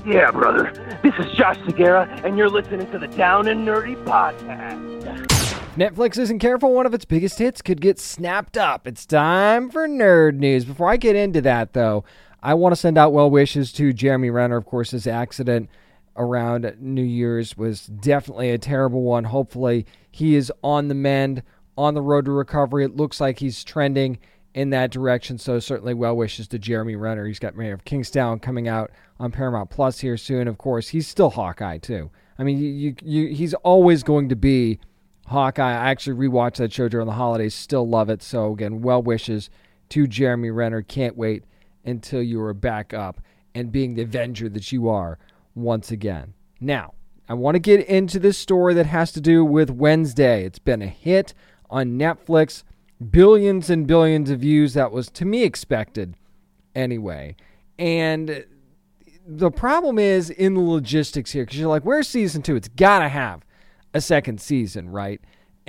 Yeah, 0.07 0.31
brother. 0.31 0.73
This 1.03 1.15
is 1.19 1.31
Josh 1.37 1.59
Segarra, 1.59 2.25
and 2.25 2.39
you're 2.39 2.49
listening 2.49 2.91
to 2.91 2.99
the 2.99 3.09
Down 3.09 3.49
and 3.49 3.67
Nerdy 3.67 4.03
podcast. 4.05 5.01
Netflix 5.77 6.19
isn't 6.19 6.39
careful, 6.39 6.73
one 6.73 6.87
of 6.87 6.95
its 6.95 7.05
biggest 7.05 7.39
hits 7.39 7.61
could 7.63 7.81
get 7.81 7.99
snapped 7.99 8.57
up. 8.57 8.87
It's 8.87 9.05
time 9.05 9.71
for 9.71 9.87
nerd 9.87 10.37
news. 10.37 10.65
Before 10.65 10.89
I 10.89 10.97
get 10.97 11.17
into 11.17 11.41
that, 11.43 11.75
though, 11.75 12.05
I 12.43 12.55
want 12.55 12.73
to 12.73 12.77
send 12.77 12.97
out 12.99 13.13
well 13.13 13.31
wishes 13.31 13.73
to 13.75 13.93
Jeremy 13.93 14.31
Renner. 14.31 14.57
Of 14.57 14.67
course, 14.67 14.91
his 14.91 15.07
accident 15.07 15.69
around 16.17 16.77
New 16.81 17.03
Year's 17.03 17.57
was 17.57 17.87
definitely 17.87 18.51
a 18.51 18.59
terrible 18.59 19.03
one. 19.03 19.25
Hopefully, 19.25 19.87
he 20.11 20.35
is 20.35 20.53
on 20.63 20.89
the 20.89 20.95
mend, 20.95 21.43
on 21.77 21.95
the 21.95 22.03
road 22.03 22.25
to 22.27 22.33
recovery. 22.33 22.85
It 22.85 22.97
looks 22.97 23.21
like 23.21 23.39
he's 23.39 23.63
trending 23.63 24.19
in 24.55 24.71
that 24.71 24.91
direction. 24.91 25.39
So 25.39 25.59
certainly, 25.59 25.95
well 25.95 26.17
wishes 26.17 26.49
to 26.49 26.59
Jeremy 26.59 26.97
Renner. 26.97 27.27
He's 27.27 27.39
got 27.39 27.57
Mayor 27.57 27.75
of 27.75 27.85
Kingstown 27.85 28.41
coming 28.41 28.69
out 28.69 28.91
on 29.19 29.31
Paramount 29.31 29.71
Plus 29.71 30.01
here 30.01 30.17
soon. 30.17 30.49
Of 30.49 30.59
course, 30.59 30.89
he's 30.89 31.07
still 31.07 31.31
Hawkeye 31.31 31.79
too. 31.79 32.11
I 32.39 32.43
mean, 32.43 32.59
you, 32.59 32.95
you, 33.03 33.35
he's 33.35 33.53
always 33.55 34.03
going 34.03 34.31
to 34.31 34.37
be 34.37 34.81
Hawkeye. 35.27 35.73
I 35.73 35.91
actually 35.91 36.17
rewatched 36.27 36.57
that 36.57 36.73
show 36.73 36.89
during 36.89 37.07
the 37.07 37.13
holidays. 37.13 37.55
Still 37.55 37.87
love 37.87 38.09
it. 38.09 38.23
So 38.23 38.53
again, 38.53 38.81
well 38.81 39.03
wishes 39.03 39.51
to 39.91 40.07
Jeremy 40.07 40.51
Renner. 40.51 40.81
Can't 40.83 41.17
wait 41.17 41.45
until 41.85 42.23
you 42.23 42.41
are 42.43 42.55
back 42.55 42.93
up 42.93 43.21
and 43.55 43.73
being 43.73 43.95
the 43.95 44.03
Avenger 44.03 44.49
that 44.49 44.73
you 44.73 44.89
are 44.89 45.19
once 45.55 45.91
again. 45.91 46.35
Now, 46.61 46.95
I 47.29 47.35
want 47.35 47.55
to 47.55 47.61
get 47.61 47.87
into 47.87 48.19
this 48.19 48.39
story 48.39 48.75
that 48.75 48.87
has 48.87 49.13
to 49.13 49.21
do 49.21 49.45
with 49.45 49.71
Wednesday. 49.71 50.45
It's 50.45 50.59
been 50.59 50.83
a 50.83 50.89
hit 50.89 51.33
on 51.69 51.99
Netflix, 51.99 52.65
billions 53.11 53.71
and 53.71 53.87
billions 53.87 54.31
of 54.31 54.41
views. 54.41 54.75
That 54.75 54.93
was 54.93 55.09
to 55.11 55.25
me 55.25 55.45
expected 55.45 56.17
anyway. 56.75 57.37
And 57.79 58.45
the 59.27 59.51
problem 59.51 59.99
is 59.99 60.29
in 60.29 60.55
the 60.55 60.61
logistics 60.61 61.31
here 61.31 61.45
because 61.45 61.59
you're 61.59 61.69
like, 61.69 61.85
where's 61.85 62.09
season 62.09 62.43
two? 62.43 62.57
It's 62.57 62.69
got 62.69 62.99
to 62.99 63.09
have 63.09 63.45
a 63.95 64.01
second 64.01 64.41
season, 64.41 64.91
right? 64.91 65.21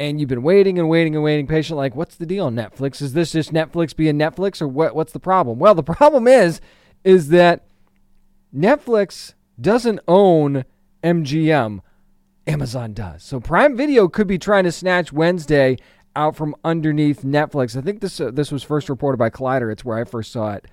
And 0.02 0.20
you've 0.20 0.30
been 0.30 0.42
waiting 0.42 0.80
and 0.80 0.90
waiting 0.90 1.14
and 1.14 1.24
waiting, 1.24 1.46
patient. 1.46 1.78
Like, 1.78 1.96
what's 1.96 2.16
the 2.16 2.26
deal, 2.26 2.48
on 2.48 2.56
Netflix? 2.56 3.04
Is 3.04 3.14
this 3.14 3.34
just 3.34 3.54
Netflix 3.54 3.96
being 3.96 4.18
Netflix, 4.18 4.60
or 4.60 4.68
what? 4.68 4.96
What's 4.96 5.14
the 5.14 5.20
problem? 5.20 5.60
Well, 5.60 5.76
the 5.76 5.84
problem 5.94 6.28
is, 6.28 6.60
is 7.04 7.30
that 7.30 7.68
Netflix 8.52 9.36
doesn't 9.62 10.00
own 10.08 10.66
MGM. 11.04 11.82
Amazon 12.48 12.94
does. 12.94 13.22
So 13.22 13.40
Prime 13.40 13.78
Video 13.78 14.08
could 14.08 14.26
be 14.26 14.40
trying 14.40 14.64
to 14.64 14.72
snatch 14.72 15.14
Wednesday 15.14 15.78
out 16.16 16.36
from 16.36 16.56
underneath 16.64 17.22
Netflix. 17.22 17.78
I 17.78 17.82
think 17.82 18.02
this 18.02 18.20
uh, 18.20 18.32
this 18.32 18.52
was 18.52 18.64
first 18.64 18.90
reported 18.90 19.18
by 19.18 19.30
Collider. 19.30 19.72
It's 19.72 19.86
where 19.86 20.00
I 20.00 20.04
first 20.04 20.32
saw 20.32 20.54
it. 20.54 20.66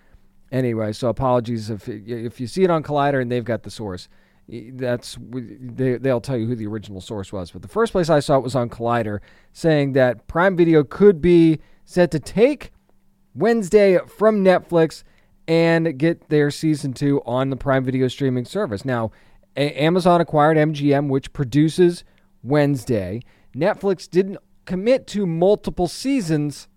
Anyway, 0.51 0.95
so 0.95 1.11
apologies 1.11 1.68
if 1.68 1.87
if 1.87 2.41
you 2.41 2.47
see 2.47 2.64
it 2.64 2.70
on 2.70 2.83
Collider 2.83 3.20
and 3.20 3.31
they've 3.31 3.45
got 3.45 3.64
the 3.64 3.70
source. 3.70 4.09
That's 4.49 5.18
they 5.30 5.99
they'll 5.99 6.22
tell 6.22 6.38
you 6.38 6.46
who 6.46 6.57
the 6.57 6.66
original 6.66 7.01
source 7.01 7.32
was. 7.32 7.51
But 7.51 7.62
the 7.62 7.68
first 7.68 7.92
place 7.92 8.09
I 8.09 8.20
saw 8.20 8.38
it 8.38 8.42
was 8.42 8.55
on 8.55 8.70
Collider, 8.70 9.20
saying 9.53 9.92
that 9.92 10.26
Prime 10.26 10.57
Video 10.57 10.84
could 10.84 11.20
be 11.20 11.61
set 11.84 12.11
to 12.12 12.18
take 12.18 12.72
Wednesday 13.34 13.99
from 14.07 14.42
Netflix 14.42 15.03
and 15.46 15.99
get 15.99 16.28
their 16.30 16.51
season 16.51 16.94
two 16.94 17.20
on 17.26 17.51
the 17.51 17.57
Prime 17.57 17.84
Video 17.84 18.09
streaming 18.09 18.46
service. 18.46 18.84
Now, 18.84 19.11
a- 19.57 19.72
Amazon 19.82 20.20
acquired 20.20 20.57
MGM, 20.57 21.09
which 21.09 21.32
produces 21.34 22.05
Wednesday. 22.42 23.20
Netflix 23.55 24.09
didn't 24.09 24.38
commit 24.64 25.07
to 25.09 25.26
multiple 25.26 25.88
seasons 25.88 26.68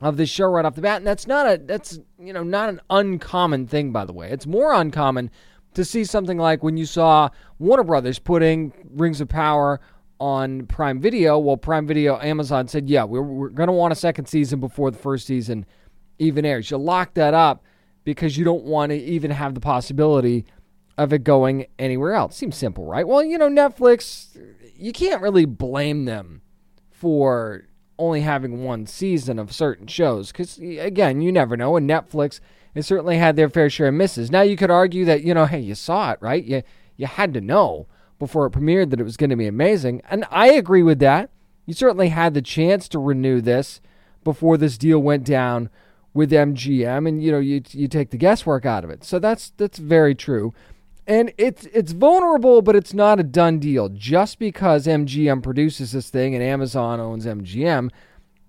of 0.00 0.16
this 0.16 0.30
show 0.30 0.46
right 0.46 0.64
off 0.64 0.74
the 0.74 0.82
bat, 0.82 0.98
and 0.98 1.06
that's 1.06 1.26
not 1.28 1.46
a 1.46 1.58
that's 1.58 2.00
you 2.18 2.32
know 2.32 2.42
not 2.42 2.68
an 2.68 2.80
uncommon 2.90 3.68
thing, 3.68 3.92
by 3.92 4.04
the 4.04 4.12
way. 4.12 4.30
It's 4.30 4.46
more 4.46 4.72
uncommon 4.72 5.30
to 5.74 5.84
see 5.84 6.04
something 6.04 6.38
like 6.38 6.62
when 6.62 6.76
you 6.76 6.86
saw 6.86 7.28
Warner 7.58 7.84
Brothers 7.84 8.18
putting 8.18 8.72
Rings 8.90 9.20
of 9.20 9.28
Power 9.28 9.80
on 10.18 10.66
Prime 10.66 11.00
Video. 11.00 11.38
Well, 11.38 11.56
Prime 11.56 11.86
Video, 11.86 12.18
Amazon 12.20 12.68
said, 12.68 12.88
yeah, 12.88 13.04
we're, 13.04 13.22
we're 13.22 13.48
going 13.48 13.66
to 13.66 13.72
want 13.72 13.92
a 13.92 13.96
second 13.96 14.26
season 14.26 14.60
before 14.60 14.90
the 14.90 14.98
first 14.98 15.26
season 15.26 15.66
even 16.18 16.44
airs. 16.44 16.70
You 16.70 16.78
lock 16.78 17.14
that 17.14 17.34
up 17.34 17.64
because 18.04 18.36
you 18.36 18.44
don't 18.44 18.64
want 18.64 18.90
to 18.90 18.96
even 18.96 19.30
have 19.30 19.54
the 19.54 19.60
possibility 19.60 20.44
of 20.96 21.12
it 21.12 21.24
going 21.24 21.66
anywhere 21.78 22.14
else. 22.14 22.36
Seems 22.36 22.56
simple, 22.56 22.84
right? 22.84 23.06
Well, 23.06 23.24
you 23.24 23.36
know, 23.36 23.48
Netflix, 23.48 24.36
you 24.76 24.92
can't 24.92 25.20
really 25.20 25.44
blame 25.44 26.04
them 26.04 26.42
for 26.90 27.64
only 27.98 28.20
having 28.20 28.62
one 28.64 28.86
season 28.86 29.38
of 29.38 29.52
certain 29.52 29.86
shows 29.86 30.30
because, 30.30 30.58
again, 30.58 31.20
you 31.20 31.32
never 31.32 31.56
know. 31.56 31.76
And 31.76 31.88
Netflix 31.88 32.40
has 32.74 32.86
certainly 32.86 33.18
had 33.18 33.36
their 33.36 33.48
fair 33.48 33.70
share 33.70 33.88
of 33.88 33.94
misses. 33.94 34.30
Now, 34.30 34.42
you 34.42 34.56
could 34.56 34.70
argue 34.70 35.04
that, 35.04 35.22
you 35.22 35.34
know, 35.34 35.46
hey, 35.46 35.60
you 35.60 35.74
saw 35.74 36.12
it, 36.12 36.18
right? 36.20 36.44
You, 36.44 36.62
you 36.96 37.06
had 37.06 37.34
to 37.34 37.40
know 37.40 37.86
before 38.18 38.46
it 38.46 38.52
premiered 38.52 38.90
that 38.90 39.00
it 39.00 39.04
was 39.04 39.16
going 39.16 39.30
to 39.30 39.36
be 39.36 39.46
amazing. 39.46 40.02
And 40.10 40.24
I 40.30 40.48
agree 40.52 40.82
with 40.82 40.98
that. 41.00 41.30
You 41.66 41.74
certainly 41.74 42.08
had 42.08 42.34
the 42.34 42.42
chance 42.42 42.88
to 42.88 42.98
renew 42.98 43.40
this 43.40 43.80
before 44.22 44.56
this 44.56 44.78
deal 44.78 44.98
went 44.98 45.24
down 45.24 45.70
with 46.14 46.30
MGM, 46.30 47.08
and 47.08 47.22
you 47.22 47.32
know 47.32 47.40
you 47.40 47.62
you 47.70 47.88
take 47.88 48.10
the 48.10 48.16
guesswork 48.16 48.64
out 48.64 48.84
of 48.84 48.90
it. 48.90 49.04
So 49.04 49.18
that's 49.18 49.52
that's 49.56 49.78
very 49.78 50.14
true, 50.14 50.54
and 51.06 51.32
it's 51.36 51.66
it's 51.66 51.92
vulnerable, 51.92 52.62
but 52.62 52.76
it's 52.76 52.94
not 52.94 53.18
a 53.18 53.24
done 53.24 53.58
deal. 53.58 53.88
Just 53.88 54.38
because 54.38 54.86
MGM 54.86 55.42
produces 55.42 55.92
this 55.92 56.10
thing 56.10 56.34
and 56.34 56.42
Amazon 56.42 57.00
owns 57.00 57.26
MGM, 57.26 57.90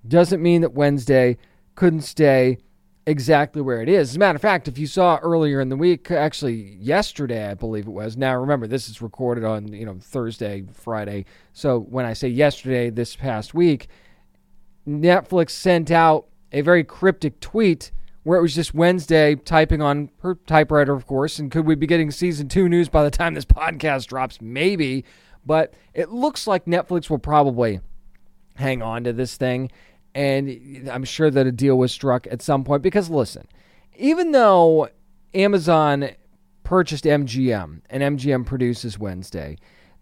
doesn't 0.08 0.42
mean 0.42 0.62
that 0.62 0.74
Wednesday 0.74 1.38
couldn't 1.74 2.04
stay 2.04 2.60
exactly 3.06 3.62
where 3.62 3.82
it 3.82 3.90
is. 3.90 4.10
As 4.10 4.16
a 4.16 4.20
matter 4.20 4.36
of 4.36 4.42
fact, 4.42 4.68
if 4.68 4.78
you 4.78 4.88
saw 4.88 5.18
earlier 5.22 5.62
in 5.62 5.70
the 5.70 5.76
week, 5.76 6.12
actually 6.12 6.78
yesterday, 6.80 7.50
I 7.50 7.54
believe 7.54 7.88
it 7.88 7.92
was. 7.92 8.18
Now 8.18 8.36
remember, 8.36 8.68
this 8.68 8.90
is 8.90 9.02
recorded 9.02 9.44
on 9.44 9.72
you 9.74 9.86
know 9.86 9.98
Thursday, 10.00 10.64
Friday. 10.74 11.26
So 11.54 11.80
when 11.80 12.06
I 12.06 12.14
say 12.14 12.28
yesterday, 12.30 12.90
this 12.90 13.16
past 13.16 13.54
week, 13.54 13.88
Netflix 14.88 15.52
sent 15.52 15.92
out 15.92 16.28
a 16.52 16.62
very 16.62 16.84
cryptic 16.84 17.40
tweet 17.40 17.92
where 18.24 18.40
it 18.40 18.42
was 18.42 18.56
just 18.56 18.74
Wednesday 18.74 19.36
typing 19.36 19.82
on 19.82 20.10
her 20.22 20.36
typewriter, 20.48 20.94
of 20.94 21.06
course. 21.06 21.38
And 21.38 21.52
could 21.52 21.66
we 21.66 21.76
be 21.76 21.86
getting 21.86 22.10
season 22.10 22.50
two 22.50 22.68
news 22.68 22.90
by 22.90 23.04
the 23.04 23.12
time 23.12 23.36
this 23.36 23.46
podcast 23.46 24.08
drops? 24.08 24.42
Maybe. 24.42 25.06
But 25.46 25.76
it 25.94 26.10
looks 26.10 26.48
like 26.48 26.66
Netflix 26.66 27.08
will 27.08 27.20
probably 27.20 27.82
hang 28.56 28.82
on 28.82 29.04
to 29.04 29.14
this 29.14 29.38
thing. 29.38 29.70
And 30.16 30.90
I'm 30.92 31.04
sure 31.04 31.30
that 31.30 31.46
a 31.46 31.52
deal 31.52 31.78
was 31.78 31.92
struck 31.92 32.26
at 32.32 32.42
some 32.42 32.64
point 32.64 32.82
because, 32.82 33.10
listen, 33.10 33.48
even 33.98 34.32
though 34.32 34.90
Amazon 35.36 36.10
purchased 36.64 37.04
MGM 37.04 37.82
and 37.90 38.18
MGM 38.18 38.46
produces 38.46 38.98
Wednesday, 38.98 39.58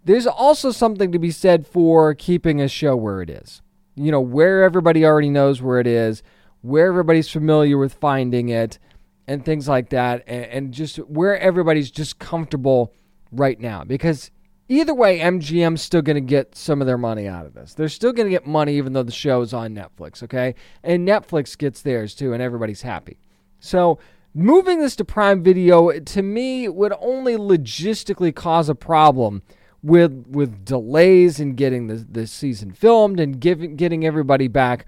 there's 0.06 0.28
also 0.28 0.72
something 0.72 1.12
to 1.12 1.20
be 1.20 1.32
said 1.32 1.68
for 1.68 2.14
keeping 2.14 2.62
a 2.62 2.68
show 2.68 2.96
where 2.96 3.22
it 3.22 3.30
is. 3.30 3.62
You 3.96 4.12
know, 4.12 4.22
where 4.22 4.64
everybody 4.64 5.04
already 5.04 5.30
knows 5.30 5.62
where 5.62 5.80
it 5.80 5.88
is 5.88 6.24
where 6.64 6.88
everybody's 6.88 7.30
familiar 7.30 7.78
with 7.78 7.94
finding 7.94 8.48
it 8.50 8.80
and 9.28 9.46
things 9.46 9.68
like 9.68 9.90
that, 9.90 10.24
and, 10.26 10.46
and 10.46 10.74
just 10.74 10.98
where 10.98 11.38
everybody's 11.38 11.92
just 11.92 12.20
comfortable 12.20 12.94
right 13.32 13.60
now. 13.60 13.84
Because 13.84 14.32
either 14.68 14.94
way, 14.94 15.20
MGM's 15.20 15.82
still 15.82 16.02
going 16.02 16.16
to 16.16 16.22
get 16.22 16.56
some 16.56 16.82
of 16.82 16.88
their 16.88 16.98
money 16.98 17.28
out 17.28 17.46
of 17.46 17.54
this. 17.54 17.74
They're 17.74 17.90
still 17.90 18.14
going 18.14 18.28
to 18.28 18.32
get 18.32 18.48
money 18.48 18.78
even 18.78 18.94
though 18.94 19.04
the 19.04 19.12
show 19.12 19.42
is 19.42 19.54
on 19.54 19.76
Netflix, 19.76 20.24
okay? 20.24 20.56
And 20.84 21.08
Netflix 21.08 21.58
gets 21.58 21.82
theirs 21.82 22.16
too, 22.16 22.34
and 22.34 22.42
everybody's 22.42 22.82
happy. 22.82 23.18
So 23.60 24.00
moving 24.34 24.80
this 24.80 24.96
to 24.98 25.06
Prime 25.06 25.44
Video 25.44 25.92
to 25.92 26.22
me 26.22 26.68
would 26.68 26.94
only 27.00 27.36
logistically 27.36 28.34
cause 28.34 28.70
a 28.70 28.76
problem 28.76 29.44
with 29.82 30.26
with 30.30 30.64
delays 30.64 31.42
in 31.42 31.56
getting 31.56 31.88
the, 31.88 31.96
the 31.96 32.26
season 32.26 32.72
filmed 32.72 33.20
and 33.20 33.42
giving 33.42 33.76
getting 33.76 34.06
everybody 34.06 34.48
back 34.48 34.86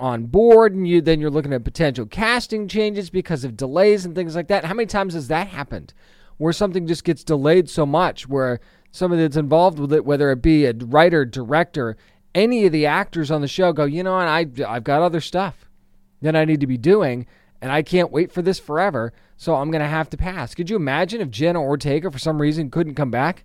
on 0.00 0.24
board 0.24 0.74
and 0.74 0.88
you 0.88 1.02
then 1.02 1.20
you're 1.20 1.30
looking 1.30 1.52
at 1.52 1.62
potential 1.62 2.06
casting 2.06 2.66
changes 2.66 3.10
because 3.10 3.44
of 3.44 3.56
delays 3.56 4.06
and 4.06 4.14
things 4.14 4.34
like 4.34 4.48
that. 4.48 4.64
How 4.64 4.72
many 4.72 4.86
times 4.86 5.12
has 5.12 5.28
that 5.28 5.48
happened 5.48 5.92
where 6.38 6.54
something 6.54 6.86
just 6.86 7.04
gets 7.04 7.22
delayed 7.22 7.68
so 7.68 7.84
much 7.84 8.26
where 8.26 8.60
somebody 8.90 9.22
that's 9.22 9.36
involved 9.36 9.78
with 9.78 9.92
it, 9.92 10.04
whether 10.04 10.30
it 10.30 10.42
be 10.42 10.66
a 10.66 10.72
writer, 10.72 11.24
director, 11.24 11.96
any 12.34 12.66
of 12.66 12.72
the 12.72 12.86
actors 12.86 13.30
on 13.30 13.40
the 13.40 13.48
show 13.48 13.72
go, 13.72 13.84
you 13.84 14.02
know 14.02 14.14
what, 14.14 14.28
I, 14.28 14.46
I've 14.66 14.84
got 14.84 15.02
other 15.02 15.20
stuff 15.20 15.68
that 16.22 16.36
I 16.36 16.44
need 16.44 16.60
to 16.60 16.66
be 16.66 16.76
doing 16.76 17.26
and 17.60 17.70
I 17.70 17.82
can't 17.82 18.10
wait 18.10 18.32
for 18.32 18.42
this 18.42 18.58
forever, 18.58 19.12
so 19.36 19.56
I'm 19.56 19.70
going 19.70 19.82
to 19.82 19.88
have 19.88 20.10
to 20.10 20.16
pass. 20.16 20.54
Could 20.54 20.70
you 20.70 20.76
imagine 20.76 21.20
if 21.20 21.30
Jenna 21.30 21.60
Ortega, 21.60 22.10
for 22.10 22.18
some 22.18 22.40
reason, 22.40 22.70
couldn't 22.70 22.94
come 22.94 23.10
back 23.10 23.44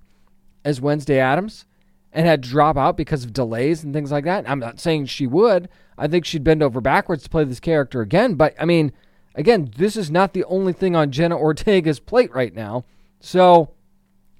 as 0.63 0.81
Wednesday 0.81 1.19
Addams 1.19 1.65
and 2.13 2.25
had 2.25 2.43
to 2.43 2.49
drop 2.49 2.77
out 2.77 2.95
because 2.95 3.23
of 3.23 3.33
delays 3.33 3.83
and 3.83 3.93
things 3.93 4.11
like 4.11 4.23
that? 4.23 4.49
I'm 4.49 4.59
not 4.59 4.79
saying 4.79 5.07
she 5.07 5.27
would. 5.27 5.67
I 5.97 6.07
think 6.07 6.25
she'd 6.25 6.43
bend 6.43 6.63
over 6.63 6.79
backwards 6.81 7.23
to 7.23 7.29
play 7.29 7.43
this 7.43 7.59
character 7.59 8.01
again. 8.01 8.35
But 8.35 8.55
I 8.59 8.65
mean, 8.65 8.93
again, 9.35 9.71
this 9.77 9.97
is 9.97 10.09
not 10.09 10.33
the 10.33 10.45
only 10.45 10.73
thing 10.73 10.95
on 10.95 11.11
Jenna 11.11 11.37
Ortega's 11.37 11.99
plate 11.99 12.33
right 12.33 12.53
now. 12.53 12.85
So 13.19 13.71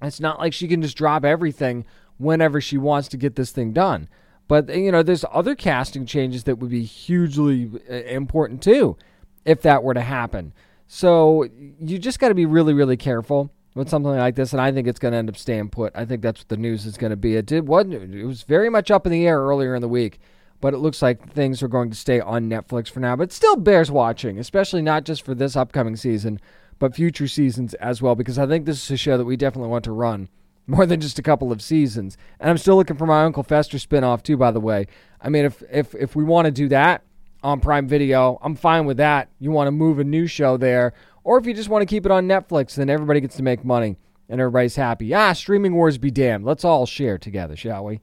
it's 0.02 0.20
not 0.20 0.38
like 0.38 0.52
she 0.52 0.68
can 0.68 0.82
just 0.82 0.96
drop 0.96 1.24
everything 1.24 1.84
whenever 2.18 2.60
she 2.60 2.78
wants 2.78 3.08
to 3.08 3.16
get 3.16 3.36
this 3.36 3.50
thing 3.50 3.72
done. 3.72 4.08
But 4.48 4.74
you 4.74 4.92
know, 4.92 5.02
there's 5.02 5.24
other 5.32 5.54
casting 5.54 6.06
changes 6.06 6.44
that 6.44 6.56
would 6.56 6.70
be 6.70 6.84
hugely 6.84 7.70
uh, 7.90 7.94
important 7.94 8.62
too, 8.62 8.96
if 9.44 9.62
that 9.62 9.82
were 9.82 9.94
to 9.94 10.00
happen. 10.00 10.52
So 10.86 11.48
you 11.80 11.98
just 11.98 12.20
got 12.20 12.28
to 12.28 12.34
be 12.34 12.46
really, 12.46 12.72
really 12.72 12.96
careful 12.96 13.50
with 13.74 13.88
something 13.88 14.12
like 14.12 14.36
this, 14.36 14.52
and 14.52 14.60
I 14.62 14.72
think 14.72 14.86
it's 14.86 15.00
going 15.00 15.12
to 15.12 15.18
end 15.18 15.28
up 15.28 15.36
staying 15.36 15.70
put. 15.70 15.92
I 15.94 16.04
think 16.04 16.22
that's 16.22 16.40
what 16.40 16.48
the 16.48 16.56
news 16.56 16.86
is 16.86 16.96
going 16.96 17.10
to 17.10 17.16
be. 17.16 17.36
It 17.36 17.46
did. 17.46 17.68
It 17.68 18.24
was 18.24 18.42
very 18.42 18.70
much 18.70 18.90
up 18.90 19.04
in 19.04 19.12
the 19.12 19.26
air 19.26 19.40
earlier 19.40 19.74
in 19.74 19.82
the 19.82 19.88
week 19.88 20.20
but 20.60 20.74
it 20.74 20.78
looks 20.78 21.02
like 21.02 21.32
things 21.32 21.62
are 21.62 21.68
going 21.68 21.90
to 21.90 21.96
stay 21.96 22.20
on 22.20 22.48
Netflix 22.48 22.90
for 22.90 23.00
now. 23.00 23.16
But 23.16 23.32
still 23.32 23.56
bears 23.56 23.90
watching, 23.90 24.38
especially 24.38 24.82
not 24.82 25.04
just 25.04 25.22
for 25.22 25.34
this 25.34 25.56
upcoming 25.56 25.96
season, 25.96 26.40
but 26.78 26.94
future 26.94 27.28
seasons 27.28 27.74
as 27.74 28.02
well, 28.02 28.14
because 28.14 28.38
I 28.38 28.46
think 28.46 28.66
this 28.66 28.84
is 28.84 28.90
a 28.90 28.96
show 28.96 29.16
that 29.16 29.24
we 29.24 29.36
definitely 29.36 29.70
want 29.70 29.84
to 29.84 29.92
run 29.92 30.28
more 30.66 30.86
than 30.86 31.00
just 31.00 31.18
a 31.18 31.22
couple 31.22 31.52
of 31.52 31.62
seasons. 31.62 32.16
And 32.40 32.50
I'm 32.50 32.58
still 32.58 32.76
looking 32.76 32.96
for 32.96 33.06
my 33.06 33.24
Uncle 33.24 33.42
Fester 33.42 33.78
spinoff 33.78 34.22
too, 34.22 34.36
by 34.36 34.50
the 34.50 34.60
way. 34.60 34.86
I 35.20 35.28
mean, 35.28 35.44
if 35.44 35.62
if 35.70 35.94
if 35.94 36.16
we 36.16 36.24
want 36.24 36.46
to 36.46 36.52
do 36.52 36.68
that 36.68 37.02
on 37.42 37.60
Prime 37.60 37.86
Video, 37.86 38.38
I'm 38.42 38.56
fine 38.56 38.86
with 38.86 38.96
that. 38.98 39.28
You 39.38 39.50
want 39.50 39.68
to 39.68 39.72
move 39.72 39.98
a 39.98 40.04
new 40.04 40.26
show 40.26 40.56
there, 40.56 40.92
or 41.24 41.38
if 41.38 41.46
you 41.46 41.54
just 41.54 41.68
want 41.68 41.82
to 41.82 41.86
keep 41.86 42.04
it 42.04 42.12
on 42.12 42.28
Netflix, 42.28 42.74
then 42.74 42.90
everybody 42.90 43.20
gets 43.20 43.36
to 43.36 43.42
make 43.42 43.64
money 43.64 43.96
and 44.28 44.40
everybody's 44.40 44.76
happy. 44.76 45.14
Ah, 45.14 45.32
streaming 45.32 45.74
wars 45.74 45.98
be 45.98 46.10
damned. 46.10 46.44
Let's 46.44 46.64
all 46.64 46.86
share 46.86 47.18
together, 47.18 47.56
shall 47.56 47.84
we? 47.84 48.00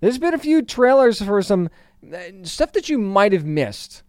There's 0.00 0.18
been 0.18 0.34
a 0.34 0.38
few 0.38 0.62
trailers 0.62 1.22
for 1.22 1.42
some 1.42 1.68
stuff 2.42 2.72
that 2.72 2.88
you 2.88 2.98
might 2.98 3.32
have 3.32 3.44
missed 3.44 4.02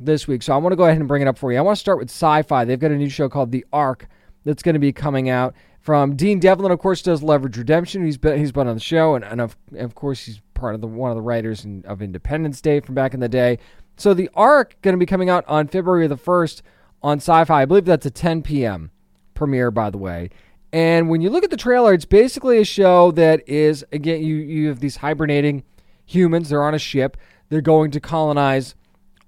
this 0.00 0.26
week. 0.28 0.42
So 0.42 0.52
I 0.52 0.56
want 0.56 0.72
to 0.72 0.76
go 0.76 0.84
ahead 0.84 0.98
and 0.98 1.08
bring 1.08 1.22
it 1.22 1.28
up 1.28 1.38
for 1.38 1.52
you. 1.52 1.58
I 1.58 1.62
want 1.62 1.76
to 1.76 1.80
start 1.80 1.98
with 1.98 2.10
sci 2.10 2.42
fi. 2.42 2.64
They've 2.64 2.78
got 2.78 2.90
a 2.90 2.96
new 2.96 3.08
show 3.08 3.28
called 3.28 3.52
The 3.52 3.64
Ark 3.72 4.08
that's 4.44 4.62
going 4.62 4.74
to 4.74 4.80
be 4.80 4.92
coming 4.92 5.28
out 5.28 5.54
from 5.80 6.16
Dean 6.16 6.40
Devlin. 6.40 6.72
Of 6.72 6.78
course, 6.78 7.02
does 7.02 7.22
Leverage 7.22 7.56
Redemption. 7.56 8.04
He's 8.04 8.16
been 8.16 8.38
he's 8.38 8.52
been 8.52 8.68
on 8.68 8.74
the 8.74 8.80
show, 8.80 9.14
and, 9.14 9.24
and 9.24 9.40
of 9.40 9.56
of 9.76 9.94
course 9.94 10.24
he's 10.24 10.40
part 10.54 10.74
of 10.74 10.80
the 10.80 10.86
one 10.86 11.10
of 11.10 11.16
the 11.16 11.22
writers 11.22 11.64
in, 11.64 11.84
of 11.86 12.02
Independence 12.02 12.60
Day 12.60 12.80
from 12.80 12.94
back 12.94 13.14
in 13.14 13.20
the 13.20 13.28
day. 13.28 13.58
So 13.96 14.12
The 14.12 14.30
Ark 14.34 14.76
going 14.82 14.94
to 14.94 14.98
be 14.98 15.06
coming 15.06 15.30
out 15.30 15.44
on 15.46 15.68
February 15.68 16.06
the 16.06 16.16
first 16.16 16.62
on 17.02 17.18
sci 17.18 17.44
fi. 17.44 17.62
I 17.62 17.64
believe 17.64 17.84
that's 17.84 18.06
a 18.06 18.10
10 18.10 18.42
p.m. 18.42 18.90
premiere, 19.34 19.70
by 19.70 19.90
the 19.90 19.98
way. 19.98 20.30
And 20.72 21.08
when 21.08 21.20
you 21.20 21.30
look 21.30 21.44
at 21.44 21.50
the 21.50 21.56
trailer, 21.56 21.94
it's 21.94 22.04
basically 22.04 22.58
a 22.58 22.64
show 22.64 23.12
that 23.12 23.48
is 23.48 23.84
again 23.92 24.22
you 24.22 24.36
you 24.36 24.68
have 24.68 24.80
these 24.80 24.96
hibernating 24.96 25.62
humans. 26.04 26.48
They're 26.48 26.64
on 26.64 26.74
a 26.74 26.78
ship 26.78 27.16
they're 27.48 27.60
going 27.60 27.90
to 27.92 28.00
colonize 28.00 28.74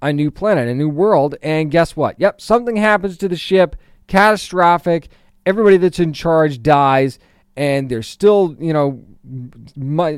a 0.03 0.13
new 0.13 0.31
planet, 0.31 0.69
a 0.69 0.75
new 0.75 0.89
world. 0.89 1.37
And 1.43 1.71
guess 1.71 1.97
what? 1.97 2.19
Yep, 2.21 2.41
something 2.41 2.77
happens 2.77 3.17
to 3.19 3.29
the 3.29 3.37
ship, 3.37 3.77
catastrophic. 4.07 5.09
Everybody 5.45 5.77
that's 5.77 6.01
in 6.01 6.13
charge 6.13 6.63
dies, 6.63 7.19
and 7.57 7.89
there's 7.89 8.09
still, 8.09 8.57
you 8.59 8.73
know, 8.73 9.05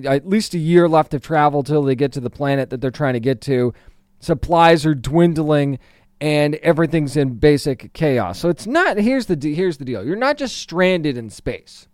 at 0.07 0.29
least 0.29 0.55
a 0.55 0.59
year 0.59 0.89
left 0.89 1.15
of 1.15 1.23
travel 1.23 1.63
till 1.63 1.83
they 1.83 1.95
get 1.95 2.13
to 2.13 2.21
the 2.21 2.31
planet 2.31 2.71
that 2.71 2.81
they're 2.81 2.91
trying 2.91 3.15
to 3.15 3.21
get 3.21 3.41
to. 3.43 3.75
Supplies 4.21 4.85
are 4.87 4.95
dwindling, 4.95 5.79
and 6.21 6.57
everything's 6.57 7.17
in 7.17 7.35
basic 7.35 7.93
chaos. 7.93 8.39
So 8.39 8.49
it's 8.49 8.67
not. 8.67 8.97
Here's 8.97 9.27
the 9.27 9.55
here's 9.55 9.77
the 9.77 9.85
deal. 9.85 10.05
You're 10.05 10.17
not 10.17 10.37
just 10.37 10.57
stranded 10.57 11.17
in 11.17 11.31
space. 11.31 11.87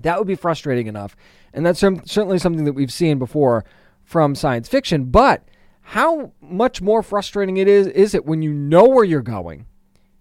That 0.00 0.18
would 0.18 0.26
be 0.26 0.34
frustrating 0.34 0.88
enough, 0.88 1.16
and 1.54 1.64
that's 1.64 1.80
certainly 1.80 2.38
something 2.38 2.64
that 2.64 2.74
we've 2.74 2.92
seen 2.92 3.18
before 3.18 3.64
from 4.04 4.34
science 4.34 4.68
fiction, 4.68 5.06
but 5.06 5.48
how 5.90 6.32
much 6.40 6.82
more 6.82 7.00
frustrating 7.00 7.58
it 7.58 7.68
is 7.68 7.86
is 7.86 8.12
it 8.12 8.26
when 8.26 8.42
you 8.42 8.52
know 8.52 8.86
where 8.86 9.04
you're 9.04 9.22
going, 9.22 9.66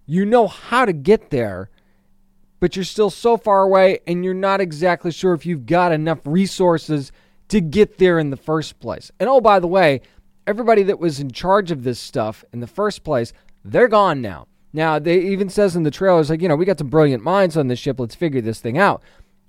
you 0.05 0.23
know 0.23 0.47
how 0.47 0.85
to 0.85 0.93
get 0.93 1.31
there, 1.31 1.71
but 2.59 2.75
you're 2.75 2.85
still 2.85 3.09
so 3.09 3.35
far 3.35 3.63
away 3.63 3.97
and 4.05 4.23
you're 4.23 4.35
not 4.35 4.61
exactly 4.61 5.11
sure 5.11 5.33
if 5.33 5.43
you've 5.43 5.65
got 5.65 5.91
enough 5.91 6.19
resources 6.23 7.11
to 7.47 7.59
get 7.61 7.97
there 7.97 8.19
in 8.19 8.29
the 8.29 8.37
first 8.37 8.79
place. 8.79 9.09
And 9.19 9.27
oh, 9.27 9.41
by 9.41 9.59
the 9.59 9.65
way, 9.65 10.01
everybody 10.45 10.83
that 10.83 10.99
was 10.99 11.19
in 11.19 11.31
charge 11.31 11.71
of 11.71 11.83
this 11.83 11.99
stuff 11.99 12.45
in 12.53 12.59
the 12.59 12.67
first 12.67 13.03
place, 13.03 13.33
they're 13.63 13.87
gone 13.87 14.21
now. 14.21 14.47
Now, 14.71 14.99
they 14.99 15.17
even 15.19 15.49
says 15.49 15.75
in 15.75 15.81
the 15.81 15.89
trailers 15.89 16.29
like, 16.29 16.43
you 16.43 16.47
know, 16.47 16.55
we 16.55 16.65
got 16.65 16.77
some 16.77 16.89
brilliant 16.89 17.23
minds 17.23 17.57
on 17.57 17.69
this 17.69 17.79
ship, 17.79 17.99
let's 17.99 18.13
figure 18.13 18.39
this 18.39 18.59
thing 18.59 18.77
out. 18.77 19.01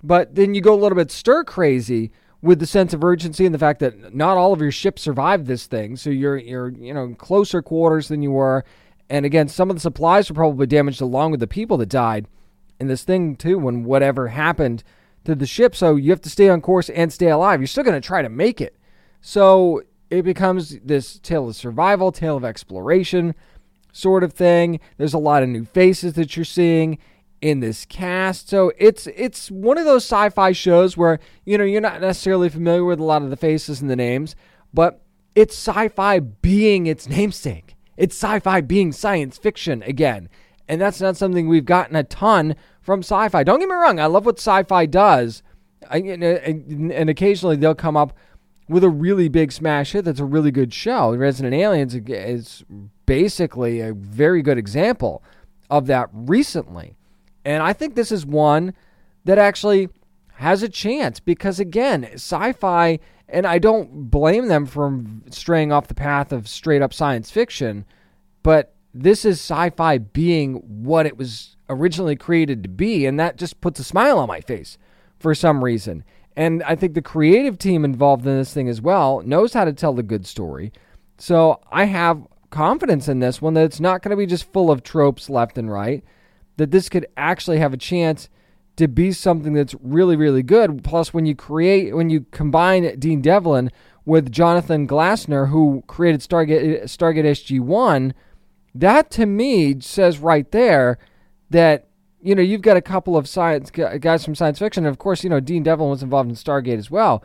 But 0.03 0.35
then 0.35 0.55
you 0.55 0.63
go 0.63 0.73
a 0.73 0.81
little 0.81 0.97
bit 0.97 1.11
stir 1.11 1.45
crazy 1.45 2.11
with 2.43 2.61
the 2.61 2.67
sense 2.67 2.93
of 2.93 3.03
urgency 3.03 3.47
and 3.47 3.55
the 3.55 3.59
fact 3.59 3.81
that 3.81 4.15
not 4.15 4.37
all 4.37 4.53
of 4.53 4.61
your 4.61 4.71
ships 4.71 5.03
survived 5.03 5.47
this 5.47 5.67
thing, 5.67 5.97
so 5.97 6.11
you're 6.11 6.37
you're 6.37 6.71
you 6.71 6.93
know 6.93 7.15
closer 7.19 7.63
quarters 7.63 8.09
than 8.09 8.23
you 8.23 8.33
were, 8.33 8.65
and 9.09 9.25
again, 9.25 9.49
some 9.49 9.71
of 9.71 9.77
the 9.77 9.81
supplies 9.81 10.29
were 10.29 10.35
probably 10.35 10.67
damaged 10.67 11.01
along 11.01 11.31
with 11.31 11.41
the 11.41 11.47
people 11.47 11.77
that 11.79 11.89
died 11.89 12.27
in 12.79 12.89
this 12.89 13.05
thing 13.05 13.37
too. 13.37 13.59
When 13.59 13.85
whatever 13.85 14.29
happened 14.29 14.83
to 15.25 15.35
the 15.35 15.47
ship, 15.47 15.75
so 15.75 15.97
you 15.97 16.11
have 16.11 16.21
to 16.23 16.31
stay 16.31 16.49
on 16.49 16.61
course 16.61 16.89
and 16.91 17.13
stay 17.13 17.29
alive. 17.29 17.61
You're 17.61 17.67
still 17.67 17.85
going 17.85 18.01
to 18.01 18.07
try 18.07 18.23
to 18.23 18.29
make 18.29 18.61
it, 18.61 18.77
so 19.21 19.83
it 20.11 20.23
becomes 20.23 20.79
this 20.81 21.19
tale 21.19 21.49
of 21.49 21.57
survival, 21.57 22.13
tale 22.13 22.37
of 22.37 22.45
exploration, 22.45 23.35
sort 23.93 24.23
of 24.23 24.33
thing. 24.33 24.79
There's 24.99 25.15
a 25.15 25.19
lot 25.19 25.43
of 25.43 25.49
new 25.49 25.65
faces 25.65 26.15
that 26.15 26.37
you're 26.37 26.45
seeing 26.45 26.99
in 27.41 27.61
this 27.61 27.85
cast. 27.85 28.49
So 28.49 28.73
it's 28.79 29.07
it's 29.09 29.51
one 29.51 29.79
of 29.79 29.85
those 29.85 30.05
sci-fi 30.05 30.53
shows 30.53 30.97
where 30.97 31.19
you 31.45 31.59
know 31.59 31.65
you're 31.65 31.81
not 31.81 32.01
necessarily 32.01 32.49
familiar 32.49 32.85
with 32.85 33.01
a 33.01 33.05
lot 33.05 33.23
of 33.23 33.31
the 33.31 33.37
faces 33.37 33.81
and 33.81 33.91
the 33.91 33.97
names, 33.97 34.37
but 34.73 35.03
it's 35.35 35.55
sci-fi 35.55 36.19
being 36.19 36.87
its 36.87 37.09
namesake. 37.09 37.77
It's 37.97 38.17
sci-fi 38.17 38.61
being 38.63 38.93
science 38.93 39.39
fiction 39.39 39.83
again. 39.83 40.29
And 40.69 40.81
that's 40.81 41.01
not 41.01 41.17
something 41.17 41.49
we've 41.49 41.65
gotten 41.65 41.95
a 41.95 42.03
ton 42.03 42.57
from 42.81 43.01
sci-fi. 43.01 43.45
Don't 43.45 43.61
get 43.61 43.69
me 43.69 43.75
wrong, 43.75 44.01
I 44.01 44.07
love 44.07 44.27
what 44.27 44.39
sci-fi 44.39 44.87
does. 44.87 45.43
And, 45.91 46.25
and 46.25 47.11
occasionally 47.11 47.57
they'll 47.57 47.75
come 47.75 47.97
up 47.97 48.13
with 48.69 48.83
a 48.83 48.91
really 48.91 49.29
big 49.29 49.53
smash 49.53 49.93
hit 49.93 50.05
that's 50.05 50.19
a 50.19 50.25
really 50.25 50.51
good 50.51 50.75
show. 50.75 51.15
Resident 51.15 51.55
Aliens 51.55 51.95
is 51.95 52.65
basically 53.07 53.81
a 53.81 53.93
very 53.93 54.43
good 54.43 54.59
example 54.59 55.23
of 55.71 55.87
that 55.87 56.09
recently. 56.13 56.97
And 57.47 57.63
I 57.63 57.73
think 57.73 57.95
this 57.95 58.11
is 58.11 58.27
one 58.27 58.75
that 59.25 59.39
actually 59.39 59.89
has 60.35 60.65
a 60.65 60.69
chance 60.69 61.21
because, 61.21 61.61
again, 61.61 62.05
sci 62.15 62.53
fi, 62.55 62.99
and 63.29 63.47
I 63.47 63.61
don't 63.61 64.11
blame 64.11 64.49
them 64.49 64.67
for 64.67 65.01
straying 65.31 65.71
off 65.71 65.87
the 65.87 65.95
path 65.95 66.33
of 66.33 66.49
straight 66.49 66.83
up 66.83 66.93
science 66.93 67.31
fiction, 67.31 67.85
but 68.43 68.75
this 68.93 69.25
is 69.25 69.39
sci 69.39 69.71
fi 69.71 69.99
being 69.99 70.55
what 70.57 71.07
it 71.07 71.17
was 71.17 71.57
originally 71.69 72.17
created 72.17 72.65
to 72.65 72.69
be. 72.69 73.07
And 73.07 73.19
that 73.21 73.37
just 73.37 73.61
puts 73.61 73.79
a 73.79 73.85
smile 73.85 74.19
on 74.19 74.27
my 74.27 74.41
face 74.41 74.77
for 75.21 75.33
some 75.33 75.63
reason. 75.63 76.03
And 76.37 76.65
I 76.65 76.75
think 76.75 76.95
the 76.95 77.01
creative 77.01 77.59
team 77.59 77.85
involved 77.85 78.27
in 78.27 78.37
this 78.37 78.53
thing 78.53 78.69
as 78.69 78.83
well 78.83 79.23
knows 79.25 79.53
how 79.53 79.65
to 79.65 79.73
tell 79.73 79.95
the 79.95 80.03
good 80.03 80.27
story. 80.27 80.73
So 81.17 81.61
I 81.71 81.85
have 81.85 82.27
confidence 82.51 83.07
in 83.07 83.21
this 83.21 83.41
one 83.41 83.55
that 83.55 83.65
it's 83.65 83.81
not 83.81 84.03
going 84.03 84.11
to 84.11 84.17
be 84.17 84.27
just 84.27 84.53
full 84.53 84.69
of 84.69 84.83
tropes 84.83 85.31
left 85.31 85.57
and 85.59 85.71
right, 85.71 86.03
that 86.57 86.71
this 86.71 86.89
could 86.89 87.07
actually 87.17 87.59
have 87.59 87.73
a 87.73 87.79
chance 87.79 88.29
to 88.77 88.89
be 88.89 89.13
something 89.13 89.55
that's 89.55 89.75
really, 89.81 90.17
really 90.17 90.43
good. 90.43 90.85
Plus, 90.85 91.15
when 91.15 91.27
you 91.27 91.35
create, 91.35 91.95
when 91.95 92.11
you 92.11 92.27
combine 92.31 92.99
Dean 92.99 93.21
Devlin 93.23 93.71
with 94.05 94.31
Jonathan 94.31 94.87
Glassner, 94.87 95.49
who 95.49 95.83
created 95.87 96.21
Stargate, 96.21 96.85
Stargate 96.85 97.25
SG 97.25 97.61
1, 97.61 98.15
that 98.75 99.11
to 99.13 99.27
me 99.27 99.81
says 99.81 100.19
right 100.19 100.51
there 100.51 100.99
that 101.51 101.87
you 102.27 102.35
know, 102.35 102.43
you've 102.43 102.63
got 102.63 102.77
a 102.77 102.83
couple 102.83 103.17
of 103.17 103.29
science 103.29 103.71
guys 103.71 104.25
from 104.25 104.35
science 104.35 104.59
fiction, 104.59 104.85
and 104.85 104.93
of 104.93 104.99
course, 104.99 105.23
you 105.23 105.31
know, 105.31 105.39
Dean 105.39 105.63
Devlin 105.63 105.91
was 105.91 106.03
involved 106.03 106.29
in 106.29 106.35
Stargate 106.35 106.77
as 106.77 106.91
well. 106.91 107.23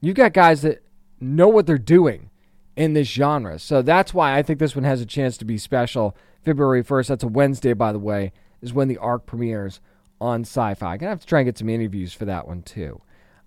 You've 0.00 0.16
got 0.16 0.32
guys 0.32 0.62
that 0.62 0.82
know 1.20 1.46
what 1.46 1.66
they're 1.66 1.78
doing 1.78 2.28
in 2.74 2.94
this 2.94 3.06
genre, 3.06 3.60
so 3.60 3.82
that's 3.82 4.12
why 4.12 4.36
I 4.36 4.42
think 4.42 4.58
this 4.58 4.74
one 4.74 4.82
has 4.82 5.00
a 5.00 5.06
chance 5.06 5.36
to 5.38 5.44
be 5.44 5.58
special. 5.58 6.16
February 6.44 6.82
first, 6.82 7.08
that's 7.08 7.22
a 7.22 7.28
Wednesday, 7.28 7.72
by 7.72 7.92
the 7.92 8.00
way, 8.00 8.32
is 8.62 8.72
when 8.72 8.88
the 8.88 8.98
Ark 8.98 9.26
premieres 9.26 9.80
on 10.20 10.42
Sci-Fi. 10.42 10.92
I'm 10.92 10.98
gonna 10.98 11.10
have 11.10 11.20
to 11.20 11.26
try 11.26 11.40
and 11.40 11.46
get 11.46 11.58
some 11.58 11.68
interviews 11.68 12.12
for 12.12 12.24
that 12.24 12.46
one 12.46 12.62
too. 12.62 13.02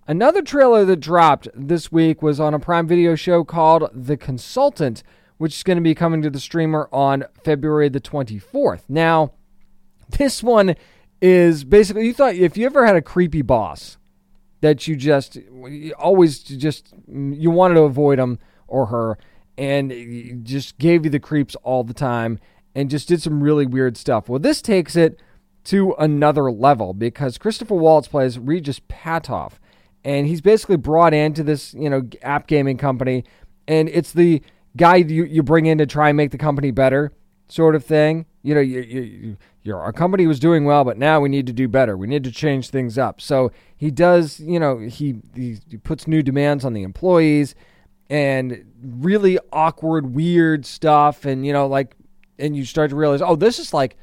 Another 0.06 0.42
trailer 0.42 0.84
that 0.84 1.00
dropped 1.00 1.48
this 1.52 1.90
week 1.90 2.22
was 2.22 2.38
on 2.38 2.54
a 2.54 2.60
Prime 2.60 2.86
Video 2.86 3.16
show 3.16 3.42
called 3.42 3.90
The 3.92 4.16
Consultant, 4.16 5.02
which 5.38 5.56
is 5.56 5.62
going 5.64 5.78
to 5.78 5.82
be 5.82 5.96
coming 5.96 6.22
to 6.22 6.30
the 6.30 6.38
streamer 6.38 6.88
on 6.92 7.24
February 7.42 7.88
the 7.88 8.00
24th. 8.00 8.82
Now 8.88 9.32
this 10.10 10.42
one 10.42 10.76
is 11.20 11.64
basically 11.64 12.06
you 12.06 12.14
thought 12.14 12.34
if 12.34 12.56
you 12.56 12.66
ever 12.66 12.86
had 12.86 12.94
a 12.94 13.02
creepy 13.02 13.42
boss 13.42 13.96
that 14.60 14.86
you 14.86 14.94
just 14.94 15.36
you 15.36 15.92
always 15.98 16.40
just 16.40 16.94
you 17.08 17.50
wanted 17.50 17.74
to 17.74 17.82
avoid 17.82 18.18
him 18.18 18.38
or 18.68 18.86
her 18.86 19.18
and 19.58 20.44
just 20.44 20.78
gave 20.78 21.04
you 21.04 21.10
the 21.10 21.18
creeps 21.18 21.54
all 21.56 21.82
the 21.82 21.94
time 21.94 22.38
and 22.76 22.88
just 22.88 23.08
did 23.08 23.20
some 23.20 23.42
really 23.42 23.66
weird 23.66 23.96
stuff. 23.96 24.28
Well, 24.28 24.38
this 24.38 24.62
takes 24.62 24.94
it 24.94 25.18
to 25.64 25.96
another 25.98 26.52
level 26.52 26.94
because 26.94 27.38
Christopher 27.38 27.74
Waltz 27.74 28.06
plays 28.06 28.38
Regis 28.38 28.80
Patoff, 28.88 29.54
and 30.04 30.28
he's 30.28 30.40
basically 30.40 30.76
brought 30.76 31.12
into 31.12 31.42
this, 31.42 31.74
you 31.74 31.90
know, 31.90 32.02
app 32.22 32.46
gaming 32.46 32.76
company 32.76 33.24
and 33.68 33.88
it's 33.88 34.12
the 34.12 34.42
guy 34.76 34.96
you, 34.96 35.24
you 35.24 35.42
bring 35.42 35.66
in 35.66 35.78
to 35.78 35.86
try 35.86 36.08
and 36.08 36.16
make 36.16 36.30
the 36.30 36.38
company 36.38 36.70
better 36.70 37.12
sort 37.48 37.74
of 37.74 37.84
thing. 37.84 38.26
You 38.42 38.54
know, 38.54 38.60
you, 38.60 38.80
you, 38.80 39.36
your 39.62 39.80
our 39.80 39.92
company 39.92 40.26
was 40.26 40.38
doing 40.38 40.64
well, 40.64 40.84
but 40.84 40.98
now 40.98 41.20
we 41.20 41.28
need 41.28 41.46
to 41.46 41.52
do 41.52 41.68
better. 41.68 41.96
We 41.96 42.06
need 42.06 42.24
to 42.24 42.30
change 42.30 42.70
things 42.70 42.96
up. 42.96 43.20
So 43.20 43.50
he 43.76 43.90
does, 43.90 44.40
you 44.40 44.60
know, 44.60 44.78
he 44.78 45.16
he, 45.34 45.58
he 45.68 45.76
puts 45.76 46.06
new 46.06 46.22
demands 46.22 46.64
on 46.64 46.72
the 46.72 46.82
employees 46.82 47.54
and 48.08 48.64
really 48.80 49.38
awkward, 49.52 50.14
weird 50.14 50.64
stuff, 50.64 51.24
and 51.24 51.44
you 51.44 51.52
know, 51.52 51.66
like, 51.66 51.96
and 52.38 52.56
you 52.56 52.64
start 52.64 52.90
to 52.90 52.96
realize, 52.96 53.22
oh, 53.22 53.36
this 53.36 53.58
is 53.58 53.72
like 53.72 53.96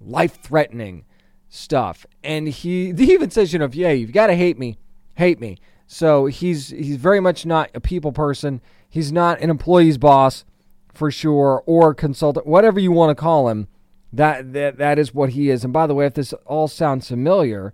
life 0.00 0.42
threatening 0.42 1.04
stuff. 1.48 2.06
And 2.22 2.48
he, 2.48 2.92
he 2.96 3.12
even 3.12 3.30
says, 3.30 3.52
you 3.52 3.58
know, 3.58 3.68
yeah, 3.72 3.90
you've 3.90 4.12
got 4.12 4.28
to 4.28 4.34
hate 4.34 4.58
me, 4.58 4.78
hate 5.14 5.40
me. 5.40 5.58
So 5.86 6.26
he's 6.26 6.70
he's 6.70 6.96
very 6.96 7.20
much 7.20 7.46
not 7.46 7.70
a 7.74 7.80
people 7.80 8.12
person. 8.12 8.60
He's 8.88 9.12
not 9.12 9.40
an 9.40 9.50
employee's 9.50 9.98
boss 9.98 10.44
for 10.92 11.10
sure, 11.10 11.62
or 11.66 11.94
consultant, 11.94 12.46
whatever 12.46 12.80
you 12.80 12.90
want 12.90 13.10
to 13.10 13.20
call 13.20 13.48
him. 13.48 13.68
That, 14.12 14.52
that 14.54 14.78
that 14.78 14.98
is 14.98 15.14
what 15.14 15.30
he 15.30 15.50
is. 15.50 15.62
And 15.62 15.72
by 15.72 15.86
the 15.86 15.94
way, 15.94 16.06
if 16.06 16.14
this 16.14 16.32
all 16.46 16.68
sounds 16.68 17.08
familiar, 17.08 17.72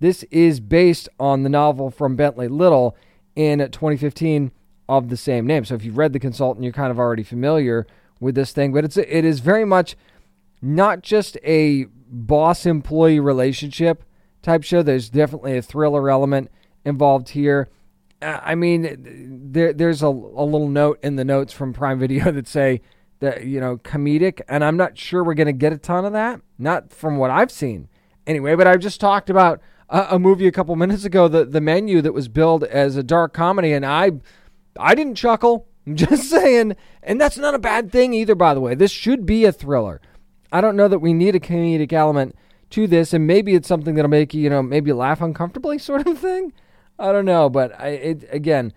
this 0.00 0.22
is 0.24 0.60
based 0.60 1.08
on 1.18 1.42
the 1.42 1.48
novel 1.48 1.90
from 1.90 2.14
Bentley 2.14 2.48
Little 2.48 2.96
in 3.34 3.58
2015 3.58 4.52
of 4.88 5.08
the 5.08 5.16
same 5.16 5.46
name. 5.46 5.64
So 5.64 5.74
if 5.74 5.84
you've 5.84 5.98
read 5.98 6.12
The 6.12 6.18
Consultant, 6.18 6.64
you're 6.64 6.72
kind 6.72 6.90
of 6.90 6.98
already 6.98 7.22
familiar 7.22 7.86
with 8.20 8.34
this 8.34 8.52
thing. 8.52 8.72
But 8.72 8.84
it's 8.84 8.96
it 8.96 9.24
is 9.24 9.40
very 9.40 9.64
much 9.64 9.96
not 10.60 11.02
just 11.02 11.36
a 11.44 11.86
boss 12.10 12.66
employee 12.66 13.20
relationship 13.20 14.04
type 14.42 14.62
show. 14.62 14.82
There's 14.82 15.10
definitely 15.10 15.56
a 15.56 15.62
thriller 15.62 16.08
element 16.10 16.50
involved 16.84 17.30
here. 17.30 17.68
Uh, 18.20 18.40
I 18.42 18.54
mean, 18.54 19.48
there 19.52 19.72
there's 19.72 20.02
a, 20.02 20.06
a 20.06 20.44
little 20.44 20.68
note 20.68 20.98
in 21.02 21.16
the 21.16 21.24
notes 21.24 21.52
from 21.52 21.72
Prime 21.72 21.98
Video 21.98 22.30
that 22.32 22.48
say 22.48 22.80
that 23.20 23.44
you 23.44 23.60
know 23.60 23.78
comedic, 23.78 24.40
and 24.48 24.64
I'm 24.64 24.76
not 24.76 24.98
sure 24.98 25.22
we're 25.22 25.34
going 25.34 25.46
to 25.46 25.52
get 25.52 25.72
a 25.72 25.78
ton 25.78 26.04
of 26.04 26.12
that. 26.12 26.40
Not 26.58 26.92
from 26.92 27.18
what 27.18 27.30
I've 27.30 27.50
seen, 27.50 27.88
anyway. 28.26 28.54
But 28.54 28.66
I've 28.66 28.80
just 28.80 29.00
talked 29.00 29.30
about 29.30 29.60
a, 29.88 30.06
a, 30.10 30.18
movie 30.18 30.46
a 30.46 30.52
couple 30.52 30.74
minutes 30.76 31.04
ago, 31.04 31.28
the 31.28 31.44
the 31.44 31.60
menu 31.60 32.02
that 32.02 32.12
was 32.12 32.28
billed 32.28 32.64
as 32.64 32.96
a 32.96 33.02
dark 33.02 33.32
comedy, 33.32 33.72
and 33.72 33.86
I 33.86 34.12
I 34.78 34.94
didn't 34.94 35.14
chuckle. 35.14 35.66
I'm 35.88 35.96
just 35.96 36.24
saying, 36.30 36.76
and 37.02 37.20
that's 37.20 37.38
not 37.38 37.54
a 37.54 37.58
bad 37.58 37.90
thing 37.90 38.12
either. 38.12 38.34
By 38.34 38.54
the 38.54 38.60
way, 38.60 38.74
this 38.74 38.90
should 38.90 39.26
be 39.26 39.44
a 39.44 39.52
thriller. 39.52 40.00
I 40.52 40.60
don't 40.60 40.76
know 40.76 40.88
that 40.88 41.00
we 41.00 41.12
need 41.12 41.34
a 41.34 41.40
comedic 41.40 41.92
element 41.92 42.36
to 42.70 42.86
this, 42.86 43.12
and 43.12 43.26
maybe 43.26 43.54
it's 43.54 43.68
something 43.68 43.94
that'll 43.94 44.10
make 44.10 44.34
you 44.34 44.42
you 44.42 44.50
know 44.50 44.62
maybe 44.62 44.92
laugh 44.92 45.20
uncomfortably, 45.20 45.78
sort 45.78 46.06
of 46.06 46.18
thing. 46.18 46.52
I 46.98 47.12
don't 47.12 47.24
know, 47.24 47.48
but 47.48 47.78
I 47.78 47.88
it, 47.88 48.28
again, 48.30 48.72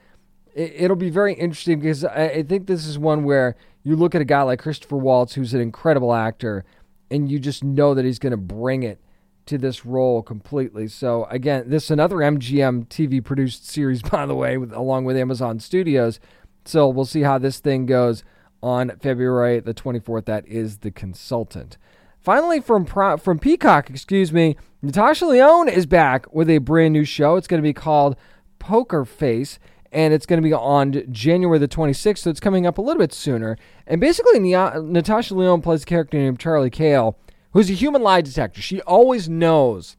it, 0.54 0.90
will 0.90 0.96
be 0.96 1.10
very 1.10 1.34
interesting 1.34 1.80
because 1.80 2.06
I, 2.06 2.26
I 2.26 2.44
think 2.44 2.68
this 2.68 2.86
is 2.86 2.98
one 2.98 3.24
where 3.24 3.56
you 3.84 3.96
look 3.96 4.16
at 4.16 4.22
a 4.22 4.26
guy 4.26 4.44
like 4.44 4.60
Christopher 4.60 4.98
Waltz, 4.98 5.34
who's 5.34 5.54
an 5.54 5.62
incredible 5.62 6.14
actor, 6.14 6.64
and 7.10 7.30
you 7.30 7.40
just 7.40 7.64
know 7.64 7.94
that 7.94 8.06
he's 8.06 8.20
going 8.20 8.32
to 8.32 8.38
bring 8.38 8.84
it 8.84 9.02
to 9.48 9.58
this 9.58 9.86
role 9.86 10.22
completely. 10.22 10.88
So 10.88 11.26
again, 11.26 11.64
this 11.68 11.86
is 11.86 11.92
another 11.92 12.18
MGM 12.18 12.88
TV 12.88 13.24
produced 13.24 13.68
series, 13.68 14.02
by 14.10 14.26
the 14.26 14.36
way, 14.36 14.58
with, 14.58 14.72
along 14.72 15.06
with 15.06 15.18
Amazon 15.18 15.60
Studios. 15.60 16.20
So 16.66 16.88
we'll 16.88 17.06
see 17.06 17.22
how 17.22 17.38
this 17.38 17.60
thing 17.60 17.86
goes 17.86 18.24
on 18.62 18.92
February 19.02 19.60
the 19.60 19.74
24th. 19.74 20.26
That 20.26 20.48
is 20.48 20.80
the 20.80 20.92
consultant. 20.92 21.78
Finally, 22.20 22.60
from 22.60 22.86
from 22.86 23.40
Peacock, 23.40 23.90
excuse 23.90 24.32
me, 24.32 24.56
Natasha 24.82 25.26
Lyonne 25.26 25.70
is 25.70 25.86
back 25.86 26.32
with 26.34 26.50
a 26.50 26.60
brand 26.60 26.94
new 26.94 27.04
show. 27.04 27.36
It's 27.36 27.48
going 27.48 27.62
to 27.62 27.68
be 27.68 27.74
called 27.74 28.16
Poker 28.60 29.06
Face 29.06 29.58
and 29.92 30.14
it's 30.14 30.26
going 30.26 30.42
to 30.42 30.48
be 30.48 30.54
on 30.54 31.04
January 31.12 31.60
the 31.60 31.68
26th, 31.68 32.20
so 32.20 32.30
it's 32.30 32.40
coming 32.40 32.66
up 32.66 32.78
a 32.78 32.82
little 32.82 33.02
bit 33.02 33.14
sooner. 33.14 33.58
And 33.86 34.00
basically, 34.00 34.40
Natasha 34.40 35.36
Lyonne 35.36 35.62
plays 35.62 35.84
a 35.84 35.86
character 35.86 36.18
named 36.18 36.40
Charlie 36.40 36.70
Cale, 36.70 37.18
who's 37.52 37.70
a 37.70 37.74
human 37.74 38.02
lie 38.02 38.22
detector. 38.22 38.62
She 38.62 38.82
always 38.82 39.28
knows 39.28 39.98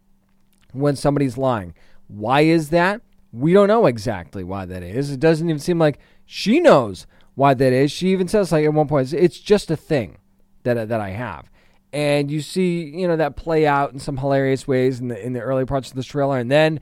when 0.73 0.97
somebody's 0.97 1.37
lying. 1.37 1.75
Why 2.09 2.43
is 2.43 2.71
that? 2.71 3.03
We 3.33 3.53
don't 3.53 3.69
know 3.69 3.87
exactly 3.87 4.45
why 4.45 4.65
that 4.65 4.83
is. 4.83 5.11
It 5.11 5.21
doesn't 5.21 5.49
even 5.49 5.61
seem 5.61 5.79
like 5.79 5.99
she 6.33 6.61
knows 6.61 7.07
why 7.35 7.55
that 7.55 7.73
is. 7.73 7.93
She 7.93 8.09
even 8.09 8.29
says, 8.29 8.53
like 8.53 8.65
at 8.65 8.73
one 8.73 8.89
point, 8.89 9.13
it's 9.13 9.39
just 9.39 9.71
a 9.71 9.77
thing 9.77 10.19
that 10.63 10.89
that 10.89 11.01
I 11.01 11.11
have. 11.11 11.51
And 11.93 12.31
you 12.31 12.41
see, 12.41 12.85
you 12.85 13.07
know, 13.07 13.17
that 13.17 13.37
play 13.37 13.67
out 13.67 13.93
in 13.93 13.99
some 13.99 14.17
hilarious 14.17 14.67
ways 14.67 15.01
in 15.01 15.09
the 15.09 15.25
in 15.25 15.33
the 15.33 15.41
early 15.41 15.67
parts 15.67 15.91
of 15.91 15.97
this 15.97 16.07
trailer, 16.07 16.39
and 16.39 16.51
then 16.51 16.81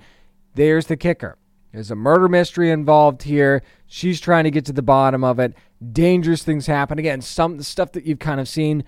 there's 0.54 0.86
the 0.86 0.96
kicker 0.96 1.36
there's 1.72 1.90
a 1.90 1.96
murder 1.96 2.28
mystery 2.28 2.70
involved 2.70 3.22
here. 3.22 3.62
She's 3.86 4.20
trying 4.20 4.44
to 4.44 4.50
get 4.50 4.64
to 4.66 4.72
the 4.72 4.82
bottom 4.82 5.22
of 5.22 5.38
it. 5.38 5.54
Dangerous 5.92 6.42
things 6.42 6.66
happen. 6.66 6.98
Again, 6.98 7.20
some 7.20 7.62
stuff 7.62 7.92
that 7.92 8.04
you've 8.04 8.18
kind 8.18 8.40
of 8.40 8.48
seen 8.48 8.84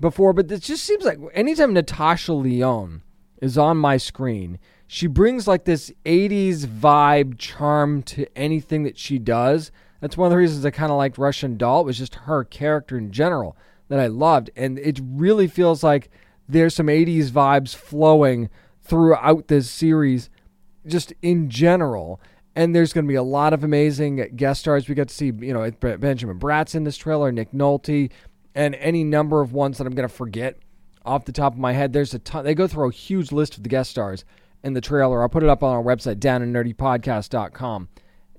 before, 0.00 0.32
but 0.32 0.50
it 0.50 0.62
just 0.62 0.84
seems 0.84 1.04
like 1.04 1.18
anytime 1.34 1.74
Natasha 1.74 2.32
Lyonne 2.32 3.02
is 3.40 3.58
on 3.58 3.76
my 3.76 3.96
screen, 3.96 4.58
she 4.86 5.06
brings 5.06 5.46
like 5.46 5.64
this 5.64 5.92
80s 6.04 6.66
vibe 6.66 7.38
charm 7.38 8.02
to 8.04 8.26
anything 8.36 8.82
that 8.84 8.98
she 8.98 9.18
does. 9.18 9.70
That's 10.02 10.16
one 10.16 10.26
of 10.26 10.30
the 10.32 10.36
reasons 10.36 10.66
I 10.66 10.72
kind 10.72 10.90
of 10.90 10.98
liked 10.98 11.16
Russian 11.16 11.56
Doll. 11.56 11.82
It 11.82 11.86
was 11.86 11.96
just 11.96 12.16
her 12.16 12.42
character 12.42 12.98
in 12.98 13.12
general 13.12 13.56
that 13.86 14.00
I 14.00 14.08
loved. 14.08 14.50
And 14.56 14.76
it 14.80 15.00
really 15.00 15.46
feels 15.46 15.84
like 15.84 16.10
there's 16.48 16.74
some 16.74 16.88
80s 16.88 17.30
vibes 17.30 17.72
flowing 17.72 18.50
throughout 18.82 19.46
this 19.46 19.70
series 19.70 20.28
just 20.88 21.12
in 21.22 21.48
general. 21.48 22.20
And 22.56 22.74
there's 22.74 22.92
going 22.92 23.04
to 23.04 23.08
be 23.08 23.14
a 23.14 23.22
lot 23.22 23.52
of 23.52 23.62
amazing 23.62 24.16
guest 24.34 24.62
stars. 24.62 24.88
We 24.88 24.96
got 24.96 25.06
to 25.06 25.14
see, 25.14 25.26
you 25.26 25.54
know, 25.54 25.70
Benjamin 25.70 26.36
Bratt's 26.36 26.74
in 26.74 26.82
this 26.82 26.96
trailer, 26.96 27.30
Nick 27.30 27.52
Nolte, 27.52 28.10
and 28.56 28.74
any 28.74 29.04
number 29.04 29.40
of 29.40 29.52
ones 29.52 29.78
that 29.78 29.86
I'm 29.86 29.94
going 29.94 30.08
to 30.08 30.14
forget 30.14 30.58
off 31.04 31.26
the 31.26 31.32
top 31.32 31.52
of 31.52 31.60
my 31.60 31.74
head. 31.74 31.92
There's 31.92 32.12
a 32.12 32.18
ton. 32.18 32.44
They 32.44 32.56
go 32.56 32.66
through 32.66 32.88
a 32.88 32.92
huge 32.92 33.30
list 33.30 33.56
of 33.56 33.62
the 33.62 33.68
guest 33.68 33.92
stars 33.92 34.24
in 34.64 34.72
the 34.72 34.80
trailer. 34.80 35.22
I'll 35.22 35.28
put 35.28 35.44
it 35.44 35.48
up 35.48 35.62
on 35.62 35.76
our 35.76 35.82
website, 35.82 36.16
downandnerdypodcast.com. 36.16 37.88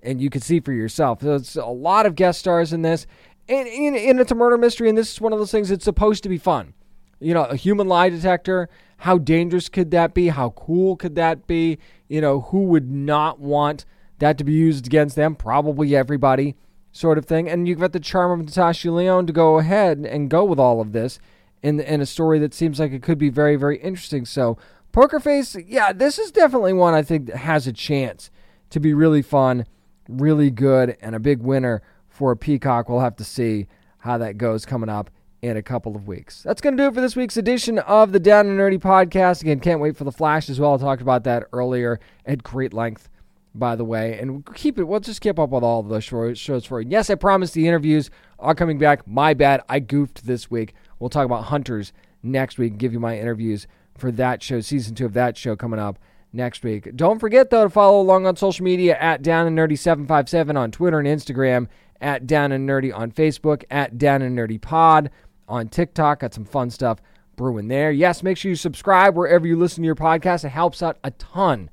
and 0.04 0.22
you 0.22 0.30
can 0.30 0.41
see 0.41 0.60
for 0.60 0.74
yourself. 0.74 1.20
There's 1.20 1.56
a 1.56 1.66
lot 1.66 2.06
of 2.06 2.16
guest 2.16 2.39
stars 2.39 2.74
in 2.74 2.82
this, 2.82 3.08
and, 3.47 3.68
and, 3.68 3.95
and 3.95 4.20
it's 4.20 4.32
a 4.32 4.36
murder 4.36 4.58
mystery, 4.58 4.89
and 4.89 4.97
this 4.97 5.14
is 5.14 5.22
one 5.22 5.34
of 5.34 5.39
those 5.39 5.51
things 5.51 5.70
that's 5.70 5.86
supposed 5.86 6.24
to 6.24 6.30
be 6.30 6.38
fun. 6.38 6.74
You 7.20 7.34
know, 7.34 7.45
a 7.45 7.56
human 7.56 7.88
lie 7.88 8.10
detector. 8.10 8.70
How 8.97 9.18
dangerous 9.18 9.70
could 9.70 9.91
that 9.91 10.14
be? 10.14 10.30
How 10.30 10.51
cool 10.51 10.95
could 10.95 11.16
that 11.16 11.47
be? 11.47 11.78
You 12.08 12.22
know, 12.22 12.41
who 12.41 12.66
would 12.66 12.89
not 12.89 13.39
want 13.39 13.86
that 14.20 14.38
to 14.38 14.43
be 14.43 14.54
used 14.54 14.86
against 14.86 15.16
them? 15.16 15.36
Probably 15.36 15.95
everybody, 15.95 16.56
sort 16.91 17.18
of 17.18 17.26
thing. 17.26 17.49
And 17.49 17.68
you've 17.68 17.80
got 17.80 17.93
the 17.93 17.99
charm 17.99 18.39
of 18.39 18.45
Natasha 18.45 18.91
Lyonne 18.91 19.28
to 19.28 19.34
go 19.34 19.58
ahead 19.58 19.99
and 19.99 20.30
go 20.30 20.43
with 20.43 20.60
all 20.60 20.80
of 20.80 20.91
this 20.91 21.20
in 21.62 21.80
in 21.80 22.01
a 22.01 22.06
story 22.06 22.39
that 22.39 22.54
seems 22.54 22.80
like 22.80 22.91
it 22.91 23.01
could 23.01 23.18
be 23.18 23.30
very 23.30 23.56
very 23.56 23.78
interesting. 23.78 24.26
So 24.26 24.58
Poker 24.91 25.20
Face, 25.20 25.56
yeah, 25.66 25.91
this 25.91 26.20
is 26.20 26.32
definitely 26.32 26.74
one 26.74 26.93
I 26.93 27.01
think 27.01 27.32
has 27.32 27.66
a 27.66 27.74
chance 27.74 28.30
to 28.70 28.80
be 28.80 28.93
really 28.93 29.22
fun, 29.22 29.66
really 30.08 30.49
good, 30.49 30.97
and 31.01 31.16
a 31.16 31.20
big 31.20 31.39
winner 31.39 31.82
for 32.10 32.32
a 32.32 32.38
Peacock. 32.38 32.89
We'll 32.89 32.99
have 32.99 33.16
to 33.18 33.24
see 33.24 33.68
how 33.99 34.18
that 34.18 34.38
goes 34.38 34.66
coming 34.66 34.89
up 34.89 35.10
in 35.41 35.58
a 35.58 35.62
couple 35.62 35.95
of 35.95 36.08
weeks. 36.08 36.41
That's 36.43 36.62
going 36.62 36.78
to 36.78 36.84
do 36.84 36.88
it 36.88 36.93
for 36.93 37.01
this 37.01 37.16
week's 37.16 37.38
edition 37.38 37.80
of 37.80 38.14
the 38.14 38.20
Down 38.20 38.47
and 38.47 38.58
Nerdy 38.58 38.80
podcast. 38.80 39.41
Again, 39.41 39.60
can't 39.60 39.82
wait 39.82 39.97
for 39.97 40.06
the 40.06 40.12
Flash 40.12 40.49
as 40.49 40.60
well. 40.60 40.76
I 40.76 40.78
talked 40.78 41.01
about 41.01 41.26
that 41.26 41.45
earlier 41.51 41.99
at 42.26 42.43
great 42.43 42.74
length, 42.74 43.10
by 43.54 43.76
the 43.76 43.84
way. 43.84 44.18
And 44.20 44.45
keep 44.56 44.80
it, 44.80 44.84
we'll 44.84 45.01
just 45.01 45.20
keep 45.22 45.39
up 45.39 45.49
with 45.49 45.64
all 45.64 45.84
those 45.84 46.04
shows 46.04 46.66
for 46.66 46.80
you. 46.82 46.89
Yes, 46.89 47.10
I 47.10 47.16
promised 47.16 47.54
the 47.54 47.68
interviews 47.68 48.10
are 48.39 48.56
coming 48.56 48.78
back. 48.78 49.06
My 49.06 49.34
bad. 49.34 49.62
I 49.68 49.80
goofed 49.80 50.26
this 50.26 50.49
week. 50.49 50.76
We'll 50.99 51.10
talk 51.10 51.26
about 51.26 51.45
Hunters 51.45 51.91
next 52.22 52.58
week 52.58 52.72
and 52.72 52.80
give 52.80 52.93
you 52.93 52.99
my 53.01 53.20
interviews 53.20 53.68
for 53.97 54.12
that 54.12 54.41
show, 54.41 54.62
season 54.62 54.95
two 54.95 55.06
of 55.06 55.14
that 55.14 55.38
show 55.38 55.56
coming 55.56 55.80
up 55.80 55.99
next 56.34 56.64
week. 56.64 56.96
Don't 56.96 57.20
forget, 57.20 57.50
though, 57.50 57.64
to 57.64 57.70
follow 57.70 58.02
along 58.02 58.26
on 58.26 58.36
social 58.36 58.66
media 58.66 58.98
at 58.98 59.22
Down 59.22 59.48
and 59.48 59.58
Nerdy 59.58 59.78
757 59.78 60.58
on 60.58 60.72
Twitter 60.72 61.00
and 61.00 61.08
Instagram, 61.08 61.68
at 62.02 62.28
Down 62.28 62.52
and 62.52 62.68
Nerdy 62.68 62.94
on 62.94 63.12
Facebook, 63.12 63.64
at 63.72 63.98
Down 63.98 64.22
and 64.22 64.38
Nerdy 64.38 64.60
Pod 64.60 65.10
on 65.48 65.70
TikTok. 65.70 66.20
Got 66.20 66.34
some 66.34 66.46
fun 66.46 66.70
stuff 66.70 67.00
brewing 67.36 67.68
there. 67.68 67.92
Yes, 67.92 68.24
make 68.24 68.38
sure 68.38 68.50
you 68.50 68.56
subscribe 68.56 69.16
wherever 69.16 69.48
you 69.48 69.58
listen 69.58 69.84
to 69.84 69.86
your 69.86 69.96
podcast. 69.96 70.44
It 70.44 70.50
helps 70.50 70.82
out 70.82 70.98
a 71.04 71.12
ton 71.12 71.70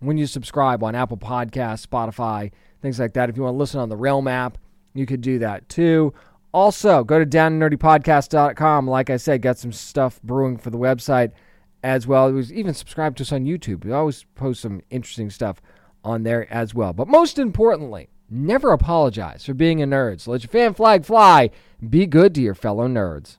when 0.00 0.18
you 0.18 0.26
subscribe 0.26 0.82
on 0.82 0.94
Apple 0.94 1.16
Podcasts, 1.16 1.86
Spotify, 1.86 2.50
things 2.82 2.98
like 2.98 3.12
that. 3.14 3.28
If 3.28 3.36
you 3.36 3.42
want 3.42 3.54
to 3.54 3.58
listen 3.58 3.80
on 3.80 3.88
the 3.88 3.96
Realm 3.96 4.28
app, 4.28 4.58
you 4.94 5.06
could 5.06 5.20
do 5.20 5.38
that 5.38 5.68
too. 5.68 6.12
Also, 6.52 7.04
go 7.04 7.18
to 7.18 7.26
downandnerdypodcast.com. 7.26 8.88
Like 8.88 9.08
I 9.08 9.18
said, 9.18 9.42
got 9.42 9.58
some 9.58 9.72
stuff 9.72 10.20
brewing 10.22 10.56
for 10.56 10.70
the 10.70 10.78
website 10.78 11.32
as 11.82 12.06
well. 12.06 12.28
It 12.28 12.32
Was 12.32 12.52
even 12.52 12.74
subscribe 12.74 13.16
to 13.16 13.22
us 13.22 13.32
on 13.32 13.44
YouTube. 13.44 13.84
We 13.84 13.92
always 13.92 14.24
post 14.34 14.60
some 14.60 14.82
interesting 14.90 15.30
stuff 15.30 15.60
on 16.04 16.22
there 16.22 16.50
as 16.52 16.74
well. 16.74 16.92
But 16.92 17.08
most 17.08 17.38
importantly, 17.38 18.08
never 18.28 18.72
apologize 18.72 19.44
for 19.44 19.54
being 19.54 19.82
a 19.82 19.86
nerd. 19.86 20.20
So 20.20 20.30
let 20.30 20.42
your 20.42 20.50
fan 20.50 20.74
flag 20.74 21.04
fly. 21.04 21.50
Be 21.88 22.06
good 22.06 22.34
to 22.36 22.42
your 22.42 22.54
fellow 22.54 22.86
nerds. 22.88 23.38